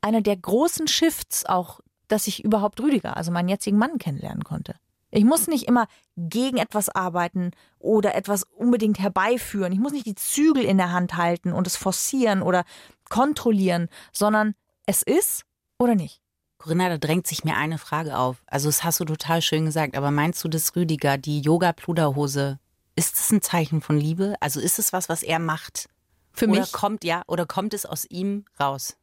einer 0.00 0.20
der 0.20 0.36
großen 0.36 0.88
Shifts 0.88 1.46
auch, 1.46 1.80
dass 2.08 2.26
ich 2.26 2.44
überhaupt 2.44 2.80
Rüdiger, 2.80 3.16
also 3.16 3.32
meinen 3.32 3.48
jetzigen 3.48 3.78
Mann, 3.78 3.98
kennenlernen 3.98 4.44
konnte. 4.44 4.76
Ich 5.10 5.24
muss 5.24 5.46
nicht 5.46 5.66
immer 5.66 5.86
gegen 6.16 6.58
etwas 6.58 6.88
arbeiten 6.88 7.52
oder 7.78 8.14
etwas 8.14 8.42
unbedingt 8.44 8.98
herbeiführen. 8.98 9.72
Ich 9.72 9.78
muss 9.78 9.92
nicht 9.92 10.06
die 10.06 10.14
Zügel 10.14 10.64
in 10.64 10.78
der 10.78 10.92
Hand 10.92 11.16
halten 11.16 11.52
und 11.52 11.66
es 11.66 11.76
forcieren 11.76 12.42
oder 12.42 12.64
kontrollieren, 13.08 13.88
sondern 14.12 14.54
es 14.84 15.02
ist 15.02 15.44
oder 15.78 15.94
nicht. 15.94 16.20
Corinna, 16.58 16.88
da 16.88 16.98
drängt 16.98 17.26
sich 17.26 17.44
mir 17.44 17.56
eine 17.56 17.78
Frage 17.78 18.16
auf. 18.16 18.42
Also, 18.46 18.68
das 18.68 18.84
hast 18.84 19.00
du 19.00 19.04
total 19.04 19.42
schön 19.42 19.66
gesagt, 19.66 19.96
aber 19.96 20.10
meinst 20.10 20.42
du, 20.42 20.48
dass 20.48 20.74
Rüdiger 20.74 21.18
die 21.18 21.40
Yoga-Pluderhose, 21.40 22.58
ist 22.94 23.14
das 23.14 23.30
ein 23.30 23.42
Zeichen 23.42 23.80
von 23.80 23.98
Liebe? 23.98 24.34
Also, 24.40 24.60
ist 24.60 24.78
es 24.78 24.92
was, 24.92 25.08
was 25.08 25.22
er 25.22 25.38
macht? 25.38 25.88
Für 26.32 26.46
oder 26.48 26.60
mich 26.60 26.72
kommt, 26.72 27.04
ja, 27.04 27.22
oder 27.26 27.46
kommt 27.46 27.74
es 27.74 27.86
aus 27.86 28.04
ihm 28.04 28.44
raus? 28.58 28.96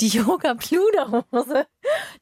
die 0.00 0.08
Yoga-Pluderhose, 0.08 1.66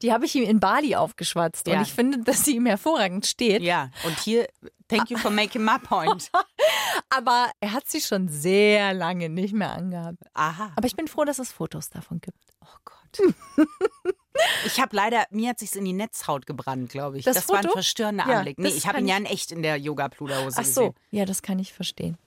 die 0.01 0.11
habe 0.11 0.25
ich 0.25 0.35
ihm 0.35 0.43
in 0.43 0.59
Bali 0.59 0.95
aufgeschwatzt. 0.95 1.67
Ja. 1.67 1.75
Und 1.75 1.81
ich 1.83 1.93
finde, 1.93 2.19
dass 2.23 2.43
sie 2.43 2.55
ihm 2.55 2.65
hervorragend 2.65 3.25
steht. 3.25 3.61
Ja, 3.61 3.91
und 4.05 4.17
hier, 4.19 4.47
thank 4.87 5.09
you 5.09 5.17
for 5.17 5.31
making 5.31 5.63
my 5.63 5.77
point. 5.77 6.31
Aber 7.09 7.51
er 7.59 7.73
hat 7.73 7.87
sie 7.87 8.01
schon 8.01 8.29
sehr 8.29 8.93
lange 8.93 9.29
nicht 9.29 9.53
mehr 9.53 9.71
angehabt. 9.71 10.17
Aha. 10.33 10.71
Aber 10.75 10.87
ich 10.87 10.95
bin 10.95 11.07
froh, 11.07 11.23
dass 11.23 11.39
es 11.39 11.51
Fotos 11.51 11.89
davon 11.89 12.19
gibt. 12.19 12.39
Oh 12.61 12.77
Gott. 12.83 13.35
Ich 14.65 14.79
habe 14.79 14.95
leider, 14.95 15.25
mir 15.31 15.49
hat 15.49 15.59
sich's 15.59 15.75
in 15.75 15.85
die 15.85 15.93
Netzhaut 15.93 16.45
gebrannt, 16.45 16.89
glaube 16.89 17.17
ich. 17.17 17.25
Das 17.25 17.35
Das, 17.35 17.49
war 17.49 17.59
ein 17.59 17.69
verstörender 17.69 18.25
Ja, 18.27 18.37
Anblick. 18.39 18.57
Nee, 18.59 18.69
ich 18.69 18.87
habe 18.87 18.99
ihn 18.99 19.07
ja 19.07 19.15
ich- 19.15 19.19
in 19.21 19.25
echt 19.27 19.51
in 19.51 19.61
der 19.63 19.77
Yoga-Pluderhose 19.77 20.57
Ach 20.59 20.65
so, 20.65 20.81
gesehen. 20.91 20.95
ja, 21.11 21.25
das 21.25 21.41
kann 21.41 21.59
ich 21.59 21.73
verstehen. 21.73 22.17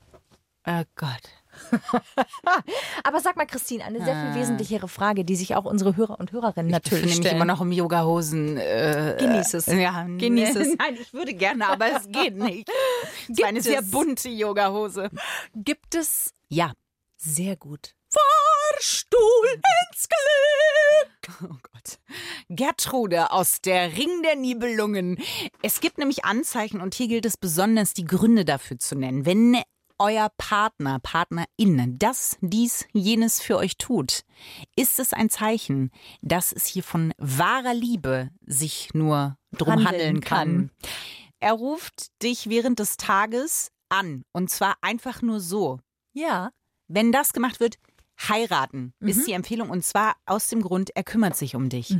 Oh 0.66 0.82
Gott. 0.96 1.22
Aber 3.04 3.20
sag 3.20 3.36
mal, 3.36 3.46
Christine, 3.46 3.84
eine 3.84 3.98
sehr 4.04 4.14
viel 4.14 4.30
Ah. 4.32 4.34
wesentlichere 4.34 4.88
Frage, 4.88 5.24
die 5.24 5.34
sich 5.36 5.54
auch 5.56 5.64
unsere 5.64 5.96
Hörer 5.96 6.18
und 6.20 6.32
Hörerinnen 6.32 6.68
Ich 6.68 6.72
natürlich 6.72 7.16
stellen. 7.16 7.36
immer 7.36 7.44
noch 7.44 7.60
im 7.60 7.72
Yogahosen. 7.72 8.56
Äh, 8.56 9.16
Genieß 9.18 9.54
es. 9.54 9.66
Ja, 9.66 10.04
Genieß 10.04 10.56
es. 10.56 10.68
Nein, 10.78 10.96
ich 11.00 11.12
würde 11.12 11.34
gerne, 11.34 11.66
aber 11.68 11.86
es 11.96 12.08
geht 12.12 12.36
nicht. 12.36 12.68
Es 12.68 13.26
Gibt 13.28 13.40
war 13.42 13.48
eine 13.48 13.62
sehr 13.62 13.80
es? 13.80 13.90
bunte 13.90 14.28
Yogahose. 14.28 15.10
Gibt 15.54 15.94
es 15.94 16.32
Ja. 16.48 16.72
sehr 17.16 17.56
gut. 17.56 17.94
Fahrstuhl 18.10 19.60
ins 19.92 20.08
Glück. 20.08 20.18
Oh 21.42 21.56
Gott. 21.72 21.98
Gertrude 22.50 23.30
aus 23.30 23.62
der 23.62 23.96
Ring 23.96 24.22
der 24.22 24.36
Nibelungen. 24.36 25.16
Es 25.62 25.80
gibt 25.80 25.96
nämlich 25.96 26.24
Anzeichen 26.24 26.82
und 26.82 26.94
hier 26.94 27.08
gilt 27.08 27.24
es 27.24 27.38
besonders, 27.38 27.94
die 27.94 28.04
Gründe 28.04 28.44
dafür 28.44 28.78
zu 28.78 28.94
nennen. 28.96 29.24
Wenn 29.24 29.62
euer 30.00 30.30
Partner, 30.38 30.98
Partnerin 30.98 31.98
das, 31.98 32.36
dies, 32.40 32.86
jenes 32.92 33.40
für 33.40 33.58
euch 33.58 33.76
tut, 33.76 34.22
ist 34.74 34.98
es 34.98 35.12
ein 35.12 35.28
Zeichen, 35.28 35.90
dass 36.22 36.52
es 36.52 36.66
hier 36.66 36.82
von 36.82 37.12
wahrer 37.18 37.74
Liebe 37.74 38.30
sich 38.44 38.92
nur 38.94 39.36
drum 39.52 39.74
Handeln 39.74 39.86
handeln, 39.86 40.20
kann. 40.20 40.48
kann. 40.48 40.70
Er 41.38 41.52
ruft 41.52 42.22
dich 42.22 42.48
während 42.48 42.78
des 42.78 42.96
Tages 42.96 43.70
an 43.90 44.24
und 44.32 44.50
zwar 44.50 44.76
einfach 44.80 45.22
nur 45.22 45.40
so. 45.40 45.80
Ja. 46.12 46.50
Wenn 46.88 47.12
das 47.12 47.32
gemacht 47.32 47.60
wird, 47.60 47.76
heiraten 48.28 48.92
Mhm. 49.00 49.08
ist 49.08 49.26
die 49.26 49.32
Empfehlung 49.32 49.70
und 49.70 49.84
zwar 49.84 50.14
aus 50.26 50.48
dem 50.48 50.62
Grund, 50.62 50.90
er 50.94 51.04
kümmert 51.04 51.36
sich 51.36 51.54
um 51.56 51.68
dich. 51.68 51.96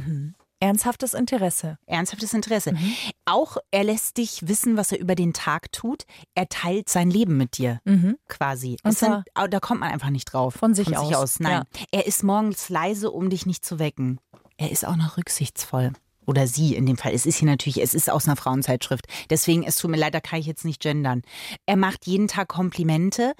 Ernsthaftes 0.63 1.15
Interesse. 1.15 1.79
Ernsthaftes 1.87 2.35
Interesse. 2.35 2.73
Mhm. 2.73 2.95
Auch 3.25 3.57
er 3.71 3.85
lässt 3.85 4.19
dich 4.19 4.47
wissen, 4.47 4.77
was 4.77 4.93
er 4.93 4.99
über 5.01 5.15
den 5.15 5.33
Tag 5.33 5.73
tut. 5.73 6.05
Er 6.35 6.49
teilt 6.51 6.91
sein 6.91 7.11
Leben 7.11 7.39
mit 7.39 7.57
dir, 7.57 7.81
quasi. 8.29 8.77
Und 8.85 8.97
sind, 8.99 9.25
da 9.35 9.61
kommt 9.61 9.81
man 9.81 9.91
einfach 9.91 10.11
nicht 10.11 10.27
drauf. 10.27 10.55
von 10.55 10.75
sich 10.75 10.97
aus. 10.99 11.41
Nein. 11.41 11.63
Er 11.93 12.07
ist 12.07 12.23
morgens 12.23 12.69
leise, 12.69 13.11
um 13.11 13.31
dich 13.31 13.47
nicht 13.47 13.65
zu 13.65 13.79
wecken. 13.79 14.21
Er 14.59 14.71
ist 14.71 14.87
auch 14.87 14.97
noch 14.97 15.17
rücksichtsvoll. 15.17 15.93
Oder 16.27 16.47
sie 16.47 16.75
in 16.77 16.85
dem 16.85 16.99
Fall. 16.99 17.15
Es 17.15 17.25
ist 17.25 17.39
hier 17.39 17.49
natürlich, 17.49 17.81
es 17.83 17.95
ist 17.95 18.11
aus 18.11 18.27
einer 18.29 18.37
Frauenzeitschrift. 18.37 19.07
Deswegen, 19.31 19.63
es 19.65 19.77
tut 19.77 19.91
mir 19.91 19.97
leid, 19.97 20.15
da 20.15 20.21
kann 20.21 20.39
ich 20.39 20.47
jetzt 20.47 20.67
nicht 20.67 20.81
gendern. 20.83 21.23
Er 21.65 21.77
macht 21.77 22.07
jeden 22.07 22.29
Tag 22.29 22.49
Komplimente. 22.49 23.33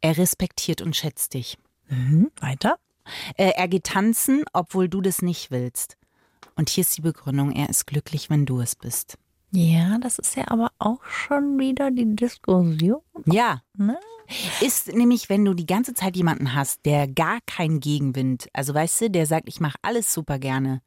Er 0.00 0.16
respektiert 0.16 0.80
und 0.80 0.96
schätzt 0.96 1.34
dich. 1.34 1.58
Weiter? 2.40 2.76
Äh, 3.36 3.52
er 3.56 3.68
geht 3.68 3.84
tanzen, 3.84 4.44
obwohl 4.52 4.88
du 4.88 5.00
das 5.00 5.22
nicht 5.22 5.50
willst. 5.50 5.96
Und 6.56 6.68
hier 6.68 6.82
ist 6.82 6.96
die 6.96 7.02
Begründung, 7.02 7.52
er 7.52 7.68
ist 7.68 7.86
glücklich, 7.86 8.30
wenn 8.30 8.46
du 8.46 8.60
es 8.60 8.76
bist. 8.76 9.18
Ja, 9.50 9.98
das 9.98 10.18
ist 10.18 10.36
ja 10.36 10.48
aber 10.48 10.70
auch 10.78 11.04
schon 11.04 11.58
wieder 11.58 11.90
die 11.90 12.16
Diskussion. 12.16 13.02
Ja. 13.26 13.62
Ne? 13.76 13.98
Ist 14.60 14.94
nämlich, 14.94 15.28
wenn 15.28 15.44
du 15.44 15.52
die 15.52 15.66
ganze 15.66 15.92
Zeit 15.92 16.16
jemanden 16.16 16.54
hast, 16.54 16.86
der 16.86 17.06
gar 17.06 17.38
keinen 17.46 17.80
Gegenwind, 17.80 18.48
also 18.54 18.72
weißt 18.72 19.02
du, 19.02 19.10
der 19.10 19.26
sagt, 19.26 19.48
ich 19.48 19.60
mache 19.60 19.76
alles 19.82 20.12
super 20.12 20.38
gerne. 20.38 20.80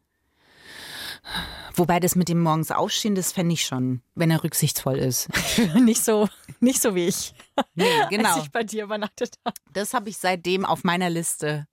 Wobei 1.73 1.99
das 1.99 2.15
mit 2.15 2.29
dem 2.29 2.41
morgens 2.41 2.71
aufstehen, 2.71 3.15
das 3.15 3.31
fände 3.31 3.53
ich 3.53 3.65
schon, 3.65 4.01
wenn 4.15 4.31
er 4.31 4.43
rücksichtsvoll 4.43 4.97
ist. 4.97 5.27
nicht 5.75 6.03
so, 6.03 6.29
nicht 6.59 6.81
so 6.81 6.95
wie 6.95 7.07
ich, 7.07 7.33
Nee, 7.73 7.85
als 8.01 8.09
genau. 8.09 8.39
ich 8.39 8.51
bei 8.51 8.63
dir 8.63 8.83
übernachtet 8.83 9.35
habe. 9.45 9.55
Das 9.73 9.93
habe 9.93 10.09
ich 10.09 10.17
seitdem 10.17 10.65
auf 10.65 10.83
meiner 10.83 11.09
Liste 11.09 11.67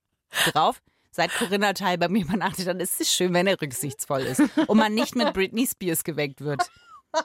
drauf. 0.53 0.83
Seit 1.11 1.31
Corinna 1.35 1.75
Teil 1.75 1.99
bei 1.99 2.09
mir 2.09 2.25
übernachtet, 2.25 2.67
dann 2.67 2.81
ist 2.81 3.01
es 3.01 3.13
schön, 3.13 3.35
wenn 3.35 3.47
er 3.47 3.61
rücksichtsvoll 3.61 4.23
ist 4.23 4.43
und 4.67 4.79
man 4.79 4.95
nicht 4.95 5.15
mit 5.15 5.35
Britney 5.35 5.67
Spears 5.67 6.05
geweckt 6.05 6.41
wird. 6.41 6.63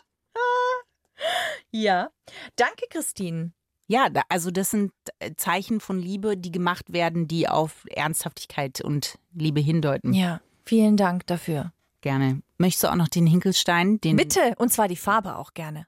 Ja. 1.72 2.10
Danke, 2.56 2.86
Christine. 2.90 3.52
Ja, 3.88 4.10
also 4.30 4.52
das 4.52 4.72
sind 4.72 4.92
äh, 5.20 5.34
Zeichen 5.36 5.80
von 5.80 6.00
Liebe, 6.00 6.38
die 6.38 6.52
gemacht 6.52 6.92
werden, 6.92 7.28
die 7.28 7.48
auf 7.48 7.86
Ernsthaftigkeit 7.90 8.82
und 8.82 9.18
Liebe 9.34 9.62
hindeuten. 9.62 10.14
Ja, 10.14 10.42
vielen 10.66 10.98
Dank 10.98 11.26
dafür. 11.28 11.72
Gerne. 12.08 12.42
Möchtest 12.58 12.86
du 12.86 12.88
auch 12.88 12.96
noch 12.96 13.10
den 13.10 13.28
Hinkelstein, 13.28 14.00
den 14.00 14.16
Bitte, 14.16 14.54
und 14.60 14.72
zwar 14.72 14.88
die 14.88 14.96
Farbe 14.96 15.36
auch 15.36 15.54
gerne. 15.54 15.88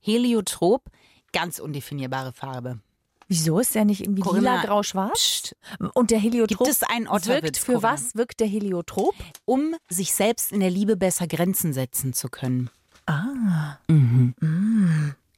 Heliotrop? 0.00 0.90
Ganz 1.32 1.58
undefinierbare 1.60 2.34
Farbe. 2.34 2.80
Wieso 3.26 3.58
ist 3.58 3.74
der 3.74 3.86
nicht 3.86 4.02
irgendwie 4.02 4.20
Corinna, 4.20 4.56
lila, 4.56 4.66
grau, 4.66 4.82
schwarz? 4.82 5.54
Und 5.94 6.10
der 6.10 6.18
Heliotrop 6.18 6.66
Gibt 6.66 6.70
es 6.70 6.82
einen 6.82 7.06
wirkt 7.06 7.26
Otterwitz, 7.26 7.58
für 7.58 7.72
Corinna? 7.72 7.92
was 7.94 8.16
wirkt 8.16 8.40
der 8.40 8.48
Heliotrop? 8.48 9.14
Um 9.46 9.76
sich 9.88 10.12
selbst 10.12 10.52
in 10.52 10.60
der 10.60 10.68
Liebe 10.70 10.98
besser 10.98 11.26
Grenzen 11.26 11.72
setzen 11.72 12.12
zu 12.12 12.28
können. 12.28 12.68
Ah. 13.06 13.78
Mhm. 13.88 14.34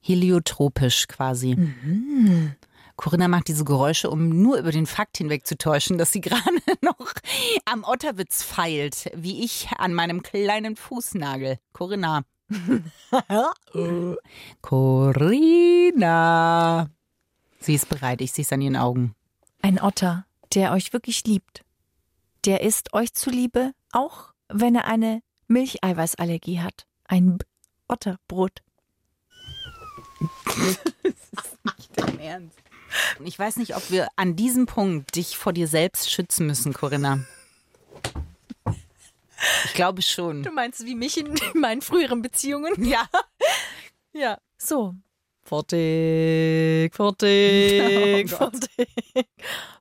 Heliotropisch 0.00 1.06
quasi. 1.06 1.56
Corinna 3.00 3.28
macht 3.28 3.48
diese 3.48 3.64
Geräusche, 3.64 4.10
um 4.10 4.28
nur 4.42 4.58
über 4.58 4.72
den 4.72 4.84
Fakt 4.84 5.16
hinwegzutäuschen, 5.16 5.96
dass 5.96 6.12
sie 6.12 6.20
gerade 6.20 6.60
noch 6.82 7.14
am 7.64 7.82
Otterwitz 7.82 8.42
feilt, 8.42 9.10
wie 9.14 9.42
ich 9.42 9.68
an 9.78 9.94
meinem 9.94 10.22
kleinen 10.22 10.76
Fußnagel. 10.76 11.58
Corinna. 11.72 12.24
Corinna. 14.60 16.10
Sie 17.58 17.74
ist 17.74 17.88
bereit, 17.88 18.20
ich 18.20 18.32
sehe 18.32 18.44
es 18.44 18.52
an 18.52 18.60
ihren 18.60 18.76
Augen. 18.76 19.14
Ein 19.62 19.80
Otter, 19.80 20.26
der 20.52 20.72
euch 20.72 20.92
wirklich 20.92 21.24
liebt. 21.24 21.64
Der 22.44 22.60
isst 22.60 22.92
euch 22.92 23.14
zuliebe, 23.14 23.72
auch 23.92 24.34
wenn 24.48 24.74
er 24.74 24.84
eine 24.84 25.22
Milcheiweißallergie 25.48 26.60
hat. 26.60 26.84
Ein 27.04 27.38
B 27.38 27.46
Otterbrot. 27.88 28.60
Dein 31.96 32.20
Ernst? 32.20 32.58
Ich 33.24 33.38
weiß 33.38 33.56
nicht, 33.56 33.76
ob 33.76 33.90
wir 33.90 34.08
an 34.16 34.36
diesem 34.36 34.66
Punkt 34.66 35.14
dich 35.16 35.36
vor 35.36 35.52
dir 35.52 35.68
selbst 35.68 36.10
schützen 36.10 36.46
müssen, 36.46 36.72
Corinna. 36.72 37.24
Ich 39.64 39.74
glaube 39.74 40.02
schon. 40.02 40.42
Du 40.42 40.50
meinst 40.50 40.84
wie 40.84 40.94
mich 40.94 41.16
in 41.18 41.34
meinen 41.54 41.82
früheren 41.82 42.22
Beziehungen? 42.22 42.84
Ja. 42.84 43.08
Ja. 44.12 44.38
So. 44.58 44.94
Fertig, 45.42 46.94
fertig, 46.94 48.32
Oh 48.32 48.36
fertig, 48.36 49.28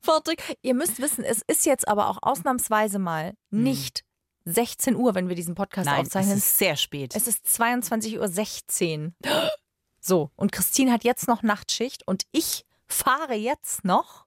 fertig. 0.01 0.57
Ihr 0.63 0.73
müsst 0.73 0.99
wissen, 0.99 1.23
es 1.23 1.41
ist 1.45 1.65
jetzt 1.65 1.87
aber 1.87 2.07
auch 2.09 2.17
ausnahmsweise 2.21 2.97
mal 2.97 3.33
nicht 3.51 4.03
16 4.45 4.95
Uhr, 4.95 5.13
wenn 5.13 5.27
wir 5.29 5.35
diesen 5.35 5.53
Podcast 5.53 5.85
Nein, 5.85 6.01
es 6.01 6.07
aufzeichnen. 6.07 6.37
ist 6.37 6.57
sehr 6.57 6.75
spät. 6.75 7.15
Es 7.15 7.27
ist 7.27 7.45
22.16 7.45 9.11
Uhr. 9.25 9.51
So, 9.99 10.31
und 10.35 10.51
Christine 10.51 10.91
hat 10.91 11.03
jetzt 11.03 11.27
noch 11.27 11.43
Nachtschicht 11.43 12.07
und 12.07 12.23
ich 12.31 12.65
fahre 12.89 13.35
jetzt 13.35 13.85
noch 13.85 14.25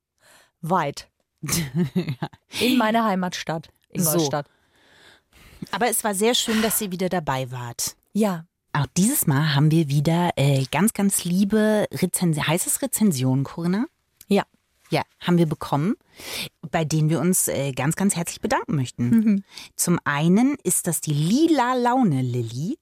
weit. 0.60 1.08
In 2.60 2.78
meine 2.78 3.04
Heimatstadt, 3.04 3.68
Ingolstadt. 3.90 4.46
Aber 5.70 5.88
es 5.88 6.02
war 6.04 6.14
sehr 6.14 6.34
schön, 6.34 6.62
dass 6.62 6.80
ihr 6.80 6.92
wieder 6.92 7.08
dabei 7.08 7.50
wart. 7.50 7.96
Ja, 8.12 8.44
Auch 8.72 8.86
dieses 8.96 9.26
Mal 9.26 9.54
haben 9.54 9.70
wir 9.70 9.88
wieder 9.88 10.30
äh, 10.36 10.64
ganz, 10.70 10.92
ganz 10.92 11.24
liebe 11.24 11.86
Rezensionen. 11.92 12.48
Heißt 12.48 12.66
es 12.66 12.82
Rezensionen, 12.82 13.44
Corinna? 13.44 13.86
ja. 14.28 14.44
Ja, 14.90 15.02
haben 15.20 15.38
wir 15.38 15.46
bekommen, 15.46 15.94
bei 16.70 16.84
denen 16.84 17.08
wir 17.08 17.18
uns 17.18 17.48
äh, 17.48 17.72
ganz, 17.72 17.96
ganz 17.96 18.14
herzlich 18.14 18.42
bedanken 18.42 18.74
möchten. 18.76 19.42
Zum 19.74 19.98
einen 20.04 20.56
ist 20.64 20.86
das 20.86 21.00
die 21.00 21.14
Lila 21.14 21.72
Laune 21.72 22.20
Lilly. 22.20 22.78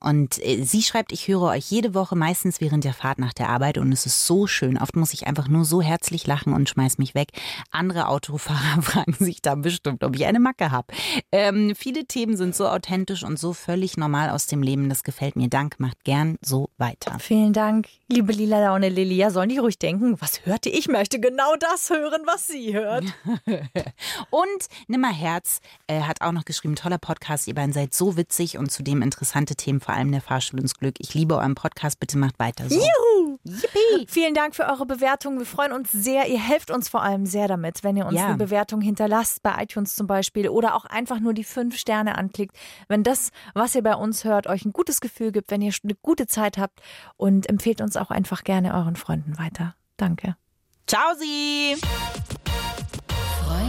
Und 0.00 0.44
äh, 0.44 0.62
sie 0.62 0.82
schreibt, 0.82 1.12
ich 1.12 1.28
höre 1.28 1.42
euch 1.42 1.70
jede 1.70 1.94
Woche, 1.94 2.14
meistens 2.16 2.60
während 2.60 2.84
der 2.84 2.94
Fahrt 2.94 3.18
nach 3.18 3.32
der 3.32 3.48
Arbeit 3.48 3.78
und 3.78 3.92
es 3.92 4.06
ist 4.06 4.26
so 4.26 4.46
schön. 4.46 4.78
Oft 4.78 4.96
muss 4.96 5.12
ich 5.12 5.26
einfach 5.26 5.48
nur 5.48 5.64
so 5.64 5.82
herzlich 5.82 6.26
lachen 6.26 6.52
und 6.52 6.68
schmeiß 6.68 6.98
mich 6.98 7.14
weg. 7.14 7.28
Andere 7.70 8.08
Autofahrer 8.08 8.82
fragen 8.82 9.14
sich 9.14 9.42
da 9.42 9.54
bestimmt, 9.56 10.04
ob 10.04 10.14
ich 10.14 10.26
eine 10.26 10.40
Macke 10.40 10.70
habe. 10.70 10.92
Ähm, 11.32 11.74
viele 11.76 12.04
Themen 12.04 12.36
sind 12.36 12.54
so 12.54 12.68
authentisch 12.68 13.24
und 13.24 13.38
so 13.38 13.52
völlig 13.52 13.96
normal 13.96 14.30
aus 14.30 14.46
dem 14.46 14.62
Leben. 14.62 14.88
Das 14.88 15.02
gefällt 15.02 15.36
mir. 15.36 15.48
Dank, 15.48 15.80
macht 15.80 16.04
gern 16.04 16.36
so 16.40 16.70
weiter. 16.78 17.18
Vielen 17.18 17.52
Dank, 17.52 17.88
liebe 18.08 18.32
Lila 18.32 18.60
Laune 18.60 18.88
Lilia. 18.88 19.30
Sollen 19.30 19.48
die 19.48 19.58
ruhig 19.58 19.78
denken, 19.78 20.20
was 20.20 20.46
hörte 20.46 20.68
ich? 20.68 20.88
möchte 20.92 21.18
genau 21.18 21.56
das 21.58 21.90
hören, 21.90 22.22
was 22.26 22.46
sie 22.46 22.74
hört. 22.74 23.04
und 24.30 24.68
Nimmerherz 24.86 25.60
äh, 25.88 26.02
hat 26.02 26.20
auch 26.20 26.30
noch 26.30 26.44
geschrieben, 26.44 26.76
toller 26.76 26.98
Podcast. 26.98 27.48
Ihr 27.48 27.54
beiden 27.54 27.72
seid 27.72 27.94
so 27.94 28.16
witzig 28.16 28.58
und 28.58 28.70
zudem 28.70 29.02
interessante 29.02 29.56
Themen, 29.62 29.80
vor 29.80 29.94
allem 29.94 30.10
der 30.12 30.20
Fahrstuhl 30.20 30.60
ins 30.60 30.74
Glück. 30.74 30.96
Ich 30.98 31.14
liebe 31.14 31.36
euren 31.36 31.54
Podcast. 31.54 32.00
Bitte 32.00 32.18
macht 32.18 32.38
weiter 32.38 32.68
so. 32.68 32.74
Juhu! 32.74 33.38
Yippie. 33.44 34.06
Vielen 34.08 34.34
Dank 34.34 34.54
für 34.54 34.64
eure 34.64 34.86
Bewertung. 34.86 35.38
Wir 35.38 35.46
freuen 35.46 35.72
uns 35.72 35.90
sehr. 35.90 36.28
Ihr 36.28 36.40
helft 36.40 36.70
uns 36.70 36.88
vor 36.88 37.02
allem 37.02 37.26
sehr 37.26 37.48
damit, 37.48 37.82
wenn 37.82 37.96
ihr 37.96 38.06
uns 38.06 38.18
Ja. 38.18 38.26
eine 38.28 38.36
Bewertung 38.36 38.80
hinterlasst, 38.80 39.42
bei 39.42 39.62
iTunes 39.62 39.94
zum 39.96 40.06
Beispiel, 40.06 40.48
oder 40.48 40.74
auch 40.74 40.84
einfach 40.84 41.18
nur 41.20 41.34
die 41.34 41.44
fünf 41.44 41.76
Sterne 41.76 42.18
anklickt. 42.18 42.56
Wenn 42.88 43.02
das, 43.02 43.30
was 43.54 43.74
ihr 43.74 43.82
bei 43.82 43.94
uns 43.94 44.24
hört, 44.24 44.46
euch 44.46 44.64
ein 44.64 44.72
gutes 44.72 45.00
Gefühl 45.00 45.32
gibt, 45.32 45.50
wenn 45.50 45.62
ihr 45.62 45.72
eine 45.82 45.94
gute 46.02 46.26
Zeit 46.26 46.58
habt 46.58 46.80
und 47.16 47.48
empfehlt 47.48 47.80
uns 47.80 47.96
auch 47.96 48.10
einfach 48.10 48.44
gerne 48.44 48.74
euren 48.74 48.96
Freunden 48.96 49.38
weiter. 49.38 49.74
Danke. 49.96 50.36
Ciao, 50.86 51.14
Sie! 51.18 51.76